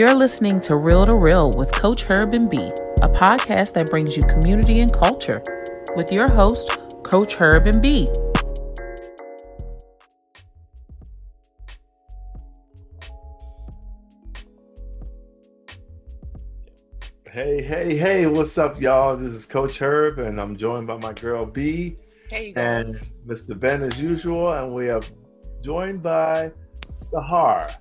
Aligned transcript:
You're 0.00 0.14
listening 0.14 0.60
to 0.60 0.76
Reel 0.76 1.06
II 1.12 1.18
Real 1.18 1.50
with 1.58 1.70
Coach 1.72 2.04
Herb 2.04 2.32
and 2.32 2.48
B, 2.48 2.56
a 3.02 3.08
podcast 3.10 3.74
that 3.74 3.90
brings 3.90 4.16
you 4.16 4.22
community 4.22 4.80
and 4.80 4.90
culture 4.90 5.42
with 5.94 6.10
your 6.10 6.26
host, 6.32 6.78
Coach 7.02 7.34
Herb 7.34 7.66
and 7.66 7.82
B. 7.82 8.08
Hey, 17.30 17.60
hey, 17.60 17.94
hey, 17.94 18.24
what's 18.24 18.56
up, 18.56 18.80
y'all? 18.80 19.18
This 19.18 19.34
is 19.34 19.44
Coach 19.44 19.78
Herb, 19.82 20.18
and 20.18 20.40
I'm 20.40 20.56
joined 20.56 20.86
by 20.86 20.96
my 20.96 21.12
girl 21.12 21.44
B 21.44 21.98
Hey, 22.30 22.54
and 22.56 22.86
guys. 22.86 23.10
Mr. 23.26 23.60
Ben 23.60 23.82
as 23.82 24.00
usual, 24.00 24.50
and 24.50 24.72
we 24.72 24.88
are 24.88 25.02
joined 25.60 26.02
by 26.02 26.52
Sahar. 27.12 27.76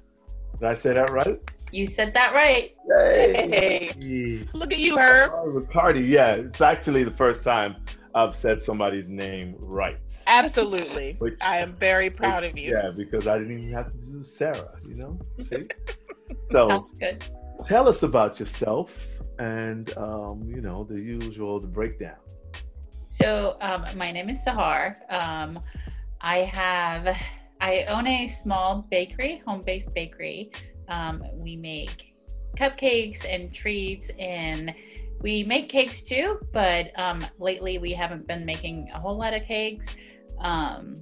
Did 0.59 0.67
I 0.67 0.73
say 0.73 0.93
that 0.95 1.11
right? 1.11 1.39
You 1.71 1.87
said 1.89 2.13
that 2.13 2.33
right. 2.33 2.75
Hey! 2.87 4.45
Look 4.53 4.71
at 4.73 4.79
you, 4.79 4.97
Herb. 4.97 5.31
Sahar 5.31 5.53
Riccardi, 5.53 6.01
yeah, 6.01 6.33
it's 6.33 6.61
actually 6.61 7.03
the 7.03 7.11
first 7.11 7.43
time 7.43 7.75
I've 8.15 8.35
said 8.35 8.61
somebody's 8.61 9.07
name 9.07 9.55
right. 9.59 9.97
Absolutely. 10.25 11.15
Which- 11.19 11.37
I 11.41 11.57
am 11.57 11.75
very 11.75 12.09
proud 12.09 12.43
of 12.43 12.57
you. 12.57 12.71
Yeah, 12.71 12.91
because 12.95 13.27
I 13.27 13.37
didn't 13.37 13.59
even 13.59 13.73
have 13.73 13.91
to 13.91 13.97
do 13.97 14.23
Sarah, 14.23 14.71
you 14.87 14.95
know? 14.95 15.19
See? 15.39 15.67
so 16.51 16.69
Sounds 16.69 16.99
good. 16.99 17.25
tell 17.65 17.87
us 17.87 18.01
about 18.03 18.39
yourself 18.39 19.07
and, 19.37 19.95
um, 19.97 20.43
you 20.47 20.61
know, 20.61 20.83
the 20.83 20.99
usual, 20.99 21.59
the 21.59 21.67
breakdown. 21.67 22.17
So, 23.11 23.57
um, 23.61 23.85
my 23.95 24.11
name 24.11 24.29
is 24.29 24.43
Sahar. 24.43 24.95
Um, 25.11 25.59
I 26.21 26.39
have, 26.39 27.15
I 27.61 27.83
own 27.89 28.07
a 28.07 28.27
small 28.27 28.87
bakery, 28.89 29.41
home-based 29.45 29.93
bakery. 29.93 30.51
Um, 30.89 31.23
we 31.33 31.55
make 31.55 32.13
cupcakes 32.57 33.25
and 33.27 33.53
treats, 33.53 34.09
and 34.19 34.73
we 35.21 35.43
make 35.43 35.69
cakes 35.69 36.01
too. 36.01 36.39
But 36.51 36.97
um, 36.99 37.25
lately, 37.39 37.77
we 37.77 37.93
haven't 37.93 38.27
been 38.27 38.45
making 38.45 38.89
a 38.93 38.99
whole 38.99 39.17
lot 39.17 39.33
of 39.33 39.43
cakes. 39.43 39.95
Um, 40.39 40.95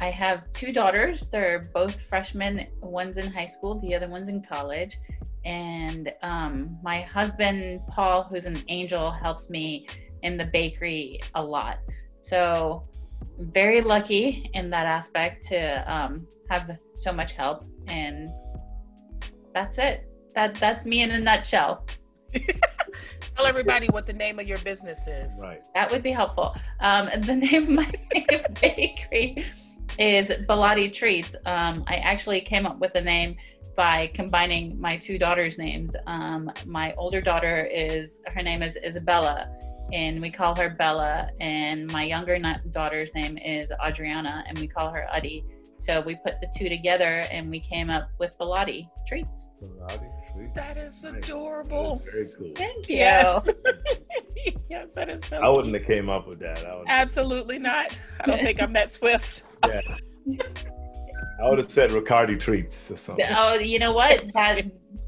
I 0.00 0.10
have 0.10 0.52
two 0.52 0.72
daughters. 0.72 1.28
They're 1.28 1.70
both 1.74 2.00
freshmen. 2.02 2.66
One's 2.80 3.16
in 3.16 3.30
high 3.32 3.46
school, 3.46 3.80
the 3.80 3.94
other 3.94 4.08
one's 4.08 4.28
in 4.28 4.42
college. 4.42 4.96
And 5.44 6.12
um, 6.22 6.78
my 6.82 7.00
husband, 7.00 7.80
Paul, 7.88 8.24
who's 8.30 8.44
an 8.44 8.58
angel, 8.68 9.10
helps 9.10 9.48
me 9.48 9.86
in 10.22 10.36
the 10.36 10.44
bakery 10.46 11.20
a 11.34 11.42
lot. 11.42 11.78
So, 12.22 12.86
very 13.38 13.80
lucky 13.80 14.50
in 14.52 14.68
that 14.70 14.86
aspect 14.86 15.46
to 15.46 15.92
um, 15.92 16.26
have 16.50 16.76
so 16.94 17.10
much 17.10 17.32
help. 17.32 17.64
And 17.88 18.28
that's 19.54 19.78
it. 19.78 20.06
That 20.34 20.54
that's 20.54 20.84
me 20.84 21.02
in 21.02 21.10
a 21.10 21.18
nutshell. 21.18 21.86
Tell 23.36 23.46
everybody 23.46 23.86
what 23.88 24.06
the 24.06 24.12
name 24.12 24.38
of 24.38 24.46
your 24.46 24.58
business 24.58 25.06
is. 25.06 25.40
Right. 25.42 25.66
That 25.74 25.90
would 25.90 26.02
be 26.02 26.10
helpful. 26.10 26.54
Um, 26.80 27.08
the 27.22 27.34
name 27.36 27.62
of 27.62 27.68
my 27.70 27.92
bakery 28.60 29.44
is 29.98 30.30
Belladi 30.48 30.92
Treats. 30.92 31.34
Um, 31.46 31.84
I 31.86 31.96
actually 31.96 32.40
came 32.40 32.66
up 32.66 32.78
with 32.78 32.92
the 32.92 33.00
name 33.00 33.36
by 33.76 34.10
combining 34.14 34.78
my 34.80 34.96
two 34.96 35.18
daughters' 35.18 35.56
names. 35.56 35.94
Um, 36.06 36.50
my 36.66 36.92
older 36.98 37.20
daughter 37.20 37.66
is 37.72 38.20
her 38.26 38.42
name 38.42 38.62
is 38.62 38.76
Isabella, 38.84 39.48
and 39.92 40.20
we 40.20 40.30
call 40.30 40.54
her 40.56 40.70
Bella. 40.70 41.30
And 41.40 41.90
my 41.90 42.04
younger 42.04 42.38
na- 42.38 42.58
daughter's 42.70 43.12
name 43.14 43.38
is 43.38 43.72
Adriana, 43.84 44.44
and 44.46 44.58
we 44.58 44.68
call 44.68 44.92
her 44.92 45.06
Uddy. 45.14 45.44
So 45.80 46.00
we 46.02 46.14
put 46.16 46.40
the 46.40 46.52
two 46.56 46.68
together, 46.68 47.24
and 47.32 47.50
we 47.50 47.58
came 47.58 47.88
up 47.90 48.08
with 48.18 48.36
Belladi 48.38 48.88
Treats. 49.08 49.48
Belladi, 49.62 50.10
sweet. 50.32 50.54
That 50.54 50.76
is 50.76 51.02
Nice. 51.04 51.14
adorable. 51.14 52.02
Very 52.04 52.28
cool. 52.36 52.52
Thank 52.54 52.88
you. 52.88 52.96
Yes. 52.96 53.48
yes, 54.70 54.92
that 54.94 55.08
is 55.08 55.24
so. 55.24 55.38
I 55.38 55.48
wouldn't 55.48 55.74
have 55.74 55.86
came 55.86 56.08
up 56.10 56.28
with 56.28 56.38
that. 56.40 56.64
I 56.66 56.76
would, 56.76 56.84
Absolutely 56.88 57.58
not. 57.58 57.98
I 58.20 58.26
don't 58.26 58.40
think 58.40 58.62
I'm 58.62 58.72
that 58.74 58.90
swift. 58.90 59.42
yeah. 59.66 59.80
I 61.42 61.48
would 61.48 61.58
have 61.58 61.70
said 61.70 61.90
Riccardi 61.92 62.36
treats 62.36 62.90
or 62.90 62.96
something. 62.98 63.24
Oh, 63.30 63.54
you 63.54 63.78
know 63.78 63.92
what? 63.94 64.22
That 64.34 64.62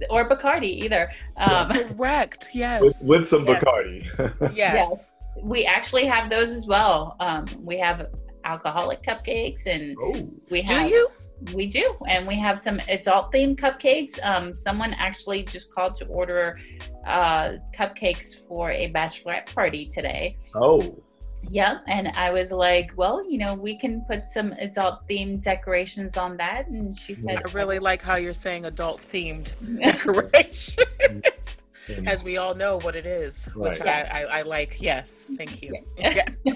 or 0.08 0.26
Bacardi 0.28 0.64
either. 0.82 1.10
Um, 1.36 1.68
Correct. 1.94 2.48
Yes. 2.54 2.80
With, 2.80 3.20
with 3.20 3.28
some 3.28 3.46
Yes. 3.46 3.62
Bacardi. 3.62 4.52
yes. 4.56 5.12
we 5.42 5.66
actually 5.66 6.06
have 6.06 6.30
those 6.30 6.50
as 6.50 6.66
well. 6.66 7.16
Um, 7.20 7.44
we 7.60 7.78
have 7.78 8.06
alcoholic 8.44 9.02
cupcakes, 9.02 9.66
and 9.66 9.96
oh, 10.00 10.30
we 10.50 10.62
Do 10.62 10.74
you? 10.82 11.08
we 11.54 11.66
do, 11.66 11.94
and 12.08 12.26
we 12.26 12.38
have 12.38 12.58
some 12.58 12.80
adult 12.88 13.32
themed 13.32 13.56
cupcakes. 13.56 14.22
Um, 14.24 14.54
someone 14.54 14.94
actually 14.94 15.42
just 15.44 15.74
called 15.74 15.96
to 15.96 16.06
order 16.06 16.58
uh, 17.06 17.54
cupcakes 17.76 18.36
for 18.46 18.70
a 18.70 18.92
bachelorette 18.92 19.52
party 19.52 19.86
today. 19.86 20.36
oh, 20.54 21.02
Yeah, 21.50 21.78
and 21.88 22.08
I 22.08 22.30
was 22.30 22.52
like, 22.52 22.92
well, 22.96 23.28
you 23.28 23.38
know, 23.38 23.54
we 23.54 23.76
can 23.78 24.02
put 24.02 24.26
some 24.26 24.52
adult 24.52 25.08
themed 25.08 25.42
decorations 25.42 26.16
on 26.16 26.36
that, 26.36 26.68
and 26.68 26.96
she 26.98 27.14
said, 27.16 27.42
I 27.44 27.50
really 27.52 27.78
like 27.78 28.02
how 28.02 28.16
you're 28.16 28.32
saying 28.32 28.64
adult 28.64 28.98
themed 28.98 29.52
decorations 29.84 31.62
As 32.06 32.22
we 32.22 32.36
all 32.36 32.54
know 32.54 32.78
what 32.78 32.94
it 32.96 33.06
is, 33.06 33.46
which 33.54 33.80
Right. 33.80 34.06
I, 34.12 34.22
I, 34.22 34.38
I 34.38 34.42
like. 34.42 34.80
Yes. 34.80 35.28
Thank 35.36 35.62
you. 35.62 35.72
Yeah. 35.98 36.28
Yeah. 36.44 36.54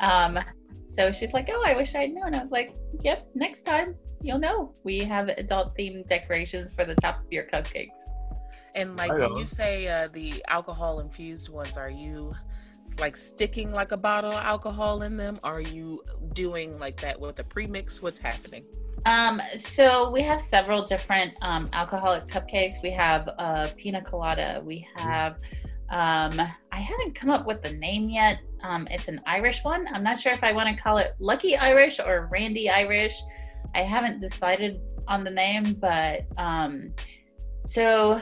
um, 0.00 0.38
so 0.98 1.12
she's 1.12 1.32
like, 1.32 1.48
oh, 1.52 1.62
I 1.64 1.76
wish 1.76 1.94
I'd 1.94 2.12
known. 2.12 2.34
I 2.34 2.40
was 2.40 2.50
like, 2.50 2.74
yep, 3.02 3.28
next 3.34 3.62
time 3.62 3.94
you'll 4.20 4.40
know. 4.40 4.74
We 4.82 4.98
have 5.04 5.28
adult 5.28 5.76
themed 5.76 6.08
decorations 6.08 6.74
for 6.74 6.84
the 6.84 6.96
top 6.96 7.20
of 7.20 7.26
your 7.30 7.44
cupcakes. 7.44 8.00
And 8.74 8.96
like 8.96 9.12
when 9.12 9.36
you 9.36 9.46
say 9.46 9.86
uh, 9.86 10.08
the 10.12 10.44
alcohol 10.48 10.98
infused 10.98 11.50
ones, 11.50 11.76
are 11.76 11.90
you 11.90 12.34
like 12.98 13.16
sticking 13.16 13.70
like 13.70 13.92
a 13.92 13.96
bottle 13.96 14.32
of 14.32 14.42
alcohol 14.42 15.02
in 15.02 15.16
them? 15.16 15.38
Are 15.44 15.60
you 15.60 16.02
doing 16.32 16.76
like 16.80 17.00
that 17.00 17.20
with 17.20 17.38
a 17.38 17.44
premix? 17.44 18.02
What's 18.02 18.18
happening? 18.18 18.64
Um, 19.06 19.40
so 19.56 20.10
we 20.10 20.22
have 20.22 20.42
several 20.42 20.82
different 20.82 21.32
um, 21.42 21.68
alcoholic 21.72 22.26
cupcakes. 22.26 22.82
We 22.82 22.90
have 22.90 23.28
uh, 23.38 23.68
pina 23.76 24.02
colada. 24.02 24.60
We 24.64 24.86
have, 24.96 25.38
um, 25.90 26.40
I 26.72 26.80
haven't 26.80 27.14
come 27.14 27.30
up 27.30 27.46
with 27.46 27.62
the 27.62 27.72
name 27.72 28.04
yet. 28.04 28.40
Um, 28.62 28.86
it's 28.90 29.08
an 29.08 29.20
Irish 29.26 29.64
one. 29.64 29.86
I'm 29.92 30.02
not 30.02 30.20
sure 30.20 30.32
if 30.32 30.44
I 30.44 30.52
want 30.52 30.74
to 30.74 30.80
call 30.80 30.98
it 30.98 31.14
Lucky 31.18 31.56
Irish 31.56 31.98
or 31.98 32.28
Randy 32.30 32.68
Irish. 32.68 33.14
I 33.74 33.82
haven't 33.82 34.20
decided 34.20 34.78
on 35.06 35.24
the 35.24 35.30
name, 35.30 35.74
but 35.74 36.26
um, 36.36 36.94
so 37.66 38.20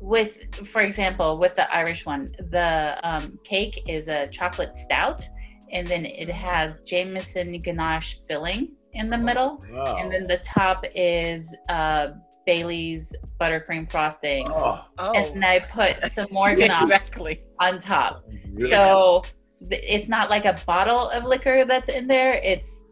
with, 0.00 0.54
for 0.66 0.82
example, 0.82 1.38
with 1.38 1.56
the 1.56 1.72
Irish 1.74 2.04
one, 2.04 2.26
the 2.50 2.98
um, 3.02 3.38
cake 3.44 3.82
is 3.88 4.08
a 4.08 4.28
chocolate 4.28 4.76
stout, 4.76 5.26
and 5.72 5.86
then 5.86 6.04
it 6.04 6.30
has 6.30 6.80
Jameson 6.80 7.58
ganache 7.60 8.20
filling 8.28 8.76
in 8.96 9.10
the 9.10 9.18
middle 9.18 9.62
wow. 9.70 9.96
and 9.96 10.10
then 10.10 10.24
the 10.24 10.38
top 10.38 10.84
is 10.94 11.54
uh, 11.68 12.08
Bailey's 12.46 13.14
buttercream 13.40 13.90
frosting, 13.90 14.46
oh, 14.50 14.84
Oh, 14.98 15.12
and 15.14 15.26
then 15.34 15.44
I 15.44 15.58
put 15.58 16.00
some 16.12 16.28
more 16.30 16.50
exactly. 16.50 17.42
on 17.60 17.78
top. 17.78 18.24
really 18.54 18.70
So 18.70 19.22
th- 19.68 19.84
it's 19.86 20.08
not 20.08 20.30
like 20.30 20.44
a 20.46 20.56
bottle 20.66 21.10
of 21.10 21.24
liquor 21.24 21.64
that's 21.66 21.88
in 21.88 22.06
there; 22.06 22.34
it's 22.34 22.84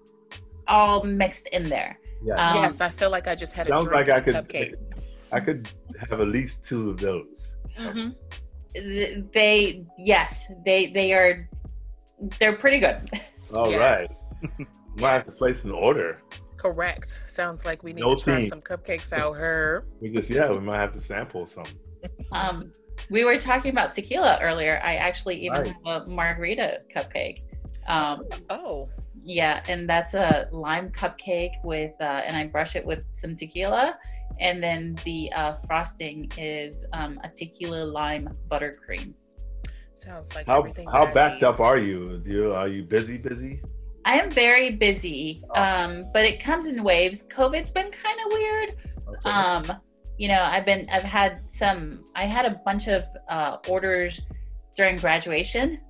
all 0.66 1.04
mixed 1.04 1.46
in 1.48 1.68
there. 1.68 1.98
yes. 2.24 2.38
um, 2.38 2.62
yes, 2.62 2.80
I 2.80 2.88
feel 2.88 3.10
like 3.10 3.28
I 3.28 3.34
just 3.34 3.54
had 3.54 3.68
a 3.68 3.70
drink 3.70 3.90
like 3.92 4.08
I 4.08 4.20
could, 4.20 4.34
cupcake. 4.34 4.74
I 5.32 5.40
could 5.40 5.68
have 6.00 6.20
at 6.20 6.28
least 6.28 6.64
two 6.64 6.90
of 6.90 6.98
those. 6.98 7.54
hmm 7.78 8.10
They, 9.32 9.84
yes, 9.98 10.46
they 10.66 10.86
they 10.86 11.12
are, 11.12 11.48
they're 12.40 12.56
pretty 12.56 12.80
good. 12.80 13.08
All 13.54 13.76
right, 13.78 14.08
might 14.96 15.12
have 15.12 15.24
to 15.26 15.32
place 15.32 15.62
an 15.64 15.70
order. 15.70 16.20
Correct. 16.64 17.08
Sounds 17.08 17.66
like 17.66 17.82
we 17.82 17.92
need 17.92 18.00
No 18.00 18.14
to 18.14 18.24
try 18.24 18.40
theme. 18.40 18.48
some 18.48 18.62
cupcakes 18.62 19.12
out 19.12 19.36
here. 19.36 19.84
We 20.00 20.08
just 20.10 20.30
yeah, 20.30 20.50
we 20.50 20.60
might 20.60 20.78
have 20.78 20.92
to 20.92 21.00
sample 21.00 21.44
some. 21.46 21.66
Um, 22.32 22.72
we 23.10 23.24
were 23.24 23.38
talking 23.38 23.70
about 23.70 23.92
tequila 23.92 24.38
earlier. 24.40 24.80
I 24.82 24.94
actually 24.96 25.36
even 25.44 25.62
Right. 25.62 25.74
have 25.86 26.06
a 26.06 26.10
margarita 26.10 26.80
cupcake. 26.94 27.40
Um, 27.86 28.24
Oh, 28.48 28.88
Yeah, 29.22 29.62
and 29.68 29.88
that's 29.88 30.14
a 30.14 30.48
lime 30.52 30.90
cupcake 30.90 31.52
with, 31.64 31.92
uh, 32.00 32.22
and 32.26 32.34
I 32.36 32.46
brush 32.46 32.76
it 32.76 32.84
with 32.84 33.04
some 33.14 33.36
tequila, 33.36 33.98
and 34.40 34.62
then 34.62 34.96
the 35.04 35.32
uh, 35.32 35.54
frosting 35.66 36.30
is 36.38 36.84
um, 36.92 37.18
a 37.24 37.28
tequila 37.28 37.84
lime 37.84 38.28
buttercream. 38.50 39.12
sounds 39.94 40.34
like 40.34 40.46
How 40.46 40.58
everything. 40.58 40.88
how 40.88 41.12
backed 41.12 41.42
up 41.42 41.60
are 41.60 41.78
you? 41.78 42.18
Do 42.24 42.30
you 42.30 42.52
are 42.54 42.68
you 42.68 42.82
busy? 42.84 43.16
Busy? 43.18 43.60
I 44.04 44.18
am 44.20 44.30
very 44.30 44.70
busy, 44.76 45.40
Oh. 45.54 45.62
um, 45.62 46.02
but 46.12 46.24
it 46.24 46.40
comes 46.40 46.66
in 46.66 46.82
waves. 46.82 47.26
COVID's 47.28 47.70
been 47.70 47.90
kind 47.90 48.18
of 48.26 48.32
weird. 48.32 48.76
Okay. 49.08 49.30
Um, 49.30 49.64
you 50.18 50.28
know, 50.28 50.42
I've 50.42 50.64
been, 50.64 50.88
I've 50.90 51.02
had 51.02 51.38
some, 51.50 52.04
I 52.14 52.26
had 52.26 52.44
a 52.46 52.60
bunch 52.64 52.86
of 52.88 53.04
uh, 53.28 53.56
orders 53.68 54.20
during 54.76 54.96
graduation. 54.96 55.80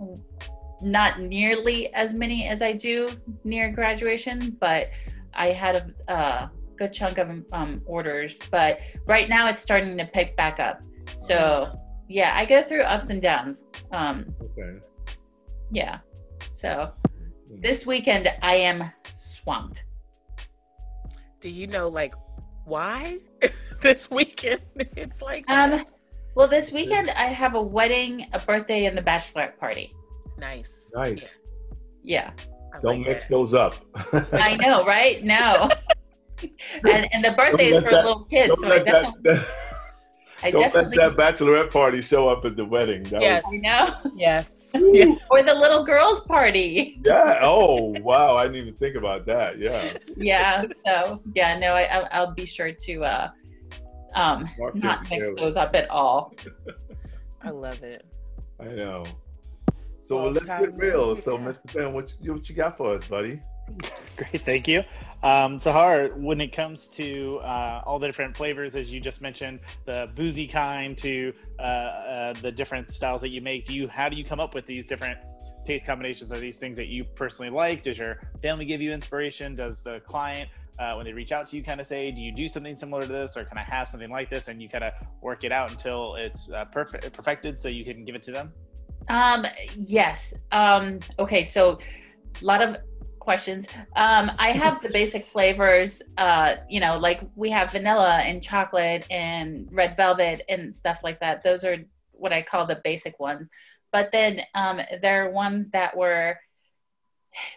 Not 0.82 1.20
nearly 1.20 1.92
as 1.94 2.14
many 2.14 2.46
as 2.46 2.62
I 2.62 2.72
do 2.72 3.08
near 3.44 3.70
graduation, 3.70 4.56
but 4.60 4.90
I 5.34 5.48
had 5.48 5.92
a, 6.08 6.12
uh, 6.12 6.48
good 6.76 6.92
chunk 6.92 7.18
of 7.18 7.30
um, 7.52 7.82
orders, 7.86 8.34
but 8.50 8.80
right 9.06 9.28
now 9.28 9.48
it's 9.48 9.60
starting 9.60 9.96
to 9.96 10.04
pick 10.06 10.36
back 10.36 10.58
up. 10.58 10.82
So 11.20 11.72
yeah, 12.08 12.34
I 12.36 12.44
go 12.44 12.62
through 12.64 12.82
ups 12.82 13.10
and 13.10 13.22
downs. 13.22 13.62
Um, 13.92 14.34
Okay. 14.42 14.80
yeah. 15.70 15.98
So 16.52 16.90
this 17.60 17.86
weekend 17.86 18.28
I 18.42 18.56
am 18.56 18.90
swamped. 19.14 19.84
Do 21.40 21.50
you 21.50 21.66
know 21.66 21.88
like 21.88 22.14
why 22.64 23.18
this 23.82 24.10
weekend? 24.10 24.60
It's 24.96 25.22
like 25.22 25.44
Um, 25.48 25.84
well, 26.34 26.48
this 26.48 26.72
weekend 26.72 27.10
I 27.10 27.26
have 27.26 27.54
a 27.54 27.62
wedding, 27.62 28.26
a 28.32 28.38
birthday, 28.38 28.86
and 28.86 28.96
the 28.96 29.02
bachelorette 29.02 29.58
party. 29.58 29.94
nice. 30.38 30.92
Nice. 30.96 31.40
Yeah, 32.02 32.30
I 32.74 32.80
Don't 32.80 32.98
like 32.98 33.08
mix 33.08 33.24
that. 33.24 33.30
those 33.30 33.54
up. 33.54 33.74
I 34.32 34.56
know, 34.60 34.84
right? 34.84 35.22
No. 35.24 35.68
and 36.88 37.08
and 37.12 37.24
the 37.24 37.32
birthday 37.36 37.70
Don't 37.70 37.78
is 37.78 37.84
for 37.84 37.90
that- 37.92 38.04
little 38.04 38.24
kids, 38.24 38.60
so 38.60 38.66
I 38.66 38.70
let 38.70 38.84
definitely, 38.84 39.20
that, 39.24 39.46
I 40.42 40.50
don't 40.50 40.62
let 40.62 40.90
definitely, 40.90 40.96
that 40.98 41.12
bachelorette 41.12 41.70
party 41.70 42.02
show 42.02 42.28
up 42.28 42.44
at 42.44 42.56
the 42.56 42.64
wedding. 42.64 43.02
That 43.04 43.22
Yes. 43.22 43.44
was- 43.46 43.62
I 43.64 43.68
know. 44.04 44.10
Yes. 44.16 44.70
yes. 44.74 45.24
Or 45.30 45.42
the 45.42 45.54
little 45.54 45.84
girls' 45.84 46.22
party. 46.24 47.00
yeah. 47.04 47.38
Oh, 47.42 47.94
wow. 48.00 48.36
I 48.36 48.44
didn't 48.44 48.56
even 48.56 48.74
think 48.74 48.96
about 48.96 49.24
that. 49.26 49.58
Yeah. 49.58 49.96
Yeah. 50.16 50.64
So 50.84 51.20
yeah, 51.34 51.58
no, 51.58 51.68
I, 51.74 51.82
I'll, 51.84 52.08
I'll 52.12 52.34
be 52.34 52.46
sure 52.46 52.72
to 52.72 53.04
uh, 53.04 53.30
um, 54.14 54.48
Mark 54.58 54.74
not 54.74 55.00
mix 55.02 55.10
calendar. 55.10 55.40
those 55.40 55.56
up 55.56 55.74
at 55.74 55.88
all. 55.90 56.34
I 57.42 57.50
love 57.50 57.82
it. 57.82 58.04
I 58.60 58.64
know. 58.66 59.04
So 60.06 60.16
Well, 60.22 60.30
let's 60.32 60.44
get 60.44 60.76
real. 60.76 61.16
to- 61.16 61.22
So, 61.22 61.38
Mr. 61.38 61.72
Ben, 61.74 61.92
what 61.94 62.12
you, 62.20 62.34
what 62.34 62.48
you 62.48 62.54
got 62.54 62.76
for 62.76 62.94
us, 62.96 63.08
buddy? 63.08 63.40
Great, 64.16 64.42
thank 64.42 64.68
you. 64.68 64.84
Um, 65.22 65.58
Sahar, 65.58 66.14
when 66.16 66.40
it 66.40 66.52
comes 66.52 66.86
to 66.88 67.38
uh, 67.38 67.82
all 67.86 67.98
the 67.98 68.06
different 68.06 68.36
flavors, 68.36 68.76
as 68.76 68.92
you 68.92 69.00
just 69.00 69.22
mentioned, 69.22 69.60
the 69.86 70.10
boozy 70.14 70.46
kind 70.46 70.96
to 70.98 71.32
uh, 71.58 71.62
uh, 71.62 72.32
the 72.34 72.52
different 72.52 72.92
styles 72.92 73.22
that 73.22 73.30
you 73.30 73.40
make, 73.40 73.64
do 73.64 73.74
you 73.74 73.88
how 73.88 74.08
do 74.08 74.16
you 74.16 74.24
come 74.24 74.38
up 74.38 74.54
with 74.54 74.66
these 74.66 74.84
different 74.84 75.18
taste 75.64 75.86
combinations? 75.86 76.30
Are 76.30 76.38
these 76.38 76.58
things 76.58 76.76
that 76.76 76.88
you 76.88 77.04
personally 77.04 77.50
like? 77.50 77.82
Does 77.82 77.98
your 77.98 78.20
family 78.42 78.66
give 78.66 78.82
you 78.82 78.92
inspiration? 78.92 79.54
Does 79.54 79.80
the 79.80 80.00
client, 80.00 80.50
uh, 80.78 80.92
when 80.94 81.06
they 81.06 81.12
reach 81.14 81.32
out 81.32 81.46
to 81.48 81.56
you, 81.56 81.64
kind 81.64 81.80
of 81.80 81.86
say, 81.86 82.10
"Do 82.10 82.20
you 82.20 82.30
do 82.30 82.46
something 82.46 82.76
similar 82.76 83.00
to 83.02 83.08
this, 83.08 83.36
or 83.36 83.44
can 83.44 83.56
I 83.56 83.64
have 83.64 83.88
something 83.88 84.10
like 84.10 84.28
this?" 84.28 84.48
And 84.48 84.60
you 84.60 84.68
kind 84.68 84.84
of 84.84 84.92
work 85.22 85.42
it 85.42 85.52
out 85.52 85.70
until 85.70 86.16
it's 86.16 86.50
uh, 86.50 86.66
perfect, 86.66 87.10
perfected, 87.14 87.62
so 87.62 87.68
you 87.68 87.84
can 87.84 88.04
give 88.04 88.14
it 88.14 88.22
to 88.24 88.32
them. 88.32 88.52
Um, 89.08 89.46
yes. 89.74 90.34
Um, 90.52 91.00
okay, 91.18 91.44
so 91.44 91.78
a 92.40 92.44
lot 92.44 92.62
of 92.62 92.76
questions. 93.24 93.66
Um, 93.96 94.30
I 94.38 94.52
have 94.52 94.82
the 94.82 94.90
basic 94.90 95.24
flavors, 95.34 96.02
uh, 96.16 96.56
you 96.68 96.78
know, 96.78 96.98
like 96.98 97.20
we 97.34 97.50
have 97.50 97.72
vanilla 97.72 98.18
and 98.18 98.42
chocolate 98.42 99.06
and 99.10 99.68
red 99.72 99.96
velvet 99.96 100.42
and 100.48 100.74
stuff 100.74 101.00
like 101.02 101.20
that. 101.20 101.42
Those 101.42 101.64
are 101.64 101.78
what 102.12 102.32
I 102.32 102.42
call 102.42 102.66
the 102.66 102.80
basic 102.84 103.18
ones. 103.18 103.50
But 103.90 104.12
then 104.12 104.42
um, 104.54 104.80
there 105.02 105.26
are 105.26 105.30
ones 105.30 105.70
that 105.70 105.96
were 105.96 106.38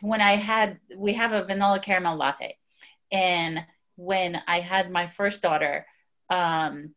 when 0.01 0.21
I 0.21 0.35
had 0.35 0.79
we 0.95 1.13
have 1.13 1.33
a 1.33 1.43
vanilla 1.43 1.79
caramel 1.79 2.17
latte, 2.17 2.57
and 3.11 3.59
when 3.95 4.41
I 4.47 4.59
had 4.59 4.91
my 4.91 5.07
first 5.07 5.41
daughter, 5.41 5.85
um, 6.29 6.95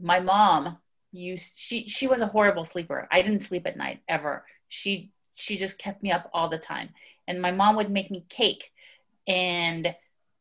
my 0.00 0.20
mom 0.20 0.78
used 1.12 1.52
she 1.54 1.88
she 1.88 2.06
was 2.06 2.20
a 2.20 2.26
horrible 2.26 2.64
sleeper. 2.64 3.08
I 3.10 3.22
didn't 3.22 3.40
sleep 3.40 3.66
at 3.66 3.76
night 3.76 4.00
ever. 4.08 4.44
She 4.68 5.12
she 5.34 5.56
just 5.56 5.78
kept 5.78 6.02
me 6.02 6.12
up 6.12 6.30
all 6.32 6.48
the 6.48 6.58
time, 6.58 6.90
and 7.28 7.40
my 7.40 7.50
mom 7.50 7.76
would 7.76 7.90
make 7.90 8.10
me 8.10 8.24
cake, 8.28 8.72
and 9.26 9.94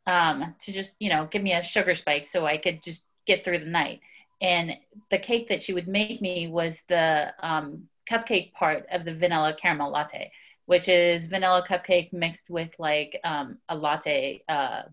um, 0.07 0.56
to 0.59 0.71
just 0.71 0.94
you 1.00 1.09
know 1.09 1.27
give 1.30 1.41
me 1.41 1.53
a 1.53 1.63
sugar 1.63 1.95
spike 1.95 2.27
so 2.27 2.45
I 2.45 2.57
could 2.57 2.83
just 2.83 3.06
get 3.25 3.44
through 3.44 3.59
the 3.59 3.65
night. 3.65 4.01
And 4.41 4.77
the 5.09 5.19
cake 5.19 5.50
that 5.50 5.62
she 5.62 5.74
would 5.74 5.88
make 5.88 6.21
me 6.21 6.47
was 6.47 6.81
the 6.89 7.33
um, 7.41 7.88
cupcake 8.09 8.53
part 8.53 8.85
of 8.91 9.06
the 9.06 9.15
vanilla 9.15 9.56
caramel 9.59 9.91
latte 9.91 10.31
which 10.65 10.88
is 10.88 11.27
vanilla 11.27 11.65
cupcake 11.68 12.13
mixed 12.13 12.50
with 12.50 12.69
like 12.80 13.19
um, 13.24 13.57
a 13.69 13.75
latte 13.75 14.44
uh, 14.47 14.83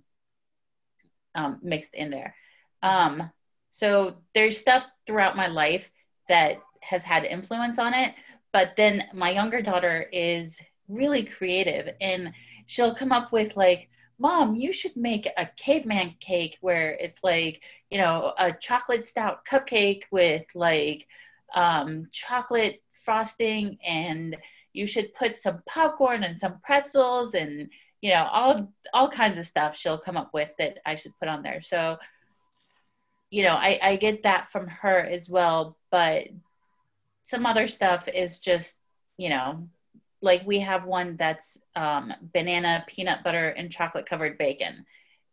um, 1.35 1.59
mixed 1.63 1.95
in 1.95 2.11
there. 2.11 2.35
Um, 2.83 3.31
so 3.71 4.17
there's 4.35 4.59
stuff 4.59 4.87
throughout 5.07 5.37
my 5.37 5.47
life 5.47 5.89
that 6.29 6.61
has 6.81 7.03
had 7.03 7.25
influence 7.25 7.79
on 7.79 7.95
it. 7.95 8.15
But 8.53 8.73
then 8.77 9.05
my 9.15 9.31
younger 9.31 9.63
daughter 9.63 10.09
is 10.13 10.59
really 10.91 11.25
creative 11.25 11.95
and 12.01 12.33
she'll 12.67 12.95
come 12.95 13.13
up 13.13 13.33
with 13.33 13.57
like, 13.57 13.89
Mom, 14.19 14.55
you 14.55 14.73
should 14.73 14.97
make 14.97 15.27
a 15.37 15.49
caveman 15.57 16.15
cake 16.21 16.59
where 16.61 16.93
it's 16.93 17.25
like, 17.25 17.63
you 17.91 17.99
know, 17.99 18.35
a 18.39 18.53
chocolate 18.53 19.07
stout 19.07 19.47
cupcake 19.47 20.03
with 20.11 20.45
like 20.55 21.07
um, 21.55 22.09
chocolate 22.13 22.83
frosting 22.93 23.79
and 23.87 24.37
you 24.73 24.87
should 24.87 25.15
put 25.15 25.39
some 25.39 25.63
popcorn 25.67 26.23
and 26.23 26.39
some 26.39 26.61
pretzels 26.63 27.35
and 27.35 27.71
you 28.01 28.11
know 28.11 28.29
all 28.31 28.73
all 28.95 29.09
kinds 29.09 29.37
of 29.37 29.47
stuff 29.47 29.77
she'll 29.77 29.99
come 29.99 30.17
up 30.17 30.33
with 30.33 30.49
that 30.59 30.79
I 30.87 30.95
should 30.95 31.13
put 31.19 31.29
on 31.29 31.43
there. 31.43 31.63
So 31.63 31.99
you 33.31 33.45
know, 33.45 33.55
I 33.55 33.79
I 33.83 33.97
get 33.97 34.25
that 34.25 34.51
from 34.51 34.69
her 34.69 34.99
as 34.99 35.29
well, 35.29 35.77
but 35.91 36.29
some 37.23 37.47
other 37.47 37.69
stuff 37.69 38.09
is 38.09 38.41
just, 38.41 38.75
you 39.17 39.29
know, 39.29 39.69
like 40.23 40.43
we 40.47 40.61
have 40.61 40.85
one 40.85 41.17
that's 41.17 41.59
um, 41.77 42.13
banana, 42.21 42.85
peanut 42.89 43.25
butter, 43.25 43.49
and 43.49 43.71
chocolate 43.73 44.07
covered 44.07 44.39
bacon, 44.39 44.85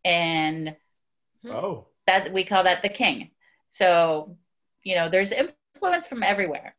and 0.06 0.76
Oh, 1.46 1.88
that 2.06 2.32
we 2.34 2.44
call 2.46 2.64
that 2.64 2.82
the 2.82 2.90
king. 2.90 3.32
So, 3.70 4.38
you 4.84 4.96
know, 4.96 5.10
there's 5.10 5.32
influence 5.32 6.08
from 6.08 6.24
everywhere. 6.24 6.76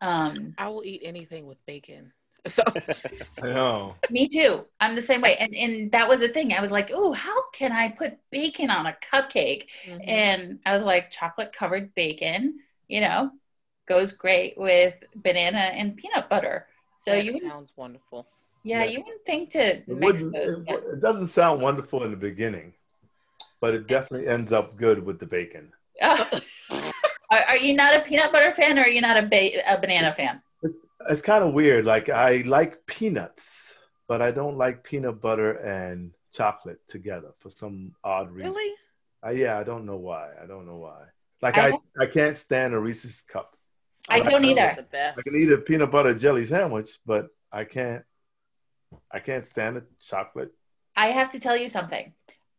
Um, 0.00 0.54
I 0.58 0.68
will 0.68 0.84
eat 0.84 1.02
anything 1.04 1.46
with 1.46 1.64
bacon. 1.66 2.12
So 2.48 2.64
I 3.40 3.46
know. 3.46 3.94
me 4.10 4.28
too. 4.28 4.64
I'm 4.80 4.96
the 4.96 5.02
same 5.02 5.20
way. 5.20 5.36
And 5.36 5.54
and 5.54 5.92
that 5.92 6.08
was 6.08 6.20
the 6.20 6.28
thing. 6.28 6.52
I 6.52 6.60
was 6.60 6.72
like, 6.72 6.90
oh, 6.92 7.12
how 7.12 7.50
can 7.52 7.72
I 7.72 7.88
put 7.88 8.18
bacon 8.30 8.70
on 8.70 8.86
a 8.86 8.96
cupcake? 9.12 9.66
Mhm. 9.86 10.08
And 10.08 10.58
I 10.66 10.74
was 10.74 10.82
like, 10.82 11.10
chocolate 11.10 11.52
covered 11.52 11.94
bacon, 11.94 12.58
you 12.88 13.00
know, 13.00 13.30
goes 13.86 14.12
great 14.12 14.58
with 14.58 14.94
banana 15.14 15.58
and 15.58 15.96
peanut 15.96 16.28
butter. 16.28 16.66
So 17.04 17.10
that 17.12 17.24
you 17.24 17.32
sounds 17.32 17.72
wonderful. 17.76 18.26
yeah, 18.64 18.84
Yeah. 18.84 18.90
you 18.90 18.98
wouldn't 19.00 19.24
think 19.26 19.50
to 19.50 19.62
It, 19.78 19.88
mix 19.88 20.00
wouldn't, 20.22 20.32
those. 20.34 20.58
it, 20.58 20.64
yeah. 20.68 20.74
it 20.94 21.00
doesn't 21.00 21.28
sound 21.28 21.60
wonderful 21.60 22.04
in 22.04 22.10
the 22.12 22.16
beginning, 22.16 22.74
but 23.60 23.74
it 23.74 23.86
definitely 23.88 24.28
ends 24.28 24.52
up 24.52 24.76
good 24.76 25.04
with 25.04 25.18
the 25.18 25.26
bacon. 25.26 25.72
Oh. 26.00 26.28
are, 27.30 27.42
are 27.48 27.56
you 27.56 27.74
not 27.74 27.96
a 27.96 28.00
peanut 28.00 28.30
butter 28.32 28.52
fan 28.52 28.78
or 28.78 28.82
are 28.82 28.88
you 28.88 29.00
not 29.00 29.16
a, 29.16 29.22
ba- 29.22 29.72
a 29.74 29.80
banana 29.80 30.14
fan? 30.16 30.40
It's, 30.62 30.78
it's 31.10 31.20
kind 31.22 31.42
of 31.42 31.54
weird. 31.54 31.84
Like, 31.84 32.08
I 32.08 32.42
like 32.46 32.86
peanuts, 32.86 33.74
but 34.06 34.22
I 34.22 34.30
don't 34.30 34.56
like 34.56 34.84
peanut 34.84 35.20
butter 35.20 35.54
and 35.54 36.12
chocolate 36.32 36.78
together 36.88 37.32
for 37.40 37.50
some 37.50 37.94
odd 38.04 38.30
reason. 38.30 38.52
Really? 38.52 38.74
Uh, 39.26 39.30
yeah, 39.30 39.58
I 39.58 39.64
don't 39.64 39.86
know 39.86 39.96
why. 39.96 40.30
I 40.40 40.46
don't 40.46 40.66
know 40.66 40.76
why. 40.78 41.02
Like, 41.40 41.58
I 41.58 41.70
I, 41.70 42.04
I 42.04 42.06
can't 42.06 42.38
stand 42.38 42.74
a 42.74 42.78
Reese's 42.78 43.20
cup. 43.22 43.56
I 44.08 44.20
don't 44.20 44.44
either. 44.44 44.74
The 44.76 44.82
best. 44.82 45.18
I 45.18 45.22
can 45.22 45.40
eat 45.40 45.52
a 45.52 45.58
peanut 45.58 45.90
butter 45.90 46.14
jelly 46.14 46.44
sandwich, 46.44 46.98
but 47.06 47.28
I 47.50 47.64
can't. 47.64 48.04
I 49.10 49.20
can't 49.20 49.46
stand 49.46 49.76
the 49.76 49.84
chocolate. 50.06 50.52
I 50.96 51.08
have 51.08 51.30
to 51.32 51.40
tell 51.40 51.56
you 51.56 51.68
something. 51.68 52.12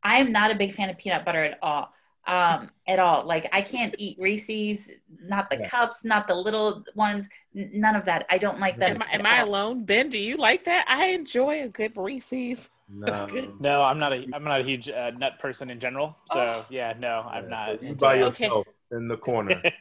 I 0.04 0.18
am 0.18 0.32
not 0.32 0.52
a 0.52 0.56
big 0.56 0.74
fan 0.74 0.90
of 0.90 0.98
peanut 0.98 1.24
butter 1.26 1.44
at 1.44 1.60
all. 1.62 1.94
Um, 2.26 2.70
at 2.88 3.00
all. 3.00 3.26
Like 3.26 3.50
I 3.52 3.62
can't 3.62 3.94
eat 4.00 4.18
Reese's, 4.18 4.90
not 5.22 5.50
the 5.50 5.58
Yeah. 5.58 5.68
cups, 5.70 6.06
not 6.06 6.26
the 6.28 6.34
little 6.34 6.84
ones, 6.96 7.28
n- 7.56 7.70
none 7.74 7.98
of 7.98 8.06
that. 8.06 8.26
I 8.30 8.38
don't 8.38 8.60
like 8.60 8.78
that. 8.80 8.92
Am 8.92 9.02
I, 9.02 9.08
am 9.12 9.26
I 9.26 9.40
alone? 9.42 9.84
Ben, 9.84 10.08
do 10.08 10.18
you 10.18 10.38
like 10.38 10.64
that? 10.64 10.86
I 10.88 11.08
enjoy 11.08 11.64
a 11.64 11.68
good 11.68 11.92
Reese's. 11.98 12.70
No. 12.90 13.28
Good. 13.30 13.60
No, 13.60 13.82
I'm 13.84 14.00
not 14.00 14.14
a 14.14 14.26
I'm 14.34 14.44
not 14.46 14.62
a 14.62 14.64
huge 14.64 14.88
uh, 14.88 15.12
nut 15.18 15.38
person 15.40 15.70
in 15.70 15.80
general. 15.80 16.16
So 16.28 16.40
Oh. 16.40 16.66
yeah, 16.70 16.94
no, 16.98 17.28
I'm 17.30 17.44
Yeah, 17.44 17.50
not. 17.50 17.84
You 17.84 17.96
by 17.96 18.18
that. 18.20 18.26
Okay. 18.28 18.44
yourself 18.46 18.68
in 18.92 19.08
the 19.10 19.18
corner. 19.18 19.62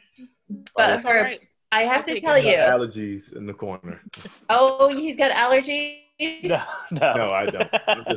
But 0.75 0.85
That's 0.85 1.05
all 1.05 1.13
for- 1.13 1.21
right. 1.21 1.41
I 1.73 1.85
have 1.85 2.05
to 2.05 2.21
tell 2.21 2.37
you. 2.37 2.55
Allergies 2.55 3.35
in 3.35 3.47
the 3.47 3.53
corner. 3.53 3.99
Oh, 4.49 4.95
he's 4.95 5.17
got 5.17 5.31
allergies. 5.31 6.43
No, 6.43 6.61
no, 6.91 7.13
No, 7.15 7.29
I 7.29 7.45
don't. 7.47 7.69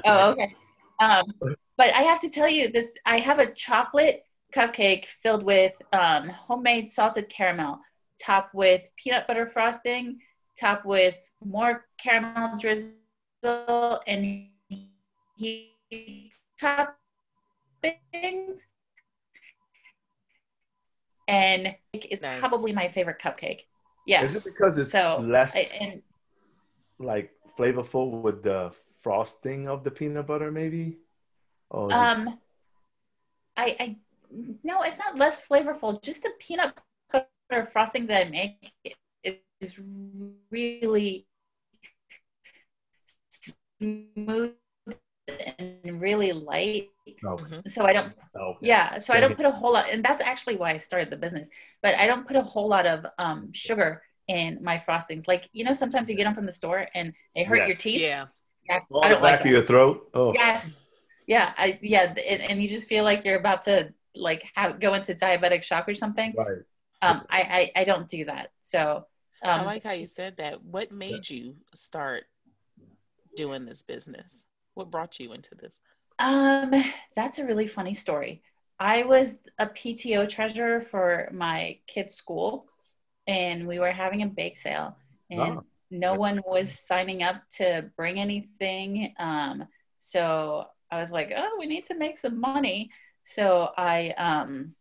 Oh, 0.05 0.31
okay. 0.33 0.55
Um, 1.01 1.25
but 1.79 1.95
I 1.95 2.03
have 2.03 2.21
to 2.21 2.29
tell 2.29 2.49
you 2.49 2.71
this. 2.71 2.93
I 3.07 3.19
have 3.19 3.39
a 3.39 3.53
chocolate 3.55 4.25
cupcake 4.55 5.07
filled 5.23 5.43
with 5.45 5.73
um, 5.93 6.29
homemade 6.29 6.91
salted 6.91 7.31
caramel, 7.31 7.81
topped 8.23 8.55
with 8.55 8.83
peanut 9.03 9.27
butter 9.27 9.47
frosting, 9.47 10.19
topped 10.61 10.85
with 10.85 11.17
more 11.43 11.87
caramel 11.99 12.59
drizzle 12.59 14.01
and 14.07 14.49
heat 15.39 16.35
toppings. 16.61 16.97
And 21.29 21.75
it 21.93 22.07
is 22.11 22.23
Nice. 22.23 22.39
probably 22.39 22.73
my 22.73 22.89
favorite 22.89 23.19
cupcake. 23.21 23.63
Yeah. 24.07 24.23
Is 24.23 24.37
it 24.37 24.45
because 24.45 24.79
it's 24.79 24.93
So, 24.93 25.19
less 25.21 25.57
I- 25.57 25.69
and 25.81 26.03
like 26.99 27.33
flavorful 27.59 28.23
with 28.23 28.43
the 28.43 28.73
frosting 29.01 29.69
of 29.69 29.83
the 29.85 29.91
peanut 29.91 30.27
butter? 30.27 30.51
Maybe. 30.53 30.99
Oh, 31.71 31.89
is 31.89 31.95
it- 31.95 31.99
Um, 31.99 32.41
I, 33.57 33.77
I, 33.81 33.97
no, 34.63 34.83
it's 34.83 34.99
not 34.99 35.17
less 35.17 35.41
flavorful. 35.41 36.01
Just 36.03 36.23
the 36.23 36.31
peanut 36.39 36.75
butter 37.13 37.65
frosting 37.73 38.07
that 38.07 38.27
I 38.27 38.31
make 38.31 38.97
is 39.61 39.79
really 40.51 41.27
smooth 43.81 44.53
and 45.29 46.01
really 46.01 46.33
light. 46.33 46.91
No, 47.23 47.39
So 47.67 47.85
I 47.85 47.93
don't, 47.93 48.13
no. 48.35 48.57
yeah. 48.61 48.99
So 48.99 49.15
I 49.15 49.21
don't 49.21 49.37
put 49.37 49.47
a 49.47 49.51
whole 49.51 49.73
lot, 49.73 49.87
and 49.91 50.05
that's 50.05 50.21
actually 50.21 50.57
why 50.57 50.73
I 50.73 50.77
started 50.79 51.11
the 51.11 51.17
business. 51.17 51.49
But 51.83 51.95
I 51.97 52.07
don't 52.07 52.27
put 52.27 52.37
a 52.37 52.43
whole 52.43 52.69
lot 52.69 52.87
of 52.87 53.07
um, 53.19 53.53
sugar 53.53 54.03
in 54.29 54.63
my 54.63 54.79
frostings. 54.79 55.29
Like 55.29 55.49
you 55.53 55.65
know, 55.65 55.73
sometimes 55.73 56.09
you 56.11 56.17
get 56.17 56.25
them 56.25 56.35
from 56.35 56.47
the 56.47 56.53
store 56.53 56.87
and 56.95 57.13
they 57.35 57.45
hurt 57.45 57.67
your 57.67 57.77
teeth. 57.77 58.01
Yeah. 58.03 58.27
Yeah, 58.69 58.81
Oh, 58.91 59.01
I 59.01 59.09
the 59.09 59.15
don't 59.15 59.23
like 59.23 59.35
back 59.35 59.43
that. 59.43 59.49
of 59.49 59.53
your 59.53 59.63
throat. 59.63 60.11
Oh, 60.15 60.33
Yes. 60.35 60.69
Yeah. 61.29 61.53
I 61.57 61.79
yeah, 61.83 62.13
and, 62.29 62.43
and 62.43 62.63
you 62.63 62.69
just 62.69 62.89
feel 62.89 63.05
like 63.05 63.25
you're 63.25 63.39
about 63.39 63.63
to 63.65 63.93
like 64.17 64.43
have, 64.55 64.81
go 64.81 64.95
into 64.95 65.15
diabetic 65.15 65.63
shock 65.63 65.89
or 65.89 65.95
something. 65.95 66.35
right. 66.37 66.59
Um, 67.03 67.23
I, 67.31 67.71
I 67.77 67.81
I 67.83 67.85
don't 67.85 68.09
do 68.09 68.25
that. 68.25 68.51
So 68.61 69.07
um, 69.45 69.61
I 69.61 69.65
like 69.65 69.85
how 69.85 69.93
you 69.93 70.07
said 70.09 70.39
that. 70.39 70.65
What 70.65 70.91
made 70.91 71.29
you 71.31 71.55
start 71.75 72.25
doing 73.37 73.67
this 73.67 73.83
business? 73.83 74.47
What 74.75 74.91
brought 74.91 75.21
you 75.21 75.33
into 75.33 75.55
this? 75.55 75.79
Um, 76.19 76.73
that's 77.15 77.39
a 77.39 77.45
really 77.45 77.67
funny 77.67 77.95
story. 77.95 78.43
I 78.79 79.05
was 79.05 79.37
a 79.59 79.67
PTO 79.67 80.27
treasurer 80.27 80.81
for 80.81 81.31
my 81.33 81.79
kids' 81.87 82.15
school, 82.15 82.67
and 83.27 83.67
we 83.67 83.79
were 83.79 83.93
having 83.93 84.23
a 84.23 84.27
bake 84.27 84.59
sale, 84.59 84.97
and 85.31 85.59
Oh. 85.59 85.65
no 85.91 86.15
one 86.15 86.43
was 86.47 86.73
signing 86.73 87.23
up 87.23 87.43
to 87.59 87.91
bring 87.97 88.21
anything. 88.21 89.15
Um, 89.19 89.67
so 90.01 90.67
I 90.91 91.01
was 91.01 91.11
like, 91.13 91.33
"Oh, 91.37 91.57
we 91.59 91.67
need 91.67 91.87
to 91.87 91.95
make 91.97 92.19
some 92.19 92.41
money." 92.41 92.91
So 93.27 93.73
I 93.77 94.11
um, 94.19 94.75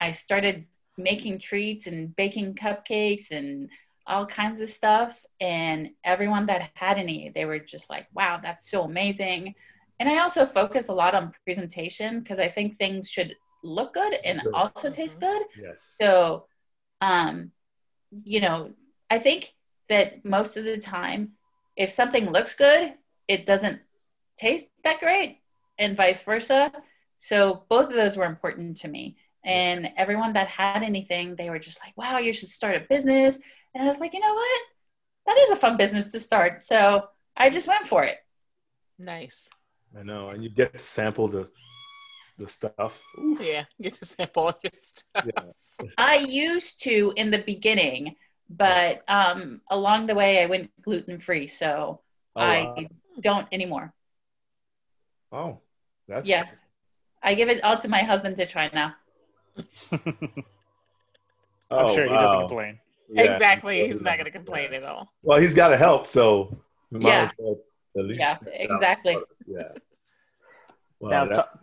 I 0.00 0.10
started 0.12 0.66
making 0.96 1.38
treats 1.40 1.86
and 1.86 2.14
baking 2.16 2.54
cupcakes 2.54 3.30
and 3.30 3.68
all 4.06 4.26
kinds 4.26 4.60
of 4.60 4.68
stuff. 4.68 5.16
And 5.40 5.90
everyone 6.04 6.46
that 6.46 6.70
had 6.74 6.98
any, 6.98 7.30
they 7.34 7.44
were 7.44 7.58
just 7.58 7.90
like, 7.90 8.06
"Wow, 8.14 8.40
that's 8.42 8.70
so 8.70 8.82
amazing." 8.84 9.54
And 10.00 10.08
I 10.08 10.18
also 10.18 10.44
focus 10.44 10.88
a 10.88 10.92
lot 10.94 11.14
on 11.14 11.32
presentation 11.44 12.20
because 12.20 12.38
I 12.38 12.48
think 12.48 12.78
things 12.78 13.08
should 13.08 13.36
look 13.62 13.94
good 13.94 14.14
and 14.24 14.40
Sure. 14.42 14.54
also 14.54 14.90
taste 14.90 15.20
good. 15.20 15.42
Yes. 15.60 15.94
So, 16.00 16.46
um, 17.00 17.52
you 18.24 18.40
know, 18.40 18.72
I 19.10 19.18
think 19.18 19.54
that 19.88 20.24
most 20.24 20.56
of 20.56 20.64
the 20.64 20.78
time, 20.78 21.32
if 21.76 21.90
something 21.92 22.30
looks 22.30 22.54
good, 22.54 22.94
it 23.28 23.46
doesn't 23.46 23.80
taste 24.38 24.66
that 24.82 25.00
great, 25.00 25.40
and 25.78 25.96
vice 25.96 26.20
versa. 26.22 26.72
So, 27.18 27.64
both 27.68 27.88
of 27.88 27.94
those 27.94 28.16
were 28.16 28.26
important 28.26 28.78
to 28.78 28.88
me. 28.88 29.16
And 29.44 29.90
everyone 29.96 30.32
that 30.34 30.48
had 30.48 30.82
anything, 30.82 31.36
they 31.36 31.50
were 31.50 31.58
just 31.58 31.80
like, 31.84 31.96
wow, 31.96 32.18
you 32.18 32.32
should 32.32 32.48
start 32.48 32.76
a 32.76 32.80
business. 32.80 33.38
And 33.74 33.84
I 33.84 33.86
was 33.86 33.98
like, 33.98 34.14
you 34.14 34.20
know 34.20 34.34
what? 34.34 34.62
That 35.26 35.38
is 35.38 35.50
a 35.50 35.56
fun 35.56 35.76
business 35.76 36.12
to 36.12 36.20
start. 36.20 36.64
So, 36.64 37.08
I 37.36 37.50
just 37.50 37.68
went 37.68 37.86
for 37.86 38.04
it. 38.04 38.18
Nice. 38.98 39.48
I 39.98 40.02
know, 40.02 40.30
and 40.30 40.42
you 40.42 40.50
get 40.50 40.72
to 40.72 40.78
sample 40.78 41.28
the 41.28 41.48
the 42.38 42.48
stuff. 42.48 43.00
Ooh, 43.18 43.38
Yeah. 43.40 43.64
Get 43.80 43.94
to 43.94 44.04
sample 44.04 44.44
all 44.44 44.58
your 44.62 44.72
stuff. 44.74 45.24
yeah. 45.24 45.86
I 45.96 46.16
used 46.16 46.82
to 46.82 47.12
in 47.16 47.30
the 47.30 47.38
beginning, 47.38 48.16
but 48.50 49.02
um, 49.08 49.60
along 49.70 50.08
the 50.08 50.14
way, 50.16 50.42
I 50.42 50.46
went 50.46 50.70
gluten 50.82 51.18
free. 51.18 51.46
So, 51.46 52.00
Oh, 52.36 52.40
I 52.40 52.62
wow. 52.64 52.86
don't 53.22 53.46
anymore. 53.52 53.92
oh, 55.30 55.60
that's 56.08 56.28
Yeah. 56.28 56.46
I 57.22 57.34
give 57.34 57.48
it 57.48 57.62
all 57.62 57.78
to 57.78 57.88
my 57.88 58.02
husband 58.02 58.36
to 58.38 58.46
try 58.46 58.68
now. 58.74 58.94
I'm 59.92 60.44
Oh, 61.70 61.94
sure 61.94 62.04
he 62.04 62.10
doesn't 62.10 62.40
complain. 62.40 62.78
Yeah. 63.08 63.22
Exactly. 63.32 63.86
He's 63.86 64.00
not 64.02 64.14
going 64.18 64.24
to 64.26 64.30
complain 64.30 64.74
at 64.74 64.82
all. 64.82 65.12
Well, 65.22 65.38
he's 65.40 65.54
got 65.54 65.68
to 65.68 65.76
help, 65.76 66.06
so 66.06 66.56
we 66.90 66.98
might 66.98 67.10
Yeah. 67.10 67.22
as 67.24 67.30
well 67.38 67.52
at 67.52 67.56
least 67.58 67.68
Yeah, 67.94 68.34
test 68.34 68.46
out. 68.46 68.60
exactly. 68.60 69.18
Yeah. 69.46 69.62
Wow, 71.00 71.10
Now, 71.10 71.24
that- 71.26 71.34
ta- 71.34 71.58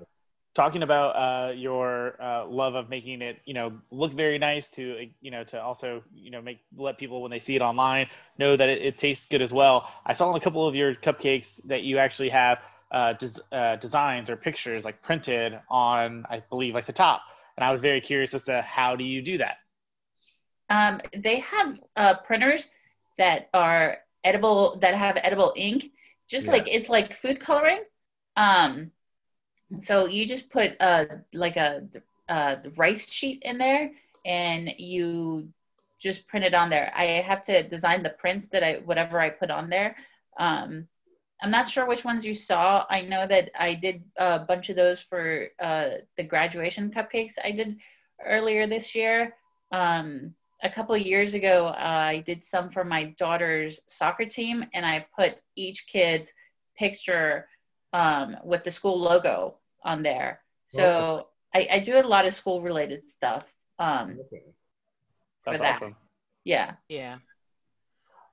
talking 0.53 0.83
about 0.83 1.15
uh, 1.15 1.53
your 1.53 2.21
uh, 2.21 2.45
love 2.45 2.75
of 2.75 2.89
making 2.89 3.21
it, 3.21 3.39
you 3.45 3.53
know, 3.53 3.73
look 3.89 4.13
very 4.13 4.37
nice 4.37 4.67
to, 4.69 4.97
uh, 4.97 5.05
you 5.21 5.31
know, 5.31 5.43
to 5.45 5.61
also, 5.61 6.03
you 6.13 6.31
know, 6.31 6.41
make 6.41 6.59
let 6.75 6.97
people 6.97 7.21
when 7.21 7.31
they 7.31 7.39
see 7.39 7.55
it 7.55 7.61
online 7.61 8.07
know 8.37 8.57
that 8.57 8.69
it, 8.69 8.81
it 8.81 8.97
tastes 8.97 9.25
good 9.25 9.41
as 9.41 9.53
well. 9.53 9.89
I 10.05 10.13
saw 10.13 10.29
in 10.31 10.35
a 10.37 10.39
couple 10.39 10.67
of 10.67 10.75
your 10.75 10.95
cupcakes 10.95 11.61
that 11.65 11.83
you 11.83 11.97
actually 11.97 12.29
have 12.29 12.59
uh, 12.91 13.13
des- 13.13 13.41
uh, 13.53 13.77
designs 13.77 14.29
or 14.29 14.35
pictures 14.35 14.83
like 14.83 15.01
printed 15.01 15.57
on, 15.69 16.25
I 16.29 16.41
believe, 16.49 16.73
like 16.75 16.85
the 16.85 16.93
top, 16.93 17.21
and 17.57 17.63
I 17.63 17.71
was 17.71 17.79
very 17.79 18.01
curious 18.01 18.33
as 18.33 18.43
to 18.43 18.61
how 18.61 18.95
do 18.97 19.03
you 19.05 19.21
do 19.21 19.37
that. 19.37 19.57
Um, 20.69 21.01
they 21.15 21.39
have 21.39 21.79
uh, 21.95 22.15
printers 22.15 22.69
that 23.17 23.49
are 23.53 23.99
edible, 24.23 24.77
that 24.81 24.95
have 24.95 25.17
edible 25.21 25.53
ink, 25.55 25.91
just 26.31 26.47
Yeah. 26.47 26.53
like 26.53 26.67
it's 26.67 26.89
like 26.89 27.13
food 27.13 27.39
coloring. 27.39 27.83
Um, 28.35 28.91
so 29.79 30.05
you 30.07 30.25
just 30.27 30.49
put 30.49 30.75
uh, 30.79 31.05
like 31.33 31.57
a, 31.57 31.83
a 32.29 32.57
rice 32.77 33.09
sheet 33.11 33.41
in 33.43 33.57
there 33.57 33.91
and 34.25 34.69
you 34.77 35.49
just 35.99 36.27
print 36.27 36.45
it 36.45 36.53
on 36.53 36.69
there. 36.69 36.91
I 36.95 37.05
have 37.21 37.43
to 37.43 37.67
design 37.67 38.03
the 38.03 38.09
prints 38.09 38.47
that 38.49 38.63
I, 38.63 38.73
whatever 38.85 39.19
I 39.19 39.29
put 39.29 39.51
on 39.51 39.69
there. 39.69 39.95
Um, 40.39 40.87
I'm 41.41 41.51
not 41.51 41.69
sure 41.69 41.85
which 41.87 42.05
ones 42.05 42.25
you 42.25 42.33
saw. 42.35 42.85
I 42.89 43.01
know 43.01 43.27
that 43.27 43.51
I 43.57 43.73
did 43.75 44.03
a 44.17 44.39
bunch 44.39 44.69
of 44.69 44.75
those 44.75 44.99
for 45.01 45.47
uh, 45.59 45.89
the 46.17 46.23
graduation 46.23 46.91
cupcakes 46.91 47.33
I 47.43 47.51
did 47.51 47.77
earlier 48.25 48.67
this 48.67 48.93
year. 48.95 49.35
Um, 49.71 50.35
a 50.63 50.69
couple 50.69 50.95
of 50.95 51.01
years 51.01 51.33
ago, 51.33 51.67
uh, 51.67 51.71
I 51.77 52.23
did 52.25 52.43
some 52.43 52.69
for 52.69 52.83
my 52.83 53.05
daughter's 53.17 53.81
soccer 53.87 54.25
team, 54.25 54.65
and 54.73 54.85
I 54.85 55.05
put 55.17 55.37
each 55.55 55.87
kid's 55.87 56.31
picture 56.77 57.47
um, 57.93 58.37
with 58.43 58.63
the 58.63 58.71
school 58.71 58.99
logo 58.99 59.55
on 59.83 60.03
there. 60.03 60.41
So 60.67 61.27
I, 61.53 61.67
I 61.71 61.79
do 61.79 61.97
a 61.97 62.01
lot 62.01 62.25
of 62.25 62.33
school 62.33 62.61
related 62.61 63.09
stuff. 63.09 63.53
Um, 63.79 64.19
Okay. 64.27 64.43
For 65.43 65.51
That's 65.51 65.61
that. 65.61 65.75
awesome. 65.75 65.95
yeah. 66.43 66.73
Yeah. 66.87 67.17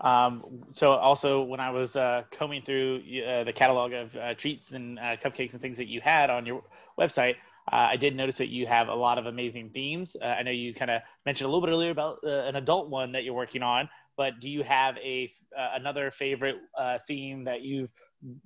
Um, 0.01 0.63
so 0.73 0.93
also 0.93 1.43
when 1.43 1.59
I 1.59 1.71
was 1.71 1.97
uh, 1.97 2.23
combing 2.31 2.63
through 2.63 3.03
uh, 3.27 3.45
the 3.45 3.53
catalog 3.53 3.93
of 3.93 4.15
uh, 4.15 4.35
treats 4.35 4.73
and 4.73 4.99
uh, 4.99 5.17
cupcakes 5.17 5.55
and 5.55 5.63
things 5.63 5.79
that 5.79 5.89
you 5.89 6.01
had 6.01 6.31
on 6.31 6.47
your 6.47 6.63
website, 7.01 7.35
uh, 7.73 7.89
I 7.91 7.97
did 7.97 8.17
notice 8.17 8.39
that 8.39 8.49
you 8.49 8.67
have 8.67 8.89
a 8.89 8.95
lot 8.95 9.19
of 9.19 9.27
amazing 9.27 9.71
themes. 9.71 10.17
Uh, 10.21 10.27
I 10.27 10.43
know 10.43 10.51
you 10.51 10.75
kind 10.75 10.91
of 10.91 11.03
mentioned 11.27 11.47
a 11.47 11.49
little 11.53 11.67
bit 11.67 11.73
earlier 11.73 11.91
about 11.91 12.19
uh, 12.25 12.29
an 12.29 12.57
adult 12.57 12.89
one 12.89 13.13
that 13.13 13.25
you're 13.25 13.35
working 13.35 13.63
on, 13.63 13.89
but 14.17 14.41
do 14.41 14.49
you 14.49 14.63
have 14.63 14.97
a 14.99 15.31
uh, 15.57 15.71
another 15.75 16.11
favorite 16.11 16.57
uh, 16.79 16.99
theme 17.07 17.45
that 17.45 17.63
you've 17.63 17.91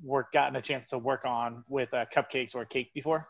worked 0.03 0.35
gotten 0.35 0.57
a 0.57 0.63
chance 0.63 0.89
to 0.91 0.99
work 0.99 1.25
on 1.25 1.65
with 1.69 1.93
uh, 1.95 2.05
cupcakes 2.15 2.55
or 2.55 2.65
cake 2.65 2.93
before? 2.95 3.29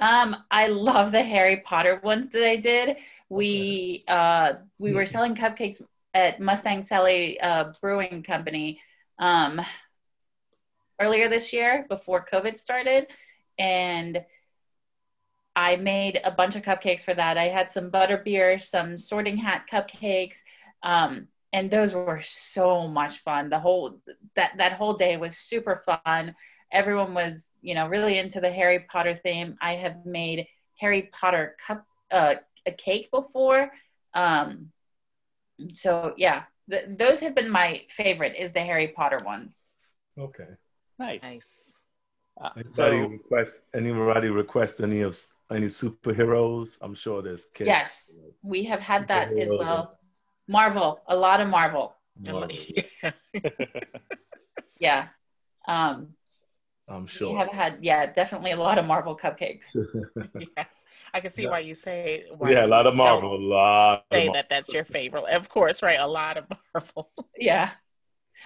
Um, 0.00 0.36
I 0.50 0.68
love 0.68 1.12
the 1.12 1.22
Harry 1.22 1.62
Potter 1.64 2.00
ones 2.02 2.30
that 2.30 2.44
I 2.44 2.56
did. 2.56 2.96
We 3.28 4.04
uh, 4.08 4.54
we 4.78 4.92
were 4.92 5.06
selling 5.06 5.34
cupcakes 5.34 5.82
at 6.14 6.40
Mustang 6.40 6.82
Sally 6.82 7.40
uh, 7.40 7.72
Brewing 7.80 8.22
Company 8.22 8.80
um, 9.18 9.60
earlier 11.00 11.28
this 11.28 11.52
year 11.52 11.86
before 11.88 12.24
COVID 12.30 12.56
started, 12.56 13.06
and 13.58 14.24
I 15.56 15.76
made 15.76 16.20
a 16.24 16.30
bunch 16.30 16.56
of 16.56 16.62
cupcakes 16.62 17.02
for 17.02 17.14
that. 17.14 17.38
I 17.38 17.44
had 17.48 17.70
some 17.70 17.90
butterbeer, 17.90 18.60
some 18.60 18.98
Sorting 18.98 19.36
Hat 19.36 19.66
cupcakes, 19.70 20.38
um, 20.82 21.28
and 21.52 21.70
those 21.70 21.92
were 21.94 22.20
so 22.22 22.88
much 22.88 23.18
fun. 23.18 23.50
The 23.50 23.60
whole 23.60 24.00
that 24.34 24.52
that 24.58 24.72
whole 24.72 24.94
day 24.94 25.16
was 25.16 25.36
super 25.36 25.82
fun. 25.86 26.34
Everyone 26.72 27.14
was, 27.14 27.46
you 27.62 27.74
know, 27.74 27.86
really 27.86 28.18
into 28.18 28.40
the 28.40 28.50
Harry 28.50 28.86
Potter 28.90 29.20
theme. 29.22 29.56
I 29.60 29.74
have 29.74 30.04
made 30.04 30.48
Harry 30.80 31.10
Potter 31.12 31.56
cup 31.64 31.86
uh, 32.10 32.34
a 32.66 32.72
cake 32.72 33.10
before. 33.12 33.70
Um, 34.12 34.72
so 35.74 36.14
yeah, 36.16 36.44
th- 36.68 36.86
those 36.98 37.20
have 37.20 37.36
been 37.36 37.50
my 37.50 37.82
favorite. 37.90 38.34
Is 38.36 38.52
the 38.52 38.60
Harry 38.60 38.88
Potter 38.88 39.20
ones. 39.24 39.56
Okay. 40.18 40.48
Nice. 40.98 41.22
Nice. 41.22 41.82
Uh, 42.40 42.50
Anybody 42.56 42.72
so 42.72 43.06
request 43.06 43.60
anybody 43.72 44.28
request 44.28 44.80
any 44.80 45.02
of 45.02 45.16
any 45.50 45.66
superheroes? 45.66 46.70
I'm 46.80 46.94
sure 46.94 47.22
there's 47.22 47.44
kids. 47.54 47.68
Yes. 47.68 48.12
We 48.42 48.64
have 48.64 48.80
had 48.80 49.08
that 49.08 49.32
as 49.32 49.50
well. 49.50 49.98
Marvel, 50.48 51.00
a 51.06 51.16
lot 51.16 51.40
of 51.40 51.48
Marvel. 51.48 51.94
Marvel, 52.26 52.48
Yeah. 53.02 53.12
Yeah. 54.78 55.08
Um, 55.66 56.14
I'm 56.86 57.06
sure. 57.06 57.32
we 57.32 57.38
have 57.38 57.48
had, 57.48 57.78
yeah, 57.80 58.04
definitely 58.12 58.50
a 58.50 58.56
lot 58.56 58.76
of 58.76 58.84
Marvel 58.84 59.16
cupcakes. 59.16 59.66
yes. 60.56 60.84
I 61.14 61.20
can 61.20 61.30
see 61.30 61.44
Yeah. 61.44 61.50
why 61.50 61.60
you 61.60 61.74
say 61.74 62.26
why 62.36 62.50
yeah, 62.50 62.66
a 62.66 62.68
lot 62.68 62.86
of 62.86 62.94
Marvel. 62.94 63.36
A 63.36 63.38
lot. 63.38 64.04
Say 64.12 64.26
of 64.26 64.34
that 64.34 64.48
that's 64.50 64.72
your 64.74 64.84
favorite. 64.84 65.24
Of 65.24 65.48
course, 65.48 65.82
right? 65.82 65.98
A 65.98 66.06
lot 66.06 66.36
of 66.36 66.44
Marvel. 66.74 67.10
Yeah. 67.38 67.70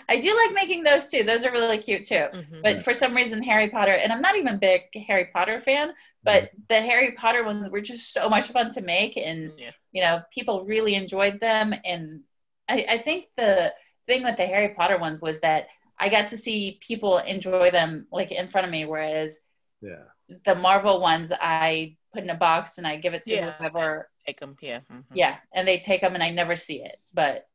I 0.09 0.21
do 0.21 0.35
like 0.37 0.55
making 0.55 0.85
those 0.85 1.09
too. 1.11 1.25
Those 1.25 1.45
are 1.45 1.51
really 1.51 1.79
cute 1.79 2.07
too. 2.07 2.27
Mhm. 2.33 2.63
But 2.63 2.85
for 2.85 2.95
some 2.95 3.17
reason, 3.17 3.43
Harry 3.43 3.69
Potter, 3.69 3.93
and 3.93 4.13
I'm 4.13 4.23
not 4.23 4.37
even 4.37 4.55
a 4.55 4.57
big 4.57 4.83
Harry 5.09 5.27
Potter 5.33 5.61
fan, 5.61 5.93
but 6.23 6.51
the 6.69 6.81
Harry 6.81 7.13
Potter 7.13 7.45
ones 7.45 7.71
were 7.71 7.81
just 7.81 8.13
so 8.13 8.29
much 8.29 8.49
fun 8.49 8.71
to 8.73 8.81
make, 8.81 9.17
and 9.17 9.53
Yeah. 9.59 9.71
you 9.93 10.03
know, 10.03 10.23
people 10.33 10.65
really 10.65 10.95
enjoyed 10.95 11.41
them. 11.41 11.75
And 11.85 12.23
I, 12.69 12.87
I 12.89 12.99
think 12.99 13.27
the 13.37 13.73
thing 14.07 14.25
with 14.25 14.37
the 14.37 14.47
Harry 14.47 14.71
Potter 14.75 14.99
ones 14.99 15.21
was 15.21 15.41
that 15.41 15.69
I 15.99 16.09
got 16.09 16.31
to 16.31 16.37
see 16.37 16.79
people 16.87 17.19
enjoy 17.19 17.71
them 17.71 18.07
like 18.13 18.31
in 18.31 18.49
front 18.49 18.67
of 18.67 18.71
me, 18.71 18.85
whereas 18.85 19.39
Yeah. 19.81 20.05
the 20.45 20.55
Marvel 20.55 21.01
ones 21.01 21.33
I 21.33 21.97
put 22.13 22.23
in 22.23 22.31
a 22.31 22.35
box 22.35 22.79
and 22.79 22.87
I 22.87 22.97
give 22.97 23.15
it 23.15 23.23
to 23.25 23.31
Yeah. 23.31 23.53
whoever. 23.53 24.09
Take 24.27 24.41
them. 24.41 24.57
Yeah. 24.61 24.81
mhm. 24.93 25.05
Yeah, 25.15 25.37
and 25.53 25.67
they 25.67 25.79
take 25.79 26.01
them 26.03 26.15
and 26.15 26.23
I 26.23 26.31
never 26.31 26.57
see 26.57 26.83
it. 26.83 27.01
But 27.15 27.49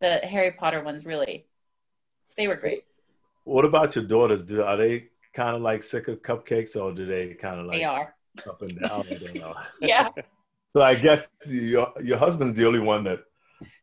the 0.00 0.18
Harry 0.18 0.52
Potter 0.52 0.82
ones 0.82 1.04
really, 1.06 1.46
they 2.36 2.48
were 2.48 2.56
great. 2.56 2.84
What 3.44 3.64
about 3.64 3.94
your 3.94 4.04
daughters? 4.04 4.42
Do 4.42 4.62
are 4.62 4.76
they 4.76 5.08
kind 5.34 5.56
of 5.56 5.62
like 5.62 5.82
sick 5.82 6.08
of 6.08 6.22
cupcakes, 6.22 6.76
or 6.80 6.92
do 6.92 7.06
they 7.06 7.34
kind 7.34 7.60
of 7.60 7.66
like 7.66 7.78
They 7.78 7.84
are. 7.84 8.14
up 8.48 8.62
and 8.62 8.80
down? 8.82 9.04
Yeah. 9.80 10.08
So 10.74 10.82
I 10.82 10.94
guess 10.96 11.28
your 11.46 11.92
your 12.02 12.18
husband's 12.18 12.56
the 12.56 12.66
only 12.66 12.80
one 12.80 13.04
that 13.04 13.20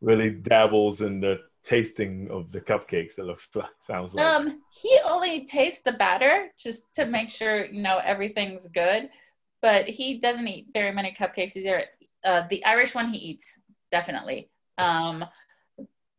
really 0.01 0.29
dabbles 0.29 1.01
in 1.01 1.21
the 1.21 1.39
tasting 1.63 2.27
of 2.29 2.51
the 2.51 2.59
cupcakes. 2.59 3.17
It 3.17 3.23
looks 3.25 3.47
like 3.55 3.69
sounds 3.79 4.13
like. 4.13 4.25
Um, 4.25 4.61
he 4.71 4.99
only 5.05 5.45
tastes 5.45 5.81
the 5.85 5.93
batter 5.93 6.47
just 6.57 6.93
to 6.95 7.05
make 7.05 7.29
sure 7.29 7.65
you 7.65 7.81
know 7.81 7.99
everything's 8.03 8.67
good, 8.67 9.09
but 9.61 9.85
he 9.87 10.19
doesn't 10.19 10.47
eat 10.47 10.67
very 10.73 10.91
many 10.91 11.15
cupcakes 11.17 11.55
either. 11.55 11.85
Uh, 12.25 12.43
the 12.49 12.63
Irish 12.65 12.93
one 12.93 13.13
he 13.13 13.19
eats 13.19 13.45
definitely. 13.91 14.49
Um, 14.77 15.23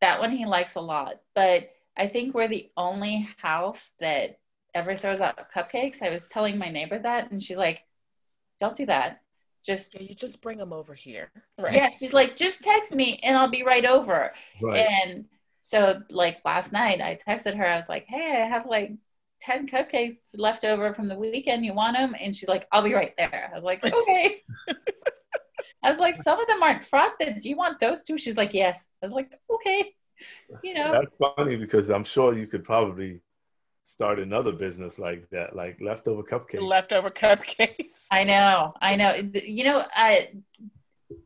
that 0.01 0.21
one 0.21 0.31
he 0.31 0.47
likes 0.47 0.75
a 0.77 0.81
lot, 0.81 1.21
but 1.35 1.71
I 1.97 2.09
think 2.09 2.35
we're 2.35 2.49
the 2.49 2.71
only 2.77 3.29
house 3.37 3.91
that 4.01 4.39
ever 4.75 4.97
throws 4.97 5.21
out 5.21 5.39
cupcakes. 5.55 6.03
I 6.03 6.11
was 6.11 6.25
telling 6.31 6.59
my 6.59 6.71
neighbor 6.71 6.99
that, 6.99 7.31
and 7.31 7.43
she's 7.43 7.57
like, 7.57 7.83
"Don't 8.61 8.77
do 8.77 8.87
that. 8.87 9.23
Just 9.65 9.95
Yeah, 9.95 10.03
you 10.09 10.15
just 10.15 10.43
bring 10.43 10.59
them 10.59 10.73
over 10.73 10.95
here. 10.95 11.31
Right. 11.59 11.75
yeah." 11.75 11.91
She's 11.99 12.13
like, 12.13 12.37
"Just 12.37 12.63
text 12.63 12.95
me, 12.95 13.21
and 13.23 13.37
I'll 13.37 13.51
be 13.51 13.63
right 13.63 13.85
over." 13.85 14.33
right. 14.61 14.87
And 14.87 15.27
so, 15.63 16.03
like 16.11 16.39
last 16.45 16.73
night, 16.73 17.01
I 17.01 17.17
texted 17.17 17.57
her. 17.57 17.67
I 17.67 17.77
was 17.77 17.89
like, 17.89 18.07
"Hey, 18.07 18.43
I 18.43 18.49
have 18.49 18.67
like 18.67 18.93
ten 19.41 19.67
cupcakes 19.69 20.27
left 20.35 20.65
over 20.65 20.95
from 20.95 21.09
the 21.09 21.17
weekend. 21.19 21.65
You 21.65 21.75
want 21.75 21.97
them?" 21.97 22.15
And 22.19 22.35
she's 22.35 22.49
like, 22.49 22.67
"I'll 22.73 22.83
be 22.83 22.95
right 22.95 23.15
there." 23.17 23.51
I 23.53 23.55
was 23.55 23.65
like, 23.65 23.85
"Okay." 23.87 24.37
I 25.85 25.91
was 25.91 25.99
like, 25.99 26.17
"Some 26.17 26.39
of 26.41 26.47
them 26.47 26.63
aren't 26.63 26.85
frosted. 26.85 27.39
Do 27.41 27.49
you 27.49 27.57
want 27.57 27.81
those 27.81 28.05
too?" 28.05 28.19
She's 28.19 28.37
like, 28.37 28.55
"Yes." 28.55 28.85
I 29.03 29.07
was 29.07 29.13
like, 29.13 29.33
"Okay." 29.51 29.95
You 30.63 30.75
know. 30.75 30.93
That's 30.93 31.35
funny 31.37 31.57
because 31.57 31.91
I'm 31.91 32.05
sure 32.05 32.35
you 32.35 32.47
could 32.47 32.65
probably 32.65 33.21
start 33.85 34.19
another 34.19 34.53
business 34.53 34.99
like 34.99 35.29
that, 35.31 35.55
like 35.57 35.79
leftover 35.81 36.23
cupcakes. 36.23 36.61
Leftover 36.63 37.11
cupcakes. 37.11 38.07
I 38.13 38.25
know, 38.25 38.75
I 38.81 38.97
know. 38.97 39.15
You 39.35 39.65
know, 39.65 39.85
I 39.95 40.31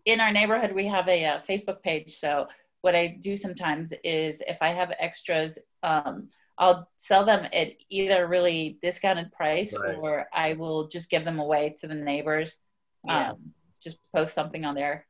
in 0.04 0.20
our 0.20 0.32
neighborhood 0.32 0.72
we 0.72 0.86
have 0.86 1.06
a, 1.08 1.24
uh 1.24 1.40
Facebook 1.48 1.82
page. 1.82 2.16
So 2.18 2.48
what 2.82 2.94
I 2.94 3.06
do 3.20 3.36
sometimes 3.36 3.92
is 4.04 4.42
if 4.46 4.58
I 4.60 4.68
have 4.68 4.92
extras, 4.98 5.58
um, 5.82 6.28
I'll 6.58 6.88
sell 6.96 7.24
them 7.24 7.46
at 7.52 7.72
either 7.90 8.26
really 8.26 8.78
discounted 8.82 9.30
price 9.32 9.74
Right. 9.76 9.96
or 9.98 10.26
I 10.32 10.54
will 10.54 10.88
just 10.88 11.10
give 11.10 11.24
them 11.24 11.38
away 11.38 11.74
to 11.80 11.86
the 11.86 11.94
neighbors. 11.94 12.56
Yeah. 13.04 13.30
Um, 13.32 13.52
just 13.82 13.98
post 14.14 14.34
something 14.34 14.64
on 14.64 14.74
there. 14.74 15.06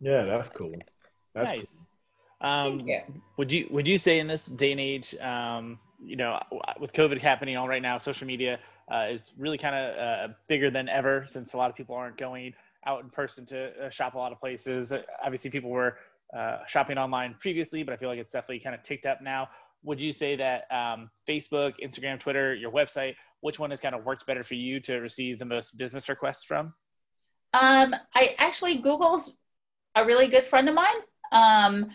yeah, 0.00 0.24
that's 0.24 0.50
cool. 0.50 0.74
That's 1.34 1.50
nice. 1.50 1.78
Um, 2.44 2.84
Thank 2.84 3.06
would 3.38 3.50
you 3.50 3.66
would 3.70 3.88
you 3.88 3.96
say 3.96 4.18
in 4.18 4.26
this 4.26 4.44
day 4.44 4.70
and 4.70 4.80
age, 4.80 5.14
um, 5.16 5.78
you 5.98 6.16
know, 6.16 6.38
with 6.78 6.92
COVID 6.92 7.18
happening 7.18 7.56
all 7.56 7.66
right 7.66 7.80
now, 7.80 7.96
social 7.96 8.26
media 8.26 8.58
uh, 8.92 9.06
is 9.10 9.22
really 9.38 9.56
kind 9.56 9.74
of 9.74 9.98
uh, 9.98 10.34
bigger 10.46 10.70
than 10.70 10.90
ever 10.90 11.24
since 11.26 11.54
a 11.54 11.56
lot 11.56 11.70
of 11.70 11.76
people 11.76 11.96
aren't 11.96 12.18
going 12.18 12.52
out 12.86 13.02
in 13.02 13.08
person 13.08 13.46
to 13.46 13.86
uh, 13.86 13.88
shop 13.88 14.14
a 14.14 14.18
lot 14.18 14.30
of 14.30 14.38
places. 14.38 14.92
Uh, 14.92 15.02
Obviously, 15.24 15.50
people 15.50 15.70
were 15.70 15.96
uh, 16.36 16.58
shopping 16.66 16.98
online 16.98 17.34
previously, 17.40 17.82
but 17.82 17.94
I 17.94 17.96
feel 17.96 18.10
like 18.10 18.18
it's 18.18 18.32
definitely 18.32 18.60
kind 18.60 18.74
of 18.74 18.82
ticked 18.82 19.06
up 19.06 19.22
now. 19.22 19.48
Would 19.82 20.00
you 20.00 20.12
say 20.12 20.36
that 20.36 20.70
um, 20.70 21.10
Facebook, 21.26 21.74
Instagram, 21.82 22.20
Twitter, 22.20 22.54
your 22.54 22.70
website, 22.70 23.14
which 23.40 23.58
one 23.58 23.70
has 23.70 23.80
kind 23.80 23.94
of 23.94 24.04
worked 24.04 24.26
better 24.26 24.44
for 24.44 24.54
you 24.54 24.80
to 24.80 24.96
receive 24.96 25.38
the 25.38 25.46
most 25.46 25.78
business 25.78 26.10
requests 26.10 26.44
from? 26.44 26.74
Um, 27.54 27.94
I 28.14 28.34
actually 28.36 28.78
Google's 28.78 29.32
a 29.94 30.04
really 30.04 30.26
good 30.26 30.44
friend 30.44 30.68
of 30.68 30.74
mine. 30.74 30.94
Um, 31.32 31.90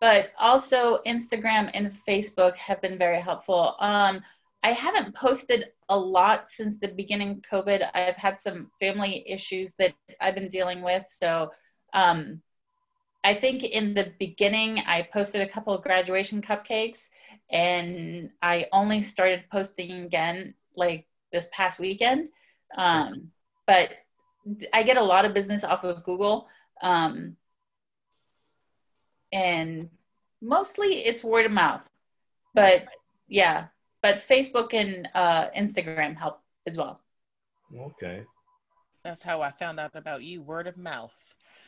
but 0.00 0.32
also 0.38 0.98
Instagram 1.06 1.70
and 1.74 1.92
Facebook 2.06 2.54
have 2.56 2.80
been 2.80 2.98
very 2.98 3.20
helpful. 3.20 3.76
Um, 3.80 4.22
I 4.62 4.72
haven't 4.72 5.14
posted 5.14 5.66
a 5.88 5.98
lot 5.98 6.48
since 6.48 6.78
the 6.78 6.88
beginning 6.88 7.30
of 7.30 7.42
COVID. 7.42 7.88
I've 7.94 8.16
had 8.16 8.38
some 8.38 8.70
family 8.80 9.24
issues 9.26 9.70
that 9.78 9.92
I've 10.20 10.34
been 10.34 10.48
dealing 10.48 10.80
with. 10.80 11.04
So 11.08 11.52
um, 11.92 12.40
I 13.22 13.34
think 13.34 13.62
in 13.62 13.94
the 13.94 14.12
beginning, 14.18 14.80
I 14.86 15.08
posted 15.12 15.42
a 15.42 15.48
couple 15.48 15.74
of 15.74 15.82
graduation 15.82 16.42
cupcakes, 16.42 17.08
and 17.50 18.30
I 18.42 18.66
only 18.72 19.00
started 19.00 19.44
posting 19.50 20.04
again 20.04 20.54
like 20.76 21.06
this 21.32 21.46
past 21.52 21.78
weekend. 21.78 22.28
Um, 22.76 23.30
but 23.66 23.90
I 24.72 24.82
get 24.82 24.96
a 24.96 25.02
lot 25.02 25.24
of 25.24 25.34
business 25.34 25.64
off 25.64 25.84
of 25.84 26.04
Google. 26.04 26.48
Um, 26.82 27.36
and 29.34 29.90
mostly 30.40 31.04
it's 31.04 31.22
word 31.22 31.44
of 31.44 31.52
mouth. 31.52 31.86
But 32.54 32.86
yeah, 33.28 33.66
but 34.02 34.22
Facebook 34.26 34.72
and 34.72 35.08
uh, 35.14 35.50
Instagram 35.56 36.16
help 36.16 36.40
as 36.66 36.76
well. 36.78 37.00
okay. 37.78 38.22
That's 39.02 39.22
how 39.22 39.42
I 39.42 39.50
found 39.50 39.78
out 39.78 39.90
about 39.96 40.22
you. 40.22 40.40
Word 40.40 40.66
of 40.66 40.78
mouth. 40.78 41.12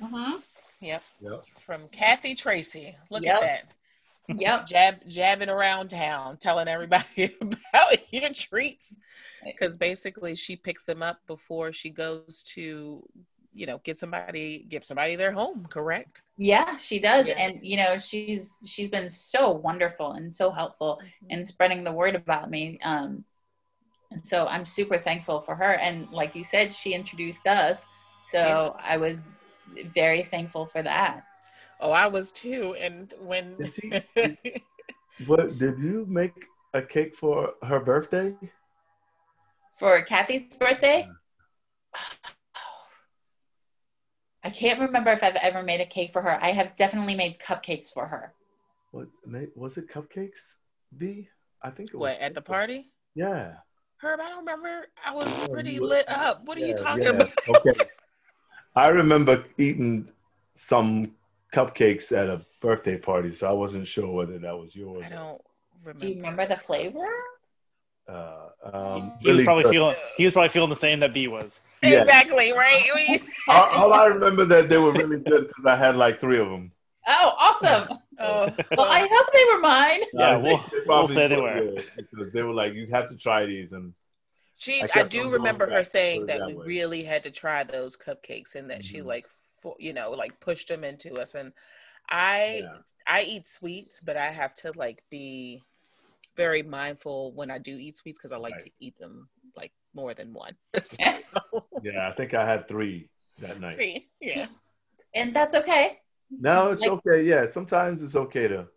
Uh-huh. 0.03 0.39
Yep. 0.81 1.03
Yep. 1.21 1.45
From 1.59 1.89
Kathy 1.89 2.35
Tracy. 2.35 2.97
Look 3.11 3.25
Yep. 3.25 3.35
at 3.35 3.41
that. 3.43 4.39
Yep. 4.41 4.67
Jab 4.69 4.95
jabbing 5.09 5.51
around 5.51 5.89
town, 5.89 6.39
telling 6.39 6.67
everybody 6.69 7.35
about 7.41 8.13
your 8.13 8.31
treats. 8.33 8.97
Because 9.45 9.77
basically 9.77 10.35
she 10.35 10.57
picks 10.57 10.85
them 10.85 11.03
up 11.03 11.19
before 11.27 11.73
she 11.73 11.91
goes 11.91 12.43
to, 12.55 13.07
you 13.57 13.67
know, 13.67 13.79
get 13.85 13.99
somebody 13.99 14.67
give 14.69 14.85
somebody 14.85 15.17
their 15.17 15.33
home, 15.33 15.67
correct? 15.69 16.23
Yeah, 16.39 16.77
she 16.77 16.99
does. 17.01 17.27
Yeah. 17.29 17.35
And 17.39 17.59
you 17.63 17.77
know, 17.79 17.99
she's 17.99 18.53
she's 18.65 18.91
been 18.91 19.09
so 19.09 19.51
wonderful 19.51 20.13
and 20.13 20.33
so 20.33 20.51
helpful 20.51 21.01
in 21.31 21.45
spreading 21.45 21.83
the 21.83 21.93
word 21.93 22.15
about 22.15 22.51
me. 22.51 22.79
Um 22.85 23.25
and 24.13 24.25
so 24.25 24.47
I'm 24.47 24.65
super 24.65 24.99
thankful 24.99 25.41
for 25.41 25.55
her. 25.57 25.73
And 25.75 26.09
like 26.11 26.37
you 26.37 26.45
said, 26.45 26.73
she 26.73 26.95
introduced 26.95 27.47
us. 27.47 27.85
So 28.29 28.77
I 28.85 28.97
was 28.99 29.19
very 29.95 30.23
thankful 30.25 30.67
for 30.67 30.83
that. 30.83 31.25
Oh, 31.81 31.91
I 31.91 32.07
was 32.07 32.33
too. 32.33 32.77
And 32.79 33.13
when 33.21 33.57
Did 33.57 33.73
she- 33.75 34.39
But 35.27 35.57
did 35.59 35.79
you 35.79 36.05
make 36.09 36.45
a 36.75 36.83
cake 36.83 37.17
for 37.17 37.55
her 37.63 37.81
birthday? 37.81 38.37
For 39.79 40.03
Kathy's 40.03 40.45
birthday, 40.57 41.09
I 44.47 44.51
can't 44.51 44.79
remember 44.79 45.11
if 45.11 45.25
I've 45.25 45.35
ever 45.35 45.65
made 45.65 45.81
a 45.81 45.87
cake 45.87 46.13
for 46.13 46.23
her. 46.23 46.39
I 46.41 46.53
have 46.53 46.77
definitely 46.77 47.17
made 47.17 47.41
cupcakes 47.41 47.93
for 47.93 48.07
her. 48.07 48.33
What 48.93 49.09
was 49.57 49.77
it? 49.77 49.89
Cupcakes? 49.89 50.55
B? 50.97 51.29
I 51.63 51.71
think 51.71 51.89
it 51.89 51.97
was. 51.97 52.01
what 52.13 52.21
at 52.21 52.33
the 52.35 52.41
party? 52.41 52.87
Yeah. 53.17 53.55
Herb, 53.97 54.21
I 54.21 54.29
don't 54.29 54.39
remember. 54.47 54.87
I 55.05 55.13
was 55.13 55.27
Oh, 55.27 55.53
pretty 55.53 55.81
lit 55.81 56.09
up. 56.09 56.45
What 56.45 56.59
are 56.59 56.61
you 56.65 56.77
talking 56.77 57.03
yeah. 57.03 57.09
about? 57.11 57.31
Okay. 57.57 57.73
I 58.77 58.87
remember 58.89 59.45
eating 59.59 60.09
some 60.55 61.11
cupcakes 61.53 62.13
at 62.17 62.29
a 62.29 62.41
birthday 62.61 62.99
party, 62.99 63.33
so 63.33 63.49
I 63.49 63.53
wasn't 63.53 63.89
sure 63.89 64.13
whether 64.13 64.39
that 64.39 64.57
was 64.57 64.77
yours. 64.77 65.03
I 65.05 65.09
don't 65.09 65.41
remember. 65.83 66.07
Do 66.07 66.09
you 66.13 66.17
remember 66.17 66.47
the 66.47 66.57
flavor? 66.59 67.05
Uh, 68.09 68.47
um, 68.73 69.01
He 69.23 69.29
was 69.29 69.39
really 69.39 69.45
probably 69.45 69.65
good. 69.65 69.73
feeling 69.73 69.97
he 70.17 70.25
was 70.25 70.35
probably 70.35 70.51
feeling 70.51 70.71
the 70.71 70.77
same 70.77 71.01
that 71.01 71.13
B 71.13 71.27
was. 71.27 71.59
Yeah. 71.83 71.99
Exactly, 72.01 72.53
right? 72.53 73.21
All, 73.49 73.65
all 73.85 73.93
I 73.93 74.07
remember 74.07 74.45
that 74.47 74.69
they 74.69 74.79
were 74.79 74.93
really 74.93 75.21
good 75.21 75.47
because 75.49 75.65
I 75.67 75.77
had 75.77 75.95
like 75.97 76.21
three 76.21 76.39
of 76.39 76.49
them. 76.49 76.73
Oh, 77.07 77.33
awesome. 77.39 77.99
oh, 78.19 78.49
Well, 78.77 78.91
I 78.91 79.07
hope 79.11 79.33
they 79.33 79.45
were 79.55 79.61
mine. 79.61 80.01
Yeah, 80.13 80.37
we'll- 80.39 80.57
think 80.57 80.71
they 80.71 80.77
we'll 80.79 80.85
probably 80.87 81.15
say 81.15 81.29
they 81.29 81.37
were. 81.37 81.77
because 81.97 82.33
they 82.33 82.43
were 82.43 82.55
like, 82.55 82.73
you 82.75 82.89
have 82.91 83.09
to 83.11 83.17
try 83.17 83.47
these, 83.47 83.73
and 83.73 83.93
she. 84.57 84.83
I 84.83 84.89
I, 84.95 85.03
do 85.05 85.31
remember 85.31 85.71
her 85.71 85.85
saying 85.85 86.27
that 86.27 86.39
that 86.41 86.47
we 86.49 86.55
way. 86.55 86.67
really 86.67 87.03
had 87.05 87.23
to 87.25 87.31
try 87.31 87.63
those 87.63 87.97
cupcakes, 87.97 88.55
and 88.57 88.71
that 88.71 88.85
she 88.85 88.99
Mhm. 88.99 89.05
like, 89.07 89.27
fo- 89.63 89.77
you 89.79 89.93
know, 89.93 90.11
like 90.13 90.41
pushed 90.41 90.69
them 90.69 90.83
into 90.83 91.17
us. 91.21 91.35
And 91.35 91.53
I, 92.09 92.63
Yeah. 92.65 92.79
I 93.07 93.23
eat 93.23 93.47
sweets, 93.47 94.01
but 94.01 94.17
I 94.17 94.29
have 94.31 94.55
to 94.55 94.73
like 94.77 95.03
be 95.11 95.63
very 96.37 96.63
mindful 96.63 97.33
when 97.33 97.51
I 97.51 97.59
do 97.59 97.77
eat 97.77 97.97
sweets 97.97 98.19
because 98.19 98.33
I 98.33 98.39
like 98.39 98.55
Right. 98.55 98.65
to 98.65 98.71
eat 98.81 98.99
them 98.99 99.29
like 99.57 99.73
more 99.97 100.15
than 100.15 100.33
one. 100.33 100.55
yeah, 101.83 102.09
I 102.09 102.13
think 102.17 102.35
I 102.35 102.47
had 102.49 102.69
three 102.69 103.09
that 103.41 103.61
night. 103.61 103.73
See, 103.73 104.09
yeah. 104.21 104.47
And 105.15 105.35
that's 105.35 105.55
okay. 105.57 105.99
No, 106.31 106.71
it's 106.73 106.83
Like- 106.83 106.91
okay. 106.93 107.25
Yeah, 107.25 107.47
sometimes 107.47 108.03
it's 108.03 108.15
okay 108.15 108.47
to 108.49 108.69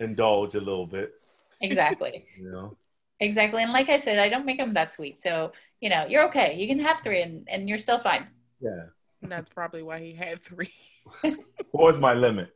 indulge 0.00 0.54
a 0.56 0.60
little 0.60 0.86
bit. 0.86 1.12
Exactly. 1.60 2.24
You 2.40 2.50
know. 2.50 2.76
Exactly. 3.22 3.62
And 3.62 3.70
like 3.72 3.90
I 3.90 3.98
said, 3.98 4.18
I 4.18 4.30
don't 4.30 4.46
make 4.46 4.56
them 4.56 4.72
that 4.72 4.94
sweet. 4.94 5.22
So, 5.22 5.52
you 5.82 5.90
know, 5.90 6.06
you're 6.08 6.24
okay. 6.28 6.54
You 6.56 6.66
can 6.66 6.78
have 6.80 7.00
three 7.02 7.20
and, 7.20 7.46
and 7.52 7.68
you're 7.68 7.76
still 7.76 8.00
fine. 8.00 8.26
Yeah. 8.62 8.84
And 9.20 9.30
that's 9.30 9.50
probably 9.52 9.82
why 9.82 10.00
he 10.00 10.14
had 10.14 10.38
three. 10.40 10.72
Four 11.70 11.90
is 11.90 11.98
my 11.98 12.14
limit. 12.14 12.48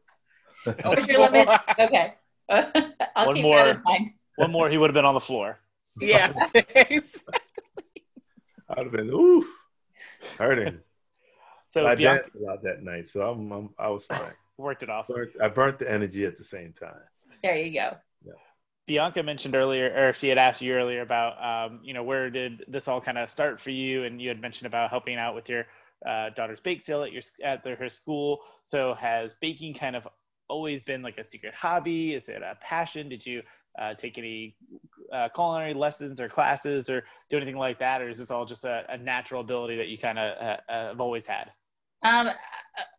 What's 0.64 1.06
your 1.10 1.20
limit? 1.28 1.46
Okay. 1.78 2.14
I'll 2.48 3.26
One 3.26 3.34
keep 3.34 3.42
more. 3.42 3.58
that 3.66 3.76
in 3.76 3.82
mind. 3.84 4.10
One 4.36 4.52
more, 4.52 4.70
he 4.70 4.78
would 4.78 4.88
have 4.88 4.94
been 4.94 5.04
on 5.04 5.12
the 5.12 5.20
floor. 5.20 5.58
yes. 6.00 6.32
I'd 8.84 8.92
have 8.92 9.06
been 9.06 9.14
oof, 9.14 9.46
hurting. 10.38 10.80
So 11.66 11.86
I 11.86 11.96
Bianca 11.96 12.22
danced 12.22 12.36
a 12.36 12.44
lot 12.44 12.62
that 12.62 12.84
night, 12.84 13.08
so 13.08 13.28
I'm, 13.28 13.50
I'm 13.50 13.70
I 13.76 13.88
was 13.88 14.06
fine. 14.06 14.20
worked 14.58 14.84
it 14.84 14.90
off. 14.90 15.08
Burnt, 15.08 15.32
I 15.42 15.48
burnt 15.48 15.80
the 15.80 15.90
energy 15.90 16.24
at 16.24 16.38
the 16.38 16.44
same 16.44 16.72
time. 16.72 17.00
There 17.42 17.56
you 17.56 17.72
go. 17.72 17.96
Yeah. 18.24 18.34
Bianca 18.86 19.24
mentioned 19.24 19.56
earlier, 19.56 19.92
or 19.92 20.12
she 20.12 20.28
had 20.28 20.38
asked 20.38 20.62
you 20.62 20.72
earlier 20.74 21.00
about, 21.00 21.42
um, 21.42 21.80
you 21.82 21.92
know, 21.92 22.04
where 22.04 22.30
did 22.30 22.64
this 22.68 22.86
all 22.86 23.00
kind 23.00 23.18
of 23.18 23.28
start 23.28 23.60
for 23.60 23.70
you? 23.70 24.04
And 24.04 24.22
you 24.22 24.28
had 24.28 24.40
mentioned 24.40 24.68
about 24.68 24.90
helping 24.90 25.16
out 25.16 25.34
with 25.34 25.48
your 25.48 25.64
uh, 26.06 26.30
daughter's 26.36 26.60
bake 26.60 26.82
sale 26.82 27.02
at 27.02 27.10
your 27.10 27.22
at 27.42 27.64
the, 27.64 27.74
her 27.74 27.88
school. 27.88 28.38
So 28.66 28.94
has 28.94 29.34
baking 29.40 29.74
kind 29.74 29.96
of 29.96 30.06
always 30.48 30.80
been 30.84 31.02
like 31.02 31.18
a 31.18 31.24
secret 31.24 31.54
hobby? 31.54 32.14
Is 32.14 32.28
it 32.28 32.42
a 32.42 32.56
passion? 32.60 33.08
Did 33.08 33.26
you 33.26 33.42
uh, 33.80 33.94
take 33.94 34.16
any 34.16 34.54
uh, 35.14 35.28
culinary 35.30 35.74
lessons 35.74 36.20
or 36.20 36.28
classes 36.28 36.90
or 36.90 37.04
do 37.30 37.38
anything 37.38 37.56
like 37.56 37.78
that, 37.78 38.02
or 38.02 38.10
is 38.10 38.18
this 38.18 38.30
all 38.32 38.44
just 38.44 38.64
a, 38.64 38.84
a 38.90 38.98
natural 38.98 39.40
ability 39.40 39.76
that 39.78 39.88
you 39.88 39.98
kind 39.98 40.18
of 40.18 40.36
uh, 40.38 40.72
uh, 40.72 40.88
have 40.88 41.00
always 41.00 41.26
had? 41.26 41.52
Um, 42.02 42.30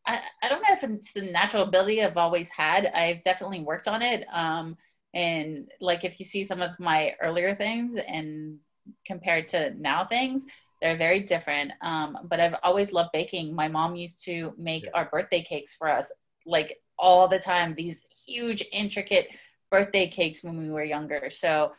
I, 0.07 0.21
I 0.41 0.49
don't 0.49 0.61
know 0.61 0.73
if 0.73 0.83
it's 0.83 1.13
the 1.13 1.21
natural 1.21 1.63
ability 1.63 2.03
I've 2.03 2.17
always 2.17 2.49
had. 2.49 2.87
I've 2.87 3.23
definitely 3.23 3.61
worked 3.61 3.87
on 3.87 4.01
it. 4.01 4.25
Um, 4.33 4.77
and 5.13 5.69
like 5.81 6.03
if 6.03 6.19
you 6.19 6.25
see 6.25 6.43
some 6.43 6.61
of 6.61 6.71
my 6.79 7.15
earlier 7.21 7.55
things 7.55 7.95
and 7.95 8.57
compared 9.05 9.47
to 9.49 9.73
now 9.79 10.05
things, 10.05 10.45
they're 10.81 10.97
very 10.97 11.21
different. 11.21 11.71
Um, 11.81 12.17
but 12.29 12.39
I've 12.39 12.55
always 12.63 12.91
loved 12.91 13.11
baking. 13.13 13.55
My 13.55 13.67
mom 13.67 13.95
used 13.95 14.23
to 14.25 14.53
make 14.57 14.85
Yeah. 14.85 14.91
our 14.93 15.05
birthday 15.05 15.43
cakes 15.43 15.73
for 15.73 15.89
us 15.89 16.11
like 16.45 16.77
all 16.97 17.27
the 17.27 17.39
time. 17.39 17.75
These 17.75 18.03
huge, 18.25 18.63
intricate 18.71 19.29
birthday 19.71 20.07
cakes 20.07 20.43
when 20.43 20.57
we 20.57 20.69
were 20.69 20.83
younger. 20.83 21.29
So 21.31 21.71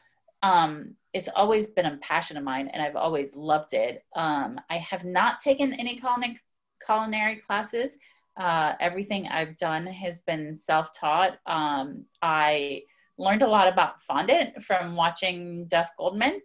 um, 0.42 0.94
it's 1.12 1.28
always 1.34 1.68
been 1.68 1.86
a 1.86 1.96
passion 1.98 2.36
of 2.36 2.44
mine, 2.44 2.68
and 2.72 2.82
I've 2.82 2.96
always 2.96 3.34
loved 3.34 3.72
it. 3.74 4.04
Um, 4.14 4.60
I 4.70 4.76
have 4.78 5.04
not 5.04 5.40
taken 5.40 5.72
any 5.74 5.98
culinary 5.98 6.40
culinary 6.84 7.36
classes. 7.36 7.96
Uh, 8.38 8.74
everything 8.80 9.26
I've 9.28 9.56
done 9.56 9.86
has 9.86 10.18
been 10.18 10.54
self-taught. 10.54 11.38
Um, 11.46 12.04
I 12.20 12.82
learned 13.18 13.42
a 13.42 13.48
lot 13.48 13.66
about 13.66 14.02
fondant 14.02 14.62
from 14.62 14.94
watching 14.94 15.66
Duff 15.68 15.90
Goldman. 15.98 16.40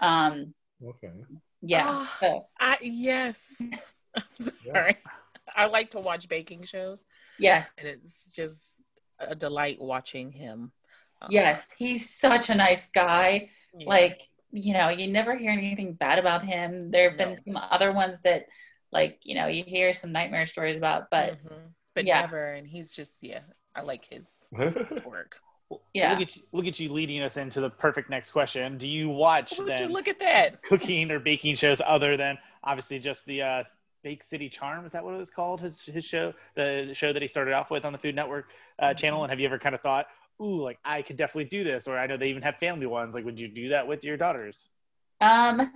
Um, 0.00 0.54
Okay. 0.84 1.10
yeah. 1.62 1.84
Ah. 1.88 2.16
so- 2.20 2.46
I 2.58 2.78
yes. 2.82 3.62
I'm 4.16 4.22
sorry. 4.34 4.96
I 5.54 5.66
like 5.66 5.90
to 5.90 6.00
watch 6.00 6.28
baking 6.28 6.64
shows, 6.64 7.04
yes. 7.38 7.70
and 7.78 7.86
it's 7.86 8.32
just 8.34 8.82
a 9.20 9.34
delight 9.34 9.80
watching 9.80 10.32
him. 10.32 10.72
Um, 11.22 11.28
Yes. 11.30 11.66
He's 11.78 12.08
such 12.10 12.50
a 12.50 12.54
nice 12.54 12.90
guy. 12.90 13.50
yeah. 13.76 13.88
Like, 13.88 14.20
you 14.52 14.72
know, 14.72 14.88
you 14.88 15.06
never 15.12 15.36
hear 15.36 15.50
anything 15.50 15.92
bad 15.94 16.18
about 16.18 16.44
him. 16.44 16.90
There 16.90 17.08
have 17.10 17.18
been 17.18 17.30
No. 17.30 17.36
some 17.44 17.56
other 17.70 17.92
ones 17.92 18.20
that, 18.20 18.46
like, 18.92 19.18
you 19.22 19.34
know, 19.34 19.46
you 19.48 19.64
hear 19.64 19.92
some 19.94 20.12
nightmare 20.12 20.46
stories 20.46 20.76
about, 20.76 21.10
but 21.10 21.42
Mhm. 21.44 21.72
but 21.94 22.04
yeah. 22.06 22.20
never. 22.22 22.52
And 22.52 22.66
he's 22.66 22.94
just 22.94 23.22
yeah. 23.22 23.40
I 23.74 23.82
like 23.82 24.04
his, 24.06 24.46
his 24.56 25.04
work. 25.04 25.36
Yeah. 25.92 26.12
Look 26.12 26.20
at 26.22 26.36
you, 26.36 26.42
look 26.52 26.66
at 26.66 26.78
you 26.80 26.92
leading 26.92 27.20
us 27.22 27.36
into 27.36 27.60
the 27.60 27.68
perfect 27.70 28.08
next 28.08 28.30
question. 28.30 28.78
Do 28.78 28.88
you 28.88 29.08
watch 29.08 29.58
Would 29.58 29.68
you 29.68 29.76
then 29.76 29.92
look 29.92 30.06
at 30.08 30.18
that? 30.20 30.62
cooking 30.70 31.10
or 31.10 31.18
baking 31.18 31.56
shows 31.56 31.82
other 31.84 32.16
than 32.16 32.38
obviously 32.62 32.98
just 33.00 33.26
the 33.26 33.42
uh, 33.42 33.64
Bake 34.02 34.22
City 34.22 34.48
Charm? 34.48 34.84
Is 34.86 34.92
that 34.92 35.04
what 35.04 35.12
it 35.14 35.18
was 35.18 35.30
called? 35.30 35.60
His 35.60 35.82
his 35.82 36.04
show, 36.04 36.32
the 36.54 36.90
show 36.94 37.12
that 37.12 37.20
he 37.20 37.26
started 37.28 37.52
off 37.52 37.70
with 37.70 37.84
on 37.84 37.92
the 37.92 37.98
Food 37.98 38.14
Network 38.14 38.46
uh, 38.78 38.94
channel. 38.94 39.24
And 39.24 39.30
have 39.30 39.40
you 39.40 39.46
ever 39.46 39.58
kind 39.58 39.74
of 39.74 39.80
thought, 39.80 40.06
ooh, 40.40 40.62
like 40.62 40.78
I 40.84 41.02
could 41.02 41.16
definitely 41.16 41.46
do 41.50 41.64
this? 41.64 41.86
Or 41.86 41.98
I 41.98 42.06
know 42.06 42.16
they 42.16 42.28
even 42.28 42.42
have 42.42 42.56
family 42.56 42.86
ones. 42.86 43.14
Like, 43.14 43.24
would 43.24 43.38
you 43.38 43.48
do 43.48 43.70
that 43.70 43.86
with 43.86 44.04
your 44.04 44.16
daughters? 44.16 44.68
Um, 45.20 45.72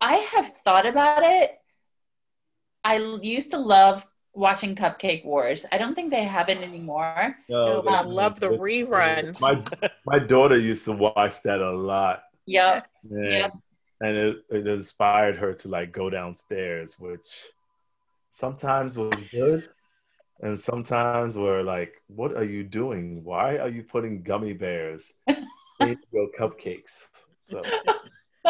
I 0.00 0.16
have 0.16 0.52
thought 0.64 0.86
about 0.86 1.22
it. 1.24 1.58
I 2.84 2.96
used 3.22 3.50
to 3.50 3.58
love 3.58 4.06
watching 4.32 4.74
Cupcake 4.74 5.24
Wars. 5.24 5.66
I 5.70 5.78
don't 5.78 5.94
think 5.94 6.10
they 6.10 6.24
have 6.24 6.48
it 6.48 6.62
anymore. 6.62 7.36
No, 7.48 7.82
but 7.82 7.94
I 7.94 8.02
love 8.02 8.40
the 8.40 8.48
reruns. 8.48 9.40
My 9.40 9.62
my 10.06 10.18
daughter 10.18 10.56
used 10.58 10.84
to 10.86 10.92
watch 10.92 11.42
that 11.42 11.60
a 11.60 11.70
lot, 11.72 12.22
Yep. 12.46 12.86
Yes. 13.04 13.12
and, 13.12 13.32
Yep. 13.32 13.52
and 14.00 14.16
it, 14.16 14.36
it 14.50 14.66
inspired 14.66 15.36
her 15.36 15.52
to 15.54 15.68
like 15.68 15.92
go 15.92 16.08
downstairs, 16.10 16.98
which 16.98 17.20
sometimes 18.32 18.96
was 18.96 19.28
good, 19.32 19.68
and 20.42 20.58
sometimes 20.58 21.34
were 21.36 21.62
like, 21.62 21.94
"What 22.08 22.36
are 22.36 22.44
you 22.44 22.62
doing? 22.64 23.22
Why 23.24 23.58
are 23.58 23.68
you 23.68 23.82
putting 23.82 24.22
gummy 24.22 24.52
bears 24.52 25.10
in 25.80 25.96
your 26.12 26.28
cupcakes?" 26.38 27.08
So 27.40 27.62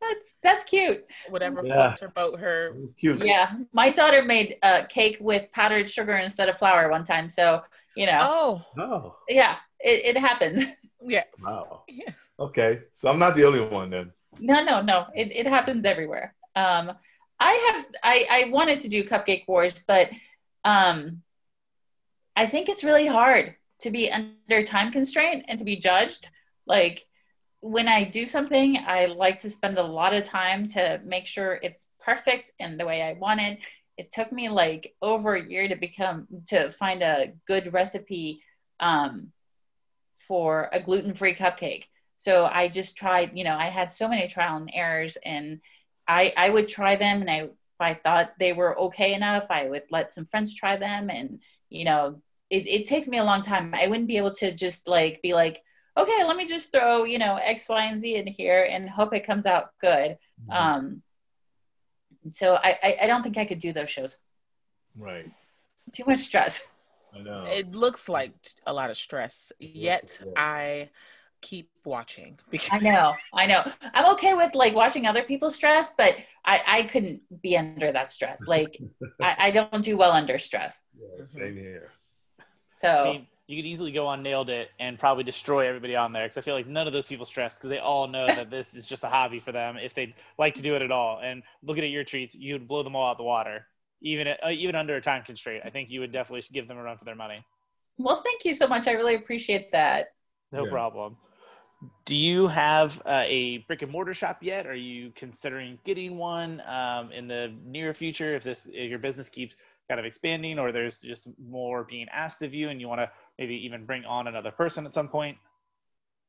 That's 0.00 0.34
that's 0.42 0.64
cute. 0.64 1.04
Whatever 1.28 1.62
Yeah. 1.62 1.74
floats 1.74 2.00
her 2.00 2.08
boat, 2.08 2.40
her 2.40 2.74
cute. 2.98 3.22
Yeah, 3.24 3.52
my 3.72 3.90
daughter 3.90 4.22
made 4.22 4.56
a 4.62 4.86
cake 4.86 5.18
with 5.20 5.50
powdered 5.52 5.90
sugar 5.90 6.16
instead 6.16 6.48
of 6.48 6.58
flour 6.58 6.90
one 6.90 7.04
time. 7.04 7.28
So 7.28 7.62
you 7.94 8.06
know, 8.06 8.18
oh 8.20 8.64
Oh, 8.78 9.16
yeah, 9.28 9.56
it, 9.78 10.16
it 10.16 10.20
happens. 10.20 10.64
yes. 11.02 11.26
wow. 11.44 11.82
Yeah. 11.88 12.12
Okay, 12.38 12.80
so 12.92 13.10
I'm 13.10 13.18
not 13.18 13.34
the 13.36 13.44
only 13.44 13.60
one 13.60 13.90
then. 13.90 14.12
No, 14.38 14.64
no, 14.64 14.80
no. 14.80 15.06
It, 15.14 15.32
it 15.36 15.46
happens 15.46 15.84
everywhere. 15.84 16.34
Um, 16.56 16.92
I 17.38 17.52
have 17.72 17.86
I, 18.02 18.26
I 18.30 18.50
wanted 18.50 18.80
to 18.80 18.88
do 18.88 19.04
Cupcake 19.04 19.46
Wars, 19.46 19.74
but 19.86 20.08
um, 20.64 21.22
I 22.36 22.46
think 22.46 22.68
it's 22.68 22.84
really 22.84 23.06
hard 23.06 23.54
to 23.82 23.90
be 23.90 24.10
under 24.10 24.64
time 24.64 24.92
constraint 24.92 25.44
and 25.48 25.58
to 25.58 25.64
be 25.64 25.76
judged. 25.76 26.28
Like 26.66 27.06
when 27.60 27.88
I 27.88 28.04
do 28.04 28.26
something, 28.26 28.78
I 28.86 29.06
like 29.06 29.40
to 29.40 29.50
spend 29.50 29.78
a 29.78 29.82
lot 29.82 30.14
of 30.14 30.24
time 30.24 30.66
to 30.68 31.00
make 31.04 31.26
sure 31.26 31.58
it's 31.62 31.86
perfect 32.00 32.52
and 32.58 32.78
the 32.78 32.86
way 32.86 33.02
I 33.02 33.14
want 33.14 33.40
it. 33.40 33.58
It 33.96 34.12
took 34.12 34.32
me 34.32 34.48
like 34.48 34.94
over 35.02 35.34
a 35.34 35.46
year 35.46 35.68
to 35.68 35.76
become 35.76 36.26
to 36.48 36.72
find 36.72 37.02
a 37.02 37.32
good 37.46 37.72
recipe 37.72 38.42
um, 38.78 39.32
for 40.26 40.70
a 40.72 40.80
gluten-free 40.80 41.34
cupcake. 41.34 41.84
So 42.16 42.46
I 42.46 42.68
just 42.68 42.96
tried, 42.96 43.32
you 43.34 43.44
know, 43.44 43.56
I 43.56 43.68
had 43.68 43.92
so 43.92 44.08
many 44.08 44.28
trial 44.28 44.56
and 44.56 44.70
errors 44.72 45.18
and 45.24 45.60
I 46.06 46.32
I 46.36 46.48
would 46.48 46.68
try 46.68 46.96
them 46.96 47.20
and 47.20 47.30
I 47.30 47.48
if 47.80 47.82
I 47.82 47.94
thought 47.94 48.32
they 48.38 48.52
were 48.52 48.78
okay 48.78 49.14
enough, 49.14 49.46
I 49.50 49.66
would 49.66 49.84
let 49.90 50.12
some 50.14 50.26
friends 50.26 50.54
try 50.54 50.76
them 50.76 51.10
and 51.10 51.40
you 51.68 51.84
know, 51.84 52.20
it, 52.50 52.66
it 52.66 52.86
takes 52.86 53.06
me 53.06 53.18
a 53.18 53.24
long 53.24 53.42
time. 53.42 53.72
I 53.74 53.86
wouldn't 53.86 54.08
be 54.08 54.16
able 54.16 54.34
to 54.34 54.52
just 54.52 54.88
like 54.88 55.22
be 55.22 55.34
like, 55.34 55.62
okay, 55.96 56.24
let 56.24 56.36
me 56.36 56.46
just 56.46 56.72
throw, 56.72 57.04
you 57.04 57.18
know, 57.18 57.36
X, 57.36 57.68
Y, 57.68 57.84
and 57.84 58.00
Z 58.00 58.16
in 58.16 58.26
here 58.26 58.64
and 58.68 58.90
hope 58.90 59.14
it 59.14 59.26
comes 59.26 59.46
out 59.46 59.70
good. 59.80 60.18
Um 60.50 61.02
so 62.32 62.54
I, 62.54 62.78
I, 62.82 62.96
I 63.02 63.06
don't 63.06 63.22
think 63.22 63.38
I 63.38 63.46
could 63.46 63.60
do 63.60 63.72
those 63.72 63.90
shows. 63.90 64.16
right. 64.96 65.26
Too 65.92 66.04
much 66.06 66.20
stress. 66.20 66.62
I 67.14 67.22
know. 67.22 67.46
It 67.46 67.72
looks 67.72 68.08
like 68.08 68.32
a 68.66 68.72
lot 68.72 68.90
of 68.90 68.96
stress, 68.96 69.52
yet 69.58 70.20
yeah. 70.24 70.32
I 70.36 70.90
keep 71.42 71.70
watching 71.84 72.38
because 72.50 72.70
I 72.72 72.78
know, 72.80 73.14
I 73.34 73.46
know. 73.46 73.64
I'm 73.94 74.12
okay 74.14 74.34
with 74.34 74.54
like 74.54 74.74
watching 74.74 75.06
other 75.06 75.22
people 75.22 75.50
stress, 75.50 75.90
but 75.96 76.14
I, 76.44 76.60
I 76.66 76.82
couldn't 76.84 77.22
be 77.42 77.56
under 77.56 77.92
that 77.92 78.10
stress. 78.10 78.46
Like 78.46 78.82
I, 79.20 79.36
I 79.38 79.50
don't 79.50 79.84
do 79.84 79.96
well 79.96 80.12
under 80.12 80.38
stress. 80.38 80.78
Yeah, 80.98 81.24
same 81.24 81.56
here. 81.56 81.90
So 82.74 82.88
I 82.98 83.04
mean, 83.04 83.26
you 83.46 83.56
could 83.56 83.66
easily 83.66 83.92
go 83.92 84.06
on 84.06 84.22
Nailed 84.22 84.50
It 84.50 84.70
and 84.78 84.98
probably 84.98 85.24
destroy 85.24 85.66
everybody 85.66 85.96
on 85.96 86.12
there 86.12 86.24
because 86.24 86.36
I 86.38 86.42
feel 86.42 86.54
like 86.54 86.66
none 86.68 86.86
of 86.86 86.92
those 86.92 87.06
people 87.06 87.24
stress 87.24 87.56
because 87.56 87.70
they 87.70 87.78
all 87.78 88.06
know 88.06 88.32
that 88.32 88.50
this 88.50 88.74
is 88.74 88.86
just 88.86 89.04
a 89.04 89.08
hobby 89.08 89.40
for 89.40 89.52
them 89.52 89.76
if 89.76 89.94
they'd 89.94 90.14
like 90.38 90.54
to 90.54 90.62
do 90.62 90.76
it 90.76 90.82
at 90.82 90.92
all. 90.92 91.20
And 91.22 91.42
looking 91.62 91.84
at 91.84 91.90
your 91.90 92.04
treats, 92.04 92.34
you 92.34 92.54
would 92.54 92.68
blow 92.68 92.82
them 92.82 92.94
all 92.94 93.10
out 93.10 93.16
the 93.16 93.24
water, 93.24 93.66
even 94.02 94.28
uh, 94.28 94.50
even 94.50 94.76
under 94.76 94.96
a 94.96 95.00
time 95.00 95.22
constraint. 95.24 95.62
I 95.64 95.70
think 95.70 95.90
you 95.90 96.00
would 96.00 96.12
definitely 96.12 96.46
give 96.52 96.68
them 96.68 96.78
a 96.78 96.82
run 96.82 96.98
for 96.98 97.04
their 97.04 97.16
money. 97.16 97.44
well, 97.98 98.22
thank 98.22 98.44
you 98.44 98.54
so 98.54 98.66
much. 98.66 98.86
I 98.88 98.92
really 98.92 99.16
appreciate 99.16 99.72
that. 99.72 100.08
No 100.52 100.66
Yeah. 100.66 100.70
problem. 100.70 101.16
Do 102.04 102.16
you 102.16 102.46
have 102.48 103.00
uh, 103.06 103.22
a 103.26 103.58
brick 103.66 103.82
and 103.82 103.90
mortar 103.90 104.12
shop 104.12 104.38
yet? 104.42 104.66
Are 104.66 104.74
you 104.74 105.12
considering 105.14 105.78
getting 105.84 106.18
one 106.18 106.60
um, 106.66 107.10
in 107.12 107.26
the 107.26 107.54
near 107.64 107.94
future 107.94 108.34
if 108.34 108.42
this 108.42 108.66
if 108.66 108.90
your 108.90 108.98
business 108.98 109.28
keeps 109.28 109.56
kind 109.88 109.98
of 109.98 110.04
expanding, 110.04 110.58
or 110.58 110.72
there's 110.72 110.98
just 110.98 111.28
more 111.38 111.84
being 111.84 112.06
asked 112.12 112.42
of 112.42 112.52
you, 112.52 112.68
and 112.68 112.80
you 112.80 112.88
want 112.88 113.00
to 113.00 113.10
maybe 113.38 113.54
even 113.64 113.86
bring 113.86 114.04
on 114.04 114.26
another 114.26 114.50
person 114.50 114.84
at 114.84 114.92
some 114.92 115.08
point? 115.08 115.38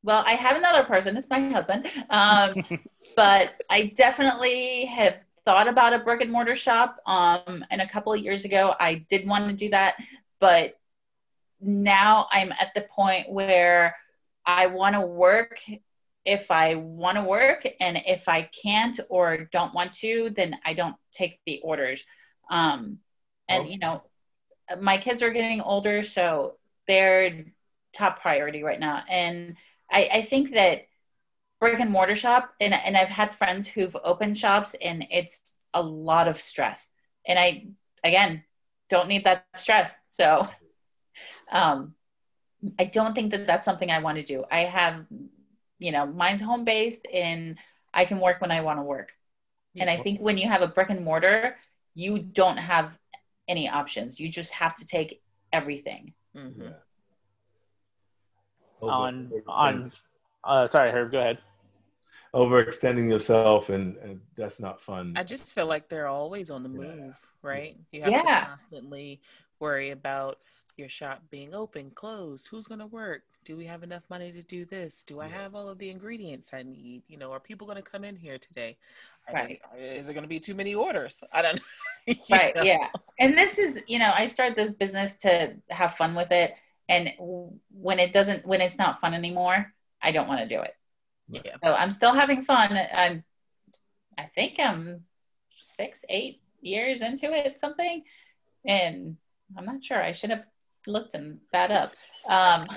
Well, 0.03 0.23
I 0.25 0.33
have 0.33 0.55
another 0.55 0.83
person. 0.83 1.17
It's 1.17 1.29
my 1.29 1.49
husband. 1.49 1.87
Um, 2.09 2.55
but 3.15 3.51
I 3.69 3.93
definitely 3.95 4.85
have 4.85 5.15
thought 5.45 5.67
about 5.67 5.93
a 5.93 5.99
brick 5.99 6.21
and 6.21 6.31
mortar 6.31 6.55
shop 6.55 6.97
um 7.07 7.65
and 7.71 7.81
a 7.81 7.89
couple 7.89 8.13
of 8.13 8.19
years 8.19 8.45
ago 8.45 8.75
I 8.79 9.05
did 9.09 9.27
want 9.27 9.47
to 9.47 9.53
do 9.53 9.69
that 9.71 9.95
but 10.39 10.77
now 11.59 12.27
I'm 12.31 12.51
at 12.51 12.71
the 12.75 12.81
point 12.81 13.31
where 13.31 13.95
I 14.45 14.67
want 14.67 14.95
to 14.95 15.01
work 15.01 15.59
if 16.25 16.51
I 16.51 16.75
want 16.75 17.17
to 17.17 17.23
work 17.23 17.65
and 17.79 17.97
if 18.05 18.27
I 18.29 18.43
can't 18.63 18.99
or 19.09 19.37
don't 19.51 19.73
want 19.73 19.93
to 19.95 20.31
then 20.35 20.55
I 20.65 20.73
don't 20.73 20.95
take 21.11 21.39
the 21.45 21.59
orders. 21.63 22.03
Um 22.49 22.99
and 23.49 23.63
Okay. 23.63 23.71
you 23.71 23.79
know 23.79 24.03
my 24.79 24.97
kids 24.97 25.21
are 25.21 25.31
getting 25.31 25.61
older 25.61 26.03
so 26.03 26.57
they're 26.87 27.45
top 27.93 28.21
priority 28.21 28.63
right 28.63 28.79
now. 28.79 29.03
And 29.09 29.57
I, 29.91 30.09
I 30.13 30.21
think 30.23 30.53
that 30.53 30.83
brick 31.59 31.79
and 31.79 31.91
mortar 31.91 32.15
shop 32.15 32.51
and, 32.59 32.73
and 32.73 32.97
i've 32.97 33.07
had 33.09 33.33
friends 33.33 33.67
who've 33.67 33.95
opened 34.03 34.37
shops 34.37 34.75
and 34.81 35.05
it's 35.11 35.55
a 35.73 35.81
lot 35.81 36.27
of 36.27 36.41
stress. 36.41 36.89
And 37.27 37.37
i 37.39 37.67
again 38.03 38.43
don't 38.89 39.07
need 39.07 39.23
that 39.25 39.45
stress. 39.55 39.95
So 40.09 40.47
um 41.51 41.95
i 42.79 42.85
don't 42.85 43.13
think 43.13 43.31
that 43.31 43.47
that's 43.47 43.65
something 43.65 43.89
i 43.91 43.99
want 43.99 44.17
to 44.17 44.23
do 44.23 44.43
i 44.51 44.61
have 44.61 45.05
you 45.79 45.91
know 45.91 46.05
mine's 46.05 46.41
home 46.41 46.63
based 46.63 47.05
and 47.13 47.57
i 47.93 48.05
can 48.05 48.19
work 48.19 48.41
when 48.41 48.51
i 48.51 48.61
want 48.61 48.79
to 48.79 48.83
work 48.83 49.11
and 49.79 49.89
i 49.89 49.97
think 49.97 50.19
when 50.19 50.37
you 50.37 50.47
have 50.47 50.61
a 50.61 50.67
brick 50.67 50.89
and 50.89 51.03
mortar 51.03 51.55
you 51.95 52.19
don't 52.19 52.57
have 52.57 52.91
any 53.47 53.67
options 53.67 54.19
you 54.19 54.29
just 54.29 54.51
have 54.51 54.75
to 54.75 54.85
take 54.85 55.21
everything 55.51 56.13
hmm 56.35 56.51
Yeah. 56.61 56.69
on 58.81 59.31
on 59.47 59.91
uh 60.43 60.65
sorry 60.67 60.91
herb 60.91 61.11
go 61.11 61.19
ahead 61.19 61.37
overextending 62.33 63.09
yourself 63.09 63.69
and, 63.69 63.97
and 63.97 64.21
that's 64.37 64.59
not 64.59 64.81
fun. 64.81 65.13
I 65.17 65.23
just 65.23 65.53
feel 65.53 65.65
like 65.65 65.89
they're 65.89 66.07
always 66.07 66.49
on 66.49 66.63
the 66.63 66.69
Yeah. 66.69 66.77
move, 66.77 67.27
right? 67.41 67.75
You 67.91 68.01
have 68.03 68.11
Yeah. 68.11 68.21
to 68.21 68.47
constantly 68.47 69.21
worry 69.59 69.89
about 69.91 70.39
your 70.81 70.89
shop 70.89 71.21
being 71.29 71.53
open, 71.53 71.91
closed. 71.91 72.47
Who's 72.47 72.67
going 72.67 72.79
to 72.79 72.87
work? 72.87 73.21
Do 73.45 73.55
we 73.55 73.65
have 73.65 73.83
enough 73.83 74.09
money 74.09 74.31
to 74.31 74.41
do 74.41 74.65
this? 74.65 75.03
Do 75.03 75.19
I 75.21 75.27
Yeah. 75.27 75.43
have 75.43 75.55
all 75.55 75.69
of 75.69 75.77
the 75.77 75.89
ingredients 75.89 76.53
I 76.53 76.63
need? 76.63 77.03
You 77.07 77.17
know, 77.17 77.31
are 77.31 77.39
people 77.39 77.65
going 77.67 77.77
to 77.81 77.83
come 77.83 78.03
in 78.03 78.15
here 78.15 78.37
today? 78.39 78.77
Right. 79.31 79.47
they- 79.47 79.61
uh, 79.63 79.77
is 79.99 80.09
it 80.09 80.13
going 80.13 80.23
to 80.23 80.27
be 80.27 80.39
too 80.39 80.55
many 80.55 80.73
orders? 80.75 81.23
I 81.31 81.41
don't 81.43 81.55
know. 81.55 82.13
Right 82.31 82.55
know? 82.55 82.63
yeah 82.63 82.87
and 83.19 83.37
this 83.37 83.59
is 83.59 83.79
you 83.87 83.99
know 83.99 84.11
i 84.15 84.25
started 84.25 84.55
this 84.57 84.71
business 84.71 85.17
to 85.17 85.53
have 85.69 85.93
fun 85.97 86.15
with 86.15 86.31
it 86.31 86.55
and 86.89 87.09
when 87.69 87.99
it 87.99 88.11
doesn't 88.11 88.43
when 88.43 88.59
it's 88.59 88.79
not 88.79 88.99
fun 88.99 89.13
anymore 89.13 89.71
i 90.01 90.11
don't 90.11 90.27
want 90.27 90.39
to 90.41 90.47
do 90.47 90.59
it 90.63 90.75
Yeah. 91.29 91.57
so 91.63 91.73
i'm 91.75 91.91
still 91.91 92.11
having 92.13 92.43
fun 92.43 92.75
i'm 92.91 93.23
i 94.17 94.23
think 94.33 94.59
i'm 94.59 95.01
six 95.59 96.03
eight 96.09 96.41
years 96.59 97.03
into 97.03 97.31
it 97.31 97.59
something 97.59 98.03
and 98.65 99.15
i'm 99.55 99.65
not 99.65 99.83
sure 99.83 100.01
i 100.01 100.11
should 100.11 100.31
have 100.31 100.45
looked 100.87 101.13
and 101.13 101.39
that 101.51 101.71
up 101.71 101.91
um 102.29 102.67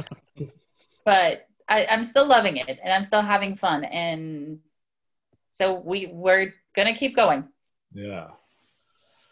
but 1.04 1.46
I, 1.68 1.86
i'm 1.86 2.04
still 2.04 2.26
loving 2.26 2.56
it 2.58 2.78
and 2.82 2.92
i'm 2.92 3.02
still 3.02 3.22
having 3.22 3.56
fun 3.56 3.84
and 3.84 4.58
so 5.52 5.74
we 5.74 6.06
we're 6.06 6.52
gonna 6.76 6.94
keep 6.94 7.14
going 7.16 7.48
Yeah. 7.92 8.28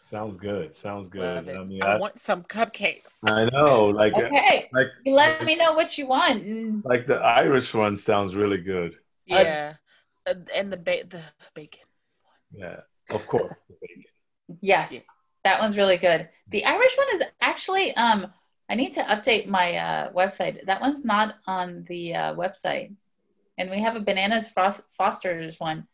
Sounds 0.09 0.37
good. 0.37 0.75
Sounds 0.75 1.09
good. 1.09 1.49
I 1.49 1.63
mean, 1.63 1.81
I 1.81 1.93
I, 1.93 1.97
want 1.97 2.19
some 2.19 2.43
cupcakes. 2.43 3.17
I 3.27 3.45
know, 3.49 3.87
like, 3.87 4.13
okay 4.13 4.69
like, 4.71 4.87
You 5.03 5.13
let 5.15 5.43
me 5.43 5.55
know 5.55 5.73
what 5.73 5.97
you 5.97 6.05
want 6.05 6.85
like 6.85 7.07
the 7.07 7.15
Irish 7.15 7.73
one 7.73 7.97
sounds 7.97 8.35
really 8.35 8.59
good. 8.61 8.95
Yeah. 9.25 9.73
Uh, 10.27 10.35
and 10.55 10.71
the 10.71 10.77
ba- 10.77 11.05
the 11.09 11.21
bacon. 11.55 11.81
Yeah, 12.51 12.81
of 13.11 13.25
course. 13.27 13.65
the 13.67 13.75
bacon. 13.81 14.03
Yes, 14.61 14.91
Yeah. 14.93 14.99
that 15.45 15.59
one's 15.59 15.77
really 15.77 15.97
good. 15.97 16.29
The 16.49 16.63
Irish 16.63 16.95
one 16.95 17.07
is 17.15 17.21
actually 17.41 17.95
um 17.95 18.27
I 18.73 18.75
need 18.75 18.93
to 18.93 19.03
update 19.03 19.45
my 19.45 19.75
uh, 19.75 20.11
website. 20.13 20.65
That 20.65 20.81
one's 20.81 21.05
not 21.05 21.35
on 21.45 21.85
the 21.87 22.15
uh, 22.15 22.33
website, 22.33 22.95
and 23.59 23.69
we 23.69 23.79
have 23.83 23.95
a 23.95 23.99
bananas 23.99 24.49
Fros- 24.49 24.81
Foster's 24.97 25.59
one 25.59 25.85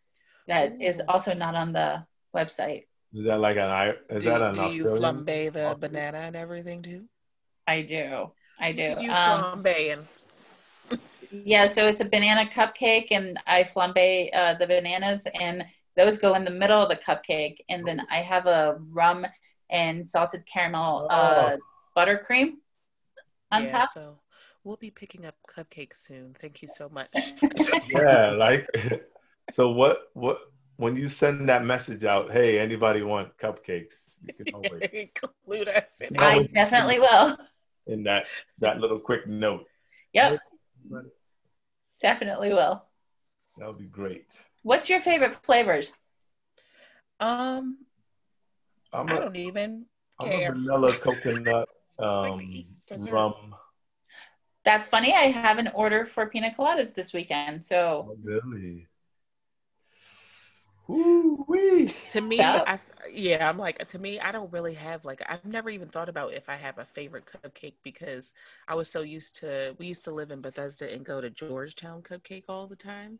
that 0.47 0.81
is 0.81 1.01
Ooh. 1.01 1.09
also 1.09 1.33
not 1.33 1.55
on 1.55 1.73
the 1.73 2.05
website. 2.33 2.85
Is 3.13 3.25
that 3.25 3.41
like 3.41 3.57
an 3.57 3.63
I? 3.63 3.89
Is 4.09 4.23
Do, 4.23 4.29
that 4.29 4.41
an 4.41 4.53
do 4.53 4.71
you 4.71 4.85
flambe 4.85 5.25
the 5.25 5.65
Australian? 5.65 5.79
banana 5.81 6.17
and 6.19 6.35
everything 6.37 6.81
too? 6.81 7.03
I 7.67 7.81
do, 7.81 8.31
I 8.61 8.71
do. 8.71 8.95
You 8.97 9.11
Um, 9.11 9.61
flambe 9.61 9.91
and 9.91 10.07
yeah, 11.33 11.67
so 11.67 11.85
it's 11.85 11.99
a 11.99 12.05
banana 12.05 12.49
cupcake, 12.49 13.07
and 13.11 13.37
I 13.45 13.65
flambe 13.65 14.29
uh, 14.33 14.53
the 14.53 14.67
bananas, 14.67 15.27
and 15.37 15.65
those 15.97 16.17
go 16.17 16.33
in 16.35 16.45
the 16.45 16.51
middle 16.61 16.81
of 16.81 16.87
the 16.87 16.95
cupcake, 16.95 17.57
and 17.67 17.85
then 17.85 18.01
I 18.09 18.21
have 18.21 18.45
a 18.45 18.77
rum 18.93 19.27
and 19.69 20.07
salted 20.07 20.45
caramel 20.45 21.09
uh, 21.11 21.57
buttercream 21.97 22.53
on 23.51 23.63
yeah, 23.63 23.71
top. 23.71 23.89
So 23.89 24.19
we'll 24.63 24.77
be 24.77 24.91
picking 24.91 25.25
up 25.25 25.35
cupcakes 25.47 25.97
soon. 25.97 26.33
Thank 26.33 26.61
you 26.61 26.67
so 26.67 26.89
much. 26.89 27.09
Yeah, 27.93 28.31
like. 28.31 28.67
So 29.51 29.71
what? 29.71 30.11
What? 30.13 30.37
When 30.77 30.95
you 30.95 31.09
send 31.09 31.49
that 31.49 31.65
message 31.65 32.03
out, 32.03 32.31
hey, 32.31 32.59
anybody 32.59 33.01
want 33.01 33.35
cupcakes? 33.41 34.09
You 34.21 34.33
can 34.35 34.53
always 34.53 34.83
Include 34.93 35.69
us 35.69 35.99
in. 35.99 36.15
I 36.19 36.43
definitely 36.53 36.99
will. 36.99 37.35
in 37.87 38.03
that 38.03 38.27
that 38.59 38.77
little 38.77 38.99
quick 38.99 39.25
note. 39.25 39.65
Yep, 40.13 40.39
definitely 41.99 42.53
will. 42.53 42.83
That 43.57 43.67
would 43.69 43.79
be 43.79 43.87
great. 43.87 44.39
What's 44.61 44.87
your 44.87 45.01
favorite 45.01 45.35
flavors? 45.43 45.91
Um, 47.19 47.79
I'm 48.93 49.09
I 49.09 49.17
a, 49.17 49.19
don't 49.19 49.35
even 49.35 49.85
I'm 50.19 50.29
a 50.29 50.51
vanilla 50.51 50.93
coconut 50.93 51.69
um, 51.97 52.39
to 52.39 52.45
eat 52.45 52.67
dessert. 52.89 53.11
rum. 53.11 53.55
That's 54.65 54.87
funny. 54.87 55.13
I 55.13 55.31
have 55.31 55.57
an 55.57 55.69
order 55.73 56.05
for 56.05 56.27
pina 56.27 56.53
coladas 56.57 56.93
this 56.93 57.13
weekend. 57.13 57.63
So 57.63 58.09
Oh, 58.09 58.17
really? 58.23 58.87
Woo 60.87 61.45
wee! 61.47 61.93
To 62.09 62.21
me, 62.21 62.39
Yeah. 62.39 62.63
I 62.65 62.73
f- 62.73 62.89
yeah, 63.11 63.47
I'm 63.47 63.57
like 63.57 63.87
to 63.89 63.99
me, 63.99 64.19
I 64.19 64.31
don't 64.31 64.51
really 64.51 64.73
have 64.73 65.05
like 65.05 65.21
I've 65.29 65.45
never 65.45 65.69
even 65.69 65.87
thought 65.89 66.09
about 66.09 66.33
if 66.33 66.49
I 66.49 66.55
have 66.55 66.77
a 66.79 66.85
favorite 66.85 67.25
cupcake 67.27 67.75
because 67.83 68.33
I 68.67 68.75
was 68.75 68.89
so 68.89 69.01
used 69.01 69.35
to 69.37 69.75
we 69.77 69.85
used 69.87 70.03
to 70.05 70.11
live 70.13 70.31
in 70.31 70.41
Bethesda 70.41 70.91
and 70.91 71.05
go 71.05 71.21
to 71.21 71.29
Georgetown 71.29 72.01
Cupcake 72.01 72.45
all 72.49 72.67
the 72.67 72.75
time. 72.75 73.19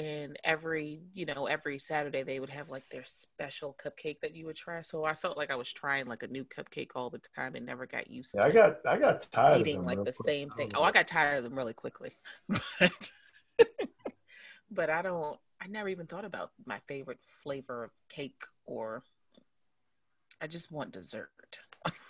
And 0.00 0.38
every, 0.44 1.00
you 1.12 1.26
know, 1.26 1.46
every 1.46 1.78
Saturday 1.78 2.22
they 2.22 2.40
would 2.40 2.50
have 2.50 2.70
like 2.70 2.88
their 2.88 3.04
special 3.04 3.76
cupcake 3.84 4.20
that 4.22 4.34
you 4.34 4.46
would 4.46 4.56
try. 4.56 4.80
So 4.80 5.04
I 5.04 5.14
felt 5.14 5.36
like 5.36 5.50
I 5.50 5.56
was 5.56 5.70
trying 5.72 6.06
like 6.06 6.22
a 6.22 6.26
new 6.28 6.44
cupcake 6.44 6.90
all 6.94 7.10
the 7.10 7.20
time 7.36 7.54
and 7.54 7.66
never 7.66 7.86
got 7.86 8.10
used 8.10 8.34
Yeah, 8.34 8.44
I 8.44 8.50
got 8.50 8.76
I 8.86 8.96
got 8.98 9.20
tired 9.30 9.54
of 9.56 9.60
eating 9.60 9.76
them 9.76 9.84
like 9.86 9.98
the 10.04 10.12
quick. 10.12 10.26
same 10.26 10.48
thing. 10.50 10.70
Oh, 10.74 10.82
I 10.82 10.92
got 10.92 11.06
tired 11.06 11.36
of 11.38 11.44
them 11.44 11.54
really 11.56 11.74
quickly. 11.74 12.12
But 12.80 13.10
but 14.70 14.90
I 14.90 15.02
don't 15.02 15.38
I 15.60 15.66
never 15.66 15.88
even 15.88 16.06
thought 16.06 16.24
about 16.24 16.52
my 16.64 16.78
favorite 16.88 17.18
flavor 17.26 17.84
of 17.84 17.90
cake 18.08 18.42
or 18.64 19.02
I 20.40 20.46
just 20.46 20.72
want 20.72 20.92
dessert. 20.92 21.60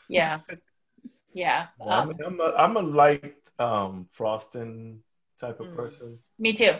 yeah, 0.08 0.40
yeah. 1.34 1.66
Yeah, 1.78 1.98
I'm, 1.98 2.10
Um, 2.10 2.16
I'm 2.24 2.40
a 2.40 2.54
I'm 2.56 2.76
a 2.76 2.82
light 2.82 3.34
um, 3.58 4.08
frosting 4.12 5.02
type 5.40 5.60
of 5.60 5.66
Mm. 5.66 5.76
person. 5.76 6.18
me 6.38 6.52
too. 6.52 6.74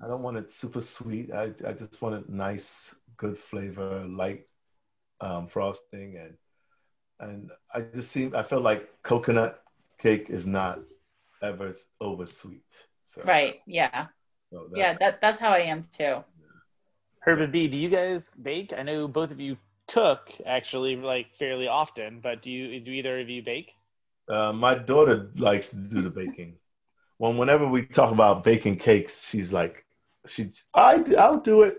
I 0.00 0.06
don't 0.06 0.22
want 0.22 0.36
it 0.36 0.50
super 0.50 0.80
sweet. 0.80 1.32
I 1.32 1.52
I 1.66 1.72
just 1.72 2.00
want 2.00 2.14
it 2.16 2.28
nice, 2.28 2.94
good 3.16 3.38
flavor, 3.38 4.06
light 4.06 4.46
um, 5.20 5.48
frosting, 5.48 6.16
and 6.16 6.34
and 7.20 7.50
I 7.74 7.80
just 7.82 8.10
seem 8.12 8.34
I 8.34 8.42
feel 8.42 8.60
like 8.60 8.88
coconut 9.02 9.62
cake 9.98 10.30
is 10.30 10.46
not 10.46 10.80
ever 11.42 11.74
over 12.00 12.26
sweet. 12.26 12.66
So, 13.06 13.22
Right. 13.24 13.60
Yeah. 13.66 14.08
so 14.52 14.68
that's- 14.68 14.78
Yeah. 14.78 14.92
That 14.98 15.20
that's 15.20 15.38
how 15.38 15.50
I 15.50 15.60
am 15.60 15.82
too. 15.84 16.22
herb 17.26 17.40
and 17.40 17.52
b 17.52 17.68
do 17.68 17.76
you 17.76 17.88
guys 17.88 18.30
bake 18.42 18.72
i 18.72 18.82
know 18.82 19.08
both 19.08 19.30
of 19.32 19.40
you 19.40 19.56
cook 19.88 20.30
actually 20.46 20.94
like 20.96 21.34
fairly 21.34 21.66
often 21.66 22.20
but 22.20 22.42
do 22.42 22.50
you 22.50 22.80
do 22.80 22.90
either 22.92 23.20
of 23.20 23.28
you 23.28 23.42
bake 23.42 23.72
Uh, 24.28 24.52
my 24.52 24.74
daughter 24.74 25.30
likes 25.36 25.70
to 25.70 25.76
do 25.76 26.02
the 26.02 26.10
baking. 26.10 26.54
When 27.16 27.36
whenever 27.38 27.66
we 27.66 27.82
talk 27.86 28.12
about 28.12 28.44
baking 28.44 28.76
cakes, 28.78 29.28
she's 29.28 29.52
like, 29.52 29.84
she 30.26 30.52
I 30.74 31.04
I'll 31.18 31.40
do 31.40 31.62
it. 31.62 31.78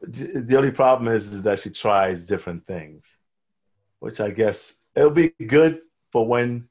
The 0.00 0.56
only 0.56 0.72
problem 0.72 1.14
is 1.14 1.32
is 1.32 1.42
that 1.44 1.60
she 1.60 1.70
tries 1.70 2.26
different 2.26 2.66
things, 2.66 3.16
which 4.00 4.20
I 4.20 4.30
guess 4.30 4.78
it'll 4.96 5.10
be 5.10 5.30
good 5.46 5.82
for 6.10 6.26
when, 6.26 6.68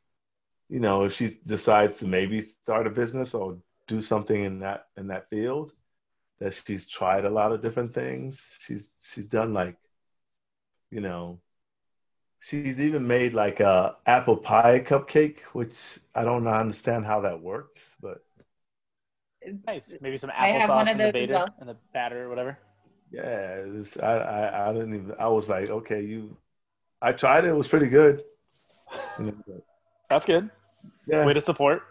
you 0.69 0.79
know, 0.79 1.05
if 1.05 1.13
she 1.13 1.39
decides 1.45 1.97
to 1.99 2.07
maybe 2.07 2.41
start 2.41 2.87
a 2.87 2.89
business 2.89 3.33
or 3.33 3.57
do 3.87 4.01
something 4.01 4.43
in 4.43 4.59
that 4.59 4.87
in 4.97 5.07
that 5.07 5.29
field. 5.29 5.71
That 6.39 6.53
she's 6.53 6.87
tried 6.87 7.25
a 7.25 7.29
lot 7.29 7.51
of 7.51 7.61
different 7.61 7.93
things. 7.93 8.57
She's 8.59 8.89
she's 9.01 9.25
done 9.27 9.53
like, 9.53 9.77
you 10.89 11.01
know, 11.01 11.39
She's 12.41 12.81
even 12.81 13.05
made 13.05 13.33
like 13.33 13.59
a 13.59 13.97
apple 14.07 14.35
pie 14.37 14.79
cupcake, 14.79 15.41
which 15.53 15.99
I 16.15 16.23
don't 16.23 16.47
understand 16.47 17.05
how 17.05 17.21
that 17.21 17.39
works, 17.39 17.95
but 18.01 18.23
nice 19.67 19.93
maybe 20.01 20.17
some 20.17 20.31
I 20.37 20.47
have 20.49 20.69
one 20.69 20.85
applesauce 20.85 20.91
of 20.91 20.91
in 20.93 20.97
the 20.97 21.03
those 21.11 21.21
as 21.21 21.27
batter 21.27 21.33
well. 21.33 21.55
in 21.61 21.67
the 21.67 21.77
batter 21.93 22.25
or 22.25 22.29
whatever 22.29 22.57
Yeah, 23.11 23.65
it's, 23.79 23.97
I, 23.99 24.13
I 24.17 24.69
I 24.69 24.73
didn't 24.73 24.95
even. 24.95 25.13
I 25.19 25.27
was 25.27 25.49
like, 25.49 25.69
okay, 25.69 26.01
you. 26.01 26.37
I 27.01 27.11
tried 27.11 27.43
it. 27.45 27.49
It 27.49 27.57
was 27.57 27.67
pretty 27.67 27.87
good. 27.87 28.23
You 29.19 29.25
know, 29.25 29.33
but, 29.47 29.63
That's 30.09 30.25
good. 30.25 30.49
yeah, 31.07 31.25
Way 31.25 31.33
to 31.33 31.41
support. 31.41 31.83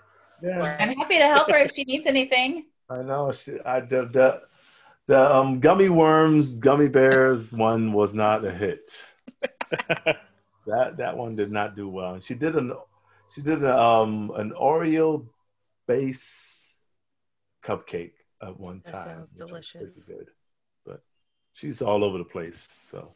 yeah. 0.42 0.76
I'm 0.80 0.96
happy 0.96 1.18
to 1.18 1.26
help 1.26 1.50
her 1.50 1.58
if 1.58 1.74
she 1.74 1.84
needs 1.84 2.06
anything. 2.06 2.64
I 2.88 3.02
know. 3.02 3.32
She, 3.32 3.60
I 3.64 3.80
the, 3.80 4.00
the 4.16 4.28
the 5.06 5.20
um 5.36 5.60
gummy 5.60 5.88
worms, 5.90 6.58
gummy 6.58 6.88
bears 6.88 7.52
one 7.52 7.92
was 7.92 8.14
not 8.14 8.44
a 8.44 8.50
hit. 8.52 8.88
That 10.66 10.96
that 10.98 11.16
one 11.16 11.36
did 11.36 11.50
not 11.50 11.74
do 11.76 11.88
well. 11.88 12.20
She 12.20 12.34
did 12.34 12.54
an 12.56 12.72
she 13.34 13.40
did 13.42 13.62
a, 13.64 13.76
um 13.78 14.30
an 14.36 14.52
Oreo 14.52 15.26
base 15.86 16.49
cupcake 17.64 18.12
at 18.42 18.59
one 18.59 18.81
time. 18.81 18.92
That 18.92 18.92
time. 18.94 19.03
sounds 19.27 19.33
which 19.35 19.40
was 19.53 19.70
pretty 19.70 19.87
delicious. 19.87 20.07
Good. 20.09 20.29
But 20.87 21.03
she's 21.53 21.83
all 21.83 22.05
over 22.05 22.18
the 22.18 22.25
place. 22.25 22.68
So 22.85 23.14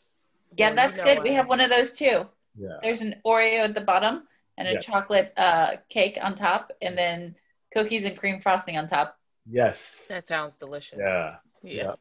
Yeah, 0.57 0.68
Well, 0.68 0.76
that's 0.76 1.00
good. 1.00 1.22
We 1.22 1.33
have 1.35 1.48
one 1.48 1.61
of 1.61 1.70
those 1.70 1.92
too. 1.94 2.26
yeah. 2.57 2.78
There's 2.83 3.00
an 3.00 3.16
Oreo 3.26 3.64
at 3.64 3.74
the 3.74 3.80
bottom 3.80 4.28
and 4.57 4.68
a 4.68 4.72
Yeah. 4.74 4.80
chocolate 4.80 5.33
uh, 5.37 5.76
cake 5.88 6.16
on 6.22 6.35
top, 6.37 6.70
and 6.80 6.96
then 6.96 7.35
cookies 7.72 8.04
and 8.04 8.16
cream 8.16 8.40
frosting 8.40 8.76
on 8.78 8.87
top. 8.87 9.18
Yes. 9.46 10.04
That 10.09 10.24
sounds 10.24 10.57
delicious. 10.59 10.98
Yeah. 11.00 11.37
Yeah. 11.62 11.94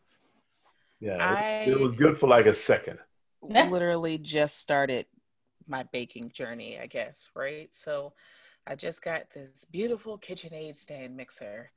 Yeah. 0.99 1.17
I- 1.17 1.63
It, 1.63 1.69
it 1.69 1.79
was 1.79 1.93
good 1.93 2.17
for 2.17 2.27
like 2.27 2.45
a 2.45 2.53
second. 2.53 2.99
Literally 3.41 4.17
just 4.19 4.59
started 4.59 5.05
my 5.67 5.83
baking 5.83 6.29
journey, 6.31 6.77
I 6.79 6.85
guess, 6.87 7.29
right? 7.35 7.73
So 7.73 8.13
I 8.67 8.75
just 8.75 9.01
got 9.01 9.31
this 9.31 9.65
beautiful 9.65 10.17
KitchenAid 10.19 10.75
stand 10.75 11.17
mixer 11.17 11.71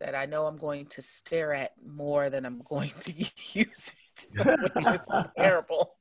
that 0.00 0.14
I 0.14 0.26
know 0.26 0.46
I'm 0.46 0.56
going 0.56 0.86
to 0.86 1.02
stare 1.02 1.52
at 1.52 1.72
more 1.86 2.30
than 2.30 2.44
I'm 2.46 2.62
going 2.62 2.92
to 3.00 3.12
use 3.12 3.34
it, 3.54 4.26
which 4.74 4.86
is 4.86 5.12
terrible. 5.36 5.96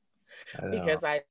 I 0.61 0.67
because 0.67 1.03
I 1.03 1.21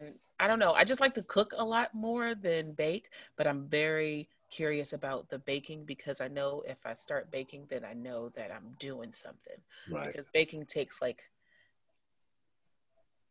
I 0.40 0.46
don't 0.46 0.58
know. 0.58 0.72
I 0.72 0.84
just 0.84 1.00
like 1.00 1.14
to 1.14 1.22
cook 1.22 1.52
a 1.56 1.64
lot 1.64 1.94
more 1.94 2.34
than 2.34 2.72
bake, 2.72 3.10
but 3.36 3.46
I'm 3.46 3.66
very 3.68 4.28
curious 4.50 4.92
about 4.92 5.28
the 5.28 5.38
baking 5.38 5.84
because 5.84 6.20
I 6.20 6.28
know 6.28 6.62
if 6.66 6.86
I 6.86 6.94
start 6.94 7.30
baking, 7.30 7.66
then 7.68 7.84
I 7.84 7.92
know 7.92 8.28
that 8.30 8.50
I'm 8.50 8.74
doing 8.78 9.12
something. 9.12 9.56
right. 9.90 10.06
Because 10.06 10.28
baking 10.32 10.66
takes 10.66 11.02
like 11.02 11.22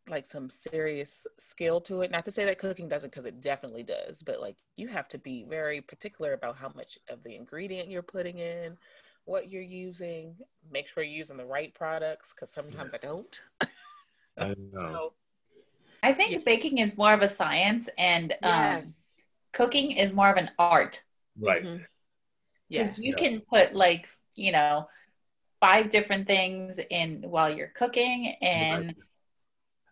like 0.09 0.25
some 0.25 0.49
serious 0.49 1.27
skill 1.37 1.81
to 1.81 2.01
it. 2.01 2.11
Not 2.11 2.23
to 2.25 2.31
say 2.31 2.45
that 2.45 2.57
cooking 2.57 2.87
doesn't, 2.87 3.11
because 3.11 3.25
it 3.25 3.41
definitely 3.41 3.83
does, 3.83 4.23
but 4.23 4.39
like 4.39 4.55
you 4.77 4.87
have 4.87 5.07
to 5.09 5.17
be 5.17 5.45
very 5.49 5.81
particular 5.81 6.33
about 6.33 6.57
how 6.57 6.71
much 6.75 6.97
of 7.09 7.23
the 7.23 7.35
ingredient 7.35 7.89
you're 7.89 8.01
putting 8.01 8.37
in, 8.39 8.77
what 9.27 9.51
you're 9.51 9.61
using. 9.63 10.37
Make 10.71 10.87
sure 10.87 11.03
you're 11.03 11.13
using 11.17 11.37
the 11.37 11.45
right 11.45 11.73
products, 11.73 12.33
because 12.33 12.51
sometimes 12.51 12.93
I 12.95 12.99
don't. 12.99 13.41
I 14.39 14.55
know. 14.71 15.01
So 15.01 15.13
I 16.03 16.13
think 16.13 16.33
Yeah. 16.33 16.39
baking 16.45 16.79
is 16.79 16.97
more 16.97 17.13
of 17.13 17.21
a 17.21 17.27
science, 17.27 17.89
and 17.97 18.33
um, 18.43 18.93
cooking 19.53 19.91
is 19.93 20.13
more 20.13 20.29
of 20.31 20.37
an 20.37 20.51
art. 20.59 21.03
right. 21.39 21.67
Mhm. 21.67 21.85
'Cause 22.75 22.93
yes, 22.95 22.95
you 22.97 23.13
Yeah. 23.13 23.19
can 23.19 23.41
put 23.41 23.75
like 23.75 24.07
you 24.35 24.51
know 24.53 24.89
five 25.61 25.89
different 25.91 26.27
things 26.27 26.79
in 26.91 27.23
while 27.23 27.55
you're 27.55 27.69
cooking, 27.69 28.35
and 28.41 28.95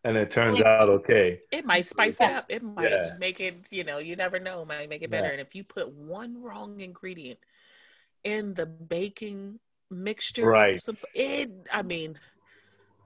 And 0.04 0.17
it 0.17 0.32
turns 0.32 0.62
out 0.62 0.89
okay. 0.89 1.41
It 1.52 1.65
might 1.65 1.86
spice 1.86 2.21
it 2.21 2.30
up. 2.30 2.45
It 2.50 2.63
might 2.63 3.02
Yeah. 3.02 3.12
make 3.17 3.39
it, 3.39 3.71
you 3.71 3.84
know, 3.84 4.00
you 4.00 4.15
never 4.15 4.39
know, 4.39 4.65
might 4.65 4.89
make 4.89 5.04
it 5.04 5.10
Yeah. 5.10 5.12
better. 5.12 5.30
And 5.30 5.39
if 5.39 5.56
you 5.56 5.63
put 5.63 5.89
one 5.91 6.41
wrong 6.41 6.82
ingredient 6.82 7.39
in 8.25 8.55
the 8.55 8.65
baking 8.65 9.59
mixture, 9.89 10.45
Right. 10.49 10.81
some- 10.81 10.97
it, 11.13 11.49
I 11.71 11.81
mean, 11.83 12.19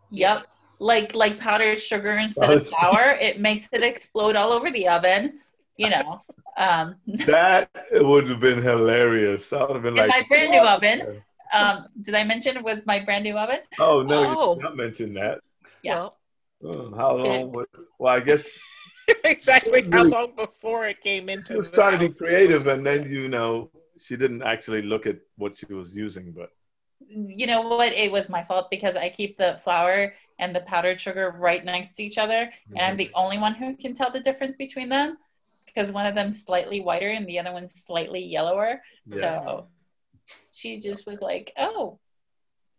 yep, 0.10 0.47
like 0.79 1.13
like 1.13 1.39
powdered 1.39 1.79
sugar 1.82 2.13
instead 2.17 2.49
of 2.49 2.65
flour, 2.65 3.12
it 3.21 3.39
makes 3.39 3.67
it 3.71 3.84
explode 3.84 4.36
all 4.36 4.51
over 4.53 4.71
the 4.71 4.88
oven. 4.88 5.41
You 5.77 5.89
know, 5.91 6.19
um, 6.58 6.95
That 7.25 7.69
would 7.91 8.27
have 8.29 8.39
been 8.41 8.62
hilarious. 8.62 9.53
I 9.53 9.62
would 9.63 9.75
have 9.75 9.84
been 9.84 9.95
like, 9.95 10.10
my 10.10 10.23
brand 10.27 10.51
new 10.51 10.60
oven. 10.62 11.21
um, 11.53 11.86
did 12.01 12.15
I 12.15 12.23
mention 12.23 12.58
it 12.58 12.63
was 12.63 12.86
my 12.86 12.99
brand 12.99 13.23
new 13.23 13.38
oven? 13.38 13.60
Oh 13.79 14.01
no, 14.01 14.23
Oh. 14.25 14.49
you 14.49 14.55
did 14.55 14.63
not 14.63 14.75
mention 14.77 15.13
that. 15.15 15.39
Yeah. 15.84 15.99
well, 15.99 16.15
Oh, 16.63 16.95
how 16.95 17.15
long? 17.15 17.25
It- 17.27 17.47
would, 17.49 17.67
well, 17.99 18.13
I 18.13 18.19
guess 18.21 18.47
exactly 19.25 19.82
how 19.91 20.03
long 20.03 20.34
before 20.36 20.88
it 20.88 20.99
came 21.01 21.29
into 21.29 21.47
she 21.47 21.55
was 21.55 21.69
the 21.69 21.75
trying 21.75 21.97
to 21.99 22.08
be 22.08 22.13
creative, 22.13 22.67
and 22.67 22.86
then 22.86 23.10
you 23.10 23.27
know 23.29 23.69
she 23.99 24.15
didn't 24.17 24.43
actually 24.43 24.81
look 24.81 25.05
at 25.05 25.17
what 25.38 25.57
she 25.57 25.65
was 25.73 25.95
using. 25.95 26.31
But 26.31 26.49
You 27.07 27.47
know 27.47 27.62
what? 27.62 27.93
It 27.93 28.12
was 28.12 28.29
my 28.29 28.43
fault 28.43 28.67
because 28.69 28.95
I 28.95 29.09
keep 29.09 29.38
the 29.38 29.59
flour 29.63 30.13
and 30.39 30.55
the 30.55 30.62
powdered 30.62 30.99
sugar 31.01 31.35
right 31.38 31.63
next 31.63 31.95
to 31.95 32.03
each 32.03 32.17
other, 32.17 32.49
and 32.69 32.81
I'm 32.81 32.97
the 32.97 33.12
only 33.13 33.38
one 33.38 33.53
who 33.53 33.75
can 33.75 33.93
tell 33.93 34.12
the 34.12 34.19
difference 34.21 34.55
between 34.55 34.89
them 34.89 35.17
because 35.65 35.91
one 35.91 36.05
of 36.05 36.15
them's 36.15 36.43
slightly 36.43 36.79
whiter 36.81 37.09
and 37.09 37.27
the 37.27 37.39
other 37.39 37.51
one's 37.51 37.73
slightly 37.73 38.21
yellower. 38.23 38.81
yeah, 39.05 39.19
So 39.21 39.67
she 40.51 40.79
just 40.79 41.05
was 41.05 41.21
like, 41.21 41.51
"Oh, 41.57 41.99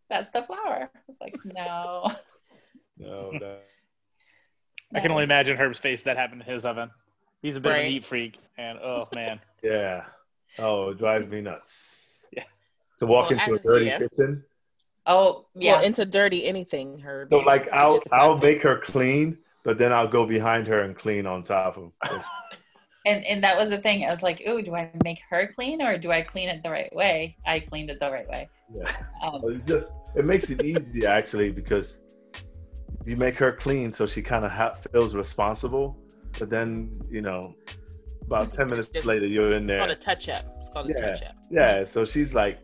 that's 0.09 0.30
the 0.30 0.42
flour." 0.42 0.90
I 0.94 0.98
was 1.06 1.16
like, 1.20 1.37
"No." 1.44 2.12
no, 2.98 3.30
no. 3.33 3.59
I 4.94 5.00
can 5.00 5.12
only 5.12 5.24
imagine 5.24 5.56
Herb's 5.56 5.78
face 5.78 6.02
that 6.02 6.16
happened 6.16 6.42
in 6.42 6.52
his 6.52 6.64
oven. 6.64 6.90
He's 7.42 7.56
a 7.56 7.61
bit 7.61 7.72
of 7.72 7.78
a 7.78 7.88
neat 7.88 8.04
freak, 8.04 8.38
and 8.59 8.78
oh 8.78 9.09
man, 9.14 9.40
yeah. 9.62 10.04
Oh, 10.59 10.91
it 10.91 10.99
drives 10.99 11.29
me 11.31 11.41
nuts. 11.41 12.19
Yeah. 12.33 12.45
To 12.99 13.07
walk 13.07 13.31
Well, 13.31 13.39
into 13.41 13.53
a 13.55 13.59
I- 13.59 13.63
dirty 13.63 13.87
yeah. 13.87 13.99
kitchen. 13.99 14.45
Oh, 15.07 15.47
yeah. 15.55 15.77
Well, 15.77 15.85
into 15.85 16.05
dirty 16.05 16.45
anything, 16.47 16.99
her. 17.01 17.27
So 17.31 17.39
like 17.39 17.71
I'll 17.73 18.01
I'll 18.13 18.35
nothing. 18.35 18.51
make 18.51 18.63
her 18.63 18.79
clean, 18.79 19.39
but 19.65 19.79
then 19.79 19.93
I'll 19.93 20.07
go 20.09 20.27
behind 20.27 20.67
her 20.67 20.81
and 20.83 20.95
clean 20.97 21.27
on 21.27 21.43
top 21.43 21.77
of. 21.79 21.91
and 23.07 23.25
and 23.25 23.43
that 23.43 23.57
was 23.57 23.71
the 23.71 23.79
thing. 23.79 24.05
I 24.05 24.11
was 24.11 24.23
like, 24.23 24.43
"Ooh, 24.47 24.61
do 24.63 24.75
I 24.75 24.91
make 25.03 25.19
her 25.31 25.51
clean 25.55 25.81
or 25.81 25.97
do 25.99 26.13
I 26.13 26.21
clean 26.23 26.49
it 26.51 26.63
the 26.63 26.71
right 26.71 26.95
way?" 26.95 27.37
I 27.47 27.61
cleaned 27.61 27.89
it 27.91 27.99
the 27.99 28.11
right 28.11 28.29
way. 28.29 28.49
Yeah. 28.73 28.85
Um, 29.23 29.41
It 29.45 29.65
just 29.65 29.91
it 30.15 30.25
makes 30.27 30.51
it 30.51 30.63
easy 30.63 31.07
actually 31.07 31.51
because 31.51 32.01
you 33.07 33.17
make 33.17 33.37
her 33.39 33.53
clean, 33.53 33.93
so 33.95 34.07
she 34.07 34.21
kind 34.23 34.45
of 34.45 34.51
ha- 34.51 34.75
feels 34.93 35.15
responsible. 35.17 35.97
But 36.39 36.51
then 36.51 37.01
you 37.11 37.23
know, 37.23 37.55
about 38.31 38.53
ten 38.55 38.69
minutes 38.71 38.88
Just- 38.88 39.07
later, 39.07 39.27
you're 39.27 39.53
in 39.55 39.69
It's 39.69 39.79
called 39.79 39.88
there. 39.90 39.97
a 39.97 40.01
touch 40.01 40.29
up. 40.29 40.45
It's 40.59 40.69
called 40.69 40.90
a 40.90 40.95
touch 40.95 41.23
up. 41.23 41.35
Yeah, 41.51 41.85
so 41.85 42.05
she's 42.05 42.35
like, 42.35 42.59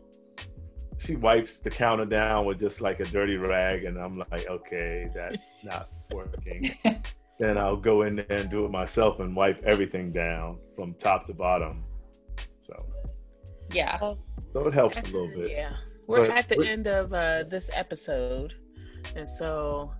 she 0.99 1.15
wipes 1.15 1.57
the 1.59 1.69
counter 1.69 2.05
down 2.05 2.45
with 2.45 2.59
just 2.59 2.79
like 2.81 2.99
a 2.99 3.05
dirty 3.05 3.35
rag, 3.37 3.83
and 3.83 3.97
I'm 3.97 4.13
like, 4.13 4.47
okay, 4.49 5.09
that's 5.13 5.45
not 5.63 5.89
working. 6.11 6.75
then 7.39 7.57
I'll 7.57 7.75
go 7.77 8.03
in 8.03 8.15
there 8.15 8.25
and 8.29 8.49
do 8.49 8.65
it 8.65 8.71
myself 8.71 9.19
and 9.19 9.35
wipe 9.35 9.61
everything 9.63 10.09
down 10.11 10.57
from 10.75 10.93
top 10.95 11.27
to 11.27 11.33
bottom. 11.33 11.83
So, 12.65 12.75
yeah. 13.73 13.99
so 14.53 14.67
it 14.67 14.73
helps 14.73 14.97
a 14.99 15.03
little 15.03 15.27
bit. 15.27 15.51
Yeah. 15.51 15.73
We're 16.07 16.27
But- 16.29 16.37
at 16.37 16.49
the 16.49 16.55
but- 16.57 16.67
end 16.67 16.87
of 16.87 17.13
uh, 17.13 17.43
this 17.43 17.69
episode. 17.75 18.53
And 19.15 19.29
so 19.29 19.91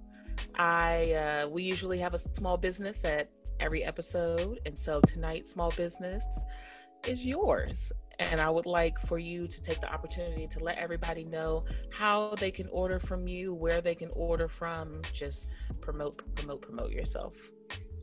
I 0.56 1.12
uh, 1.14 1.50
we 1.50 1.64
usually 1.64 2.00
have 2.00 2.14
a 2.14 2.18
small 2.18 2.58
business 2.58 3.06
at 3.06 3.30
every 3.60 3.84
episode. 3.84 4.60
And 4.66 4.78
so 4.78 5.02
tonight, 5.02 5.48
small 5.48 5.72
business 5.72 6.42
is 7.08 7.26
yours. 7.26 7.92
And 8.20 8.42
I 8.42 8.50
would 8.50 8.66
like 8.66 9.00
for 9.00 9.20
you 9.20 9.48
to 9.48 9.62
take 9.62 9.80
the 9.80 9.94
opportunity 9.94 10.48
to 10.48 10.64
let 10.64 10.78
everybody 10.78 11.24
know 11.24 11.66
how 11.92 12.34
they 12.40 12.52
can 12.52 12.68
order 12.70 13.00
from 13.00 13.28
you, 13.28 13.54
where 13.54 13.82
they 13.82 13.96
can 13.96 14.10
order 14.16 14.48
from. 14.48 15.02
Just 15.14 15.50
promote, 15.82 16.18
promote, 16.36 16.62
promote 16.62 16.92
yourself. 16.92 17.36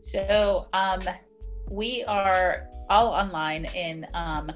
So 0.02 0.68
um, 0.72 1.00
we 1.70 2.04
are 2.04 2.68
all 2.90 3.08
online 3.08 3.64
in 3.66 4.06
um, 4.14 4.52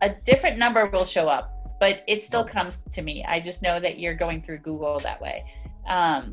a 0.00 0.10
different 0.24 0.58
number 0.58 0.86
will 0.86 1.04
show 1.04 1.28
up, 1.28 1.52
but 1.80 2.02
it 2.06 2.22
still 2.24 2.44
comes 2.44 2.82
to 2.92 3.02
me. 3.02 3.24
I 3.24 3.40
just 3.40 3.62
know 3.62 3.78
that 3.80 3.98
you're 3.98 4.14
going 4.14 4.42
through 4.42 4.58
Google 4.58 4.98
that 5.00 5.20
way. 5.20 5.42
Um, 5.86 6.30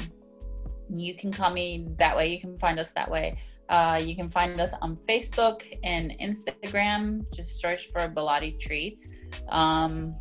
you 0.90 1.16
can 1.16 1.32
call 1.32 1.52
me 1.52 1.88
that 1.98 2.16
way. 2.16 2.28
You 2.32 2.40
can 2.40 2.58
find 2.60 2.80
us 2.80 2.94
that 2.94 3.10
way. 3.10 3.38
Uh, 3.70 4.00
you 4.04 4.16
can 4.16 4.30
find 4.30 4.62
us 4.62 4.72
on 4.82 4.96
Facebook 5.10 5.64
and 5.84 6.12
Instagram. 6.22 7.26
Just 7.34 7.60
search 7.60 7.88
for 7.92 8.08
Belladi 8.08 8.60
Treats. 8.60 9.08
Um, 9.50 10.16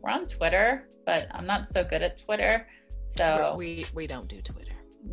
we're 0.00 0.10
on 0.10 0.26
Twitter, 0.26 0.88
but 1.06 1.26
I'm 1.32 1.46
not 1.46 1.68
so 1.68 1.84
good 1.84 2.02
at 2.02 2.22
Twitter. 2.24 2.66
So 3.10 3.54
we 3.58 3.84
we 3.94 4.06
don't 4.06 4.28
do 4.28 4.40
Twitter. 4.40 4.72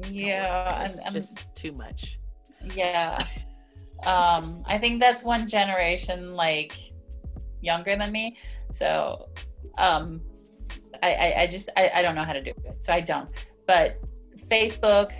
yeah, 0.09 0.75
I'm, 0.79 0.85
it's 0.85 1.03
I'm- 1.03 1.13
just 1.13 1.55
too 1.55 1.71
much. 1.73 2.19
yeah. 2.75 3.17
Um, 4.05 4.63
I 4.65 4.77
think 4.77 5.01
that's 5.01 5.23
one 5.23 5.47
generation 5.47 6.33
like 6.33 6.77
younger 7.61 7.95
than 7.97 8.11
me. 8.11 8.37
So 8.71 9.27
um, 9.77 10.21
I, 11.03 11.13
I, 11.13 11.41
I 11.41 11.47
just 11.47 11.69
I, 11.75 11.91
I 11.95 12.01
don't 12.01 12.15
know 12.15 12.23
how 12.23 12.33
to 12.33 12.41
do 12.41 12.51
it. 12.51 12.77
So 12.81 12.93
I 12.93 13.01
don't. 13.01 13.29
But 13.67 13.97
Facebook, 14.49 15.11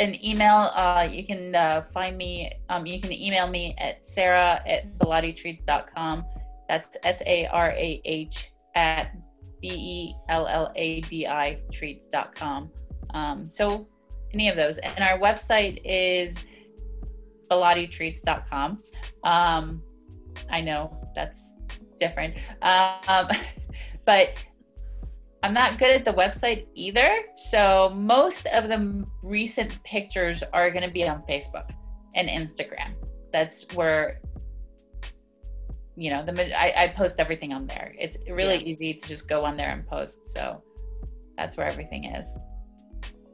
an 0.00 0.24
email, 0.24 0.70
uh, 0.74 1.06
you 1.10 1.26
can 1.26 1.54
uh, 1.54 1.84
find 1.92 2.16
me, 2.16 2.50
um, 2.68 2.86
you 2.86 3.00
can 3.00 3.12
email 3.12 3.48
me 3.48 3.74
at 3.78 4.06
sarah 4.06 4.62
at 4.66 4.90
belladitreats.com. 4.98 6.24
That's 6.72 6.96
S 7.02 7.22
A 7.26 7.46
R 7.48 7.70
A 7.72 8.00
H 8.06 8.50
at 8.74 9.14
B 9.60 9.68
E 9.68 10.14
L 10.30 10.46
L 10.46 10.72
A 10.74 11.02
D 11.02 11.26
I 11.26 11.60
treats.com. 11.70 12.70
Um, 13.12 13.44
so 13.44 13.86
any 14.32 14.48
of 14.48 14.56
those. 14.56 14.78
And 14.78 15.04
our 15.04 15.18
website 15.18 15.82
is 15.84 16.46
belladitreats.com. 17.50 18.78
Um, 19.22 19.82
I 20.50 20.62
know 20.62 20.96
that's 21.14 21.52
different. 22.00 22.36
Um, 22.62 23.28
but 24.06 24.42
I'm 25.42 25.52
not 25.52 25.78
good 25.78 25.90
at 25.90 26.06
the 26.06 26.14
website 26.14 26.68
either. 26.74 27.24
So 27.36 27.92
most 27.94 28.46
of 28.46 28.68
the 28.68 29.04
recent 29.22 29.82
pictures 29.84 30.42
are 30.54 30.70
going 30.70 30.84
to 30.84 30.90
be 30.90 31.06
on 31.06 31.22
Facebook 31.28 31.68
and 32.14 32.30
Instagram. 32.30 32.94
That's 33.30 33.66
where 33.74 34.22
you 35.96 36.10
know 36.10 36.24
the 36.24 36.58
I, 36.58 36.84
I 36.84 36.88
post 36.88 37.16
everything 37.18 37.52
on 37.52 37.66
there. 37.66 37.94
It's 37.98 38.16
really 38.30 38.56
yeah. 38.56 38.72
easy 38.72 38.94
to 38.94 39.08
just 39.08 39.28
go 39.28 39.44
on 39.44 39.56
there 39.56 39.70
and 39.70 39.86
post. 39.86 40.18
So 40.28 40.62
that's 41.36 41.56
where 41.56 41.66
everything 41.66 42.04
is. 42.04 42.28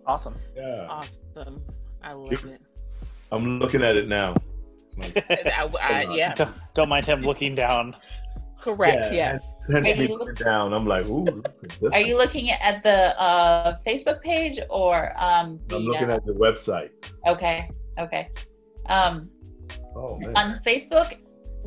Awesome. 0.07 0.37
Yeah. 0.57 0.87
Awesome. 0.89 1.63
I 2.03 2.13
love 2.13 2.45
it. 2.45 2.61
I'm 3.31 3.59
looking 3.59 3.83
at 3.83 3.97
it 3.97 4.09
now. 4.09 4.35
I, 5.17 5.71
I, 5.81 6.15
yes. 6.15 6.39
Don't, 6.39 6.75
don't 6.75 6.89
mind 6.89 7.07
him 7.07 7.23
looking 7.23 7.55
down. 7.55 7.95
Correct. 8.61 9.13
Yeah, 9.13 9.33
yes. 9.33 9.57
Look- 9.69 10.37
down. 10.37 10.73
I'm 10.73 10.87
like, 10.87 11.07
ooh. 11.07 11.43
Are 11.93 12.01
you 12.01 12.17
looking 12.17 12.51
at 12.51 12.83
the 12.83 13.21
uh, 13.21 13.79
Facebook 13.87 14.21
page 14.23 14.59
or 14.69 15.13
um, 15.17 15.61
the, 15.69 15.77
I'm 15.77 15.83
looking 15.83 16.11
uh, 16.11 16.17
at 16.17 16.27
the 16.27 16.33
website. 16.33 16.91
Okay. 17.27 17.71
Okay. 17.99 18.31
Um, 18.87 19.29
oh, 19.95 20.19
man. 20.19 20.37
on 20.37 20.61
Facebook, 20.67 21.19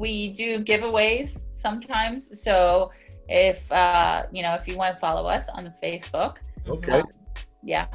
we 0.02 0.34
do 0.34 0.64
giveaways 0.64 1.40
sometimes. 1.56 2.42
So 2.44 2.92
if 3.30 3.72
uh, 3.72 4.24
you 4.34 4.42
know, 4.42 4.56
if 4.56 4.68
you 4.68 4.76
want 4.76 4.96
to 4.96 5.00
follow 5.00 5.30
us 5.30 5.48
on 5.50 5.64
the 5.64 5.74
Facebook, 5.82 6.38
okay. 6.68 7.00
Um, 7.00 7.06
yeah. 7.64 7.88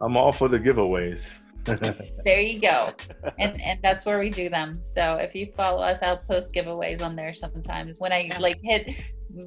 I'm 0.00 0.16
all 0.16 0.30
for 0.32 0.48
the 0.48 0.60
giveaways. 0.60 1.28
there 2.24 2.40
you 2.40 2.60
go. 2.60 2.90
And 3.38 3.58
and 3.60 3.80
that's 3.82 4.04
where 4.04 4.18
we 4.18 4.28
do 4.28 4.50
them. 4.50 4.78
So 4.82 5.14
if 5.14 5.34
you 5.34 5.50
follow 5.56 5.82
us 5.82 6.00
i'll 6.02 6.18
post 6.18 6.52
giveaways 6.52 7.00
on 7.00 7.16
there 7.16 7.32
sometimes. 7.32 7.96
When 7.98 8.12
i 8.12 8.30
like 8.38 8.60
hit 8.62 8.94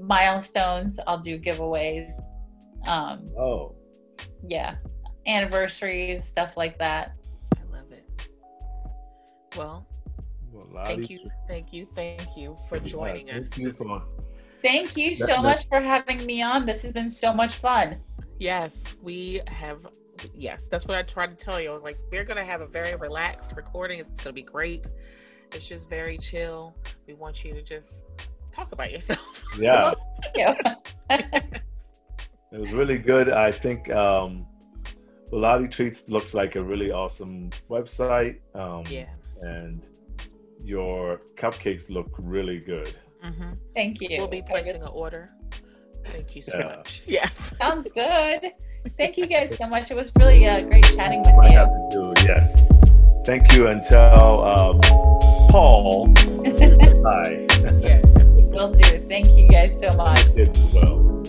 milestones 0.01 0.99
i'll 1.05 1.19
do 1.19 1.39
giveaways. 1.39 2.11
Um 2.87 3.23
oh. 3.37 3.75
yeah. 4.47 4.77
Anniversaries 5.27 6.23
stuff 6.23 6.57
like 6.57 6.79
that. 6.79 7.11
I 7.55 7.77
love 7.77 7.91
it. 7.91 8.29
Well, 9.55 9.87
well 9.93 9.96
thank 10.85 11.09
you 11.09 11.19
thank 11.47 11.73
you 11.73 11.85
thank 11.85 12.35
you 12.35 12.55
for 12.67 12.79
joining 12.79 13.29
us 13.31 13.49
thank 13.49 13.57
you, 13.57 13.73
for, 13.73 14.03
thank 14.61 14.97
you 14.97 15.15
so 15.15 15.41
much 15.41 15.67
for 15.69 15.81
having 15.81 16.25
me 16.25 16.41
on 16.41 16.65
this 16.65 16.81
has 16.81 16.91
been 16.91 17.09
so 17.09 17.33
much 17.33 17.55
fun 17.55 17.95
yes 18.39 18.95
we 19.01 19.41
have 19.47 19.87
yes, 20.33 20.67
that's 20.67 20.85
what 20.85 20.97
I 20.97 21.03
tried 21.03 21.27
to 21.27 21.35
tell 21.35 21.59
you. 21.59 21.71
I 21.71 21.73
was 21.73 21.83
like, 21.83 21.97
we're 22.11 22.23
gonna 22.23 22.45
have 22.45 22.61
a 22.61 22.67
very 22.67 22.95
relaxed 22.95 23.55
recording. 23.55 23.99
It's 23.99 24.21
gonna 24.21 24.33
be 24.33 24.43
great. 24.43 24.89
It's 25.53 25.67
just 25.67 25.89
very 25.89 26.17
chill. 26.17 26.75
We 27.07 27.13
want 27.13 27.43
you 27.43 27.53
to 27.53 27.61
just 27.61 28.05
talk 28.51 28.71
about 28.71 28.91
yourself. 28.91 29.43
Yeah. 29.59 29.93
it 31.09 31.61
was 32.51 32.71
really 32.71 32.97
good. 32.97 33.29
I 33.29 33.51
think 33.51 33.91
um 33.93 34.45
Belladi 35.31 35.69
Treats 35.71 36.07
looks 36.09 36.33
like 36.33 36.55
a 36.55 36.63
really 36.63 36.91
awesome 36.91 37.49
website. 37.69 38.39
Um, 38.53 38.83
yeah. 38.89 39.09
And 39.41 39.83
your 40.63 41.21
cupcakes 41.35 41.89
look 41.89 42.09
really 42.17 42.59
good. 42.59 42.93
Mm-hmm. 43.23 43.53
Thank 43.75 44.01
you. 44.01 44.09
We'll 44.17 44.27
be 44.27 44.41
placing 44.41 44.81
an 44.81 44.89
order. 44.89 45.29
Thank 46.05 46.35
you 46.35 46.41
so 46.41 46.57
yeah. 46.57 46.65
much. 46.65 47.01
Yes. 47.07 47.57
Sounds 47.57 47.89
good. 47.93 48.53
Thank 48.97 49.17
you 49.17 49.25
guys 49.25 49.57
so 49.57 49.67
much. 49.67 49.91
It 49.91 49.95
was 49.95 50.11
really 50.19 50.45
uh, 50.47 50.59
great 50.67 50.85
chatting 50.95 51.19
with 51.19 51.51
you. 51.51 51.57
Have 51.57 51.69
to 51.69 51.87
do, 51.91 52.13
yes. 52.23 52.67
Thank 53.25 53.53
you 53.53 53.67
and 53.67 53.83
tell 53.83 54.43
um, 54.45 54.79
Paul 55.49 56.13
hi. 56.17 57.45
yeah, 57.81 57.99
will 58.53 58.73
do. 58.73 58.83
Thank 59.07 59.27
you 59.35 59.49
guys 59.49 59.77
so 59.77 59.89
much. 59.97 60.19
It's 60.35 60.73
well. 60.73 61.21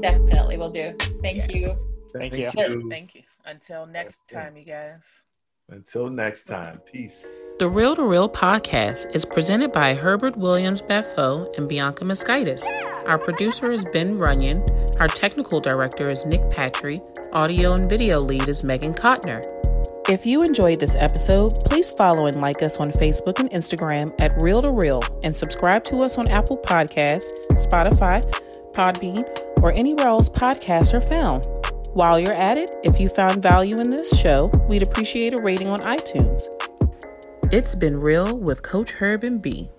Definitely 0.00 0.56
will 0.56 0.70
do. 0.70 0.94
Thank 1.20 1.36
yes. 1.36 1.50
you. 1.50 1.74
Thank, 2.12 2.32
Thank 2.34 2.54
you. 2.54 2.62
you. 2.62 2.88
Thank 2.88 3.14
you. 3.14 3.22
Until 3.44 3.84
next 3.86 4.30
time, 4.30 4.56
you 4.56 4.64
guys. 4.64 5.23
Until 5.70 6.10
next 6.10 6.44
time, 6.44 6.80
peace. 6.90 7.24
The 7.58 7.68
Reel 7.68 7.94
II 7.98 8.06
Real 8.06 8.28
podcast 8.28 9.14
is 9.14 9.24
presented 9.24 9.72
by 9.72 9.94
Herbert 9.94 10.36
Williams 10.36 10.82
Beffo 10.82 11.56
and 11.56 11.68
Bianca 11.68 12.04
Mosquitis. 12.04 12.64
Our 13.06 13.18
producer 13.18 13.70
is 13.70 13.86
Ben 13.92 14.18
Runyon. 14.18 14.64
Our 15.00 15.08
technical 15.08 15.60
director 15.60 16.08
is 16.08 16.26
Nick 16.26 16.42
Patry. 16.50 16.96
Audio 17.32 17.72
and 17.72 17.88
video 17.88 18.18
lead 18.18 18.48
is 18.48 18.62
Megan 18.62 18.92
Kotner. 18.92 19.42
If 20.08 20.26
you 20.26 20.42
enjoyed 20.42 20.80
this 20.80 20.96
episode, 20.96 21.52
please 21.64 21.90
follow 21.92 22.26
and 22.26 22.36
like 22.40 22.62
us 22.62 22.76
on 22.76 22.92
Facebook 22.92 23.40
and 23.40 23.50
Instagram 23.50 24.14
at 24.20 24.34
Reel 24.42 24.62
II 24.62 24.72
Real 24.72 25.02
and 25.24 25.34
subscribe 25.34 25.82
to 25.84 26.02
us 26.02 26.18
on 26.18 26.28
Apple 26.30 26.58
Podcasts, 26.58 27.32
Spotify, 27.52 28.20
Podbean, 28.72 29.24
or 29.62 29.72
anywhere 29.72 30.08
else 30.08 30.28
podcasts 30.28 30.92
are 30.92 31.00
found. 31.00 31.46
While 31.94 32.18
you're 32.18 32.34
at 32.34 32.58
it, 32.58 32.72
if 32.82 32.98
you 32.98 33.08
found 33.08 33.40
value 33.40 33.76
in 33.76 33.88
this 33.88 34.18
show, 34.18 34.50
we'd 34.68 34.82
appreciate 34.82 35.38
a 35.38 35.40
rating 35.40 35.68
on 35.68 35.78
iTunes. 35.78 36.42
It's 37.52 37.76
been 37.76 38.00
real 38.00 38.36
with 38.36 38.64
Coach 38.64 38.90
Herb 38.94 39.22
and 39.22 39.40
B. 39.40 39.70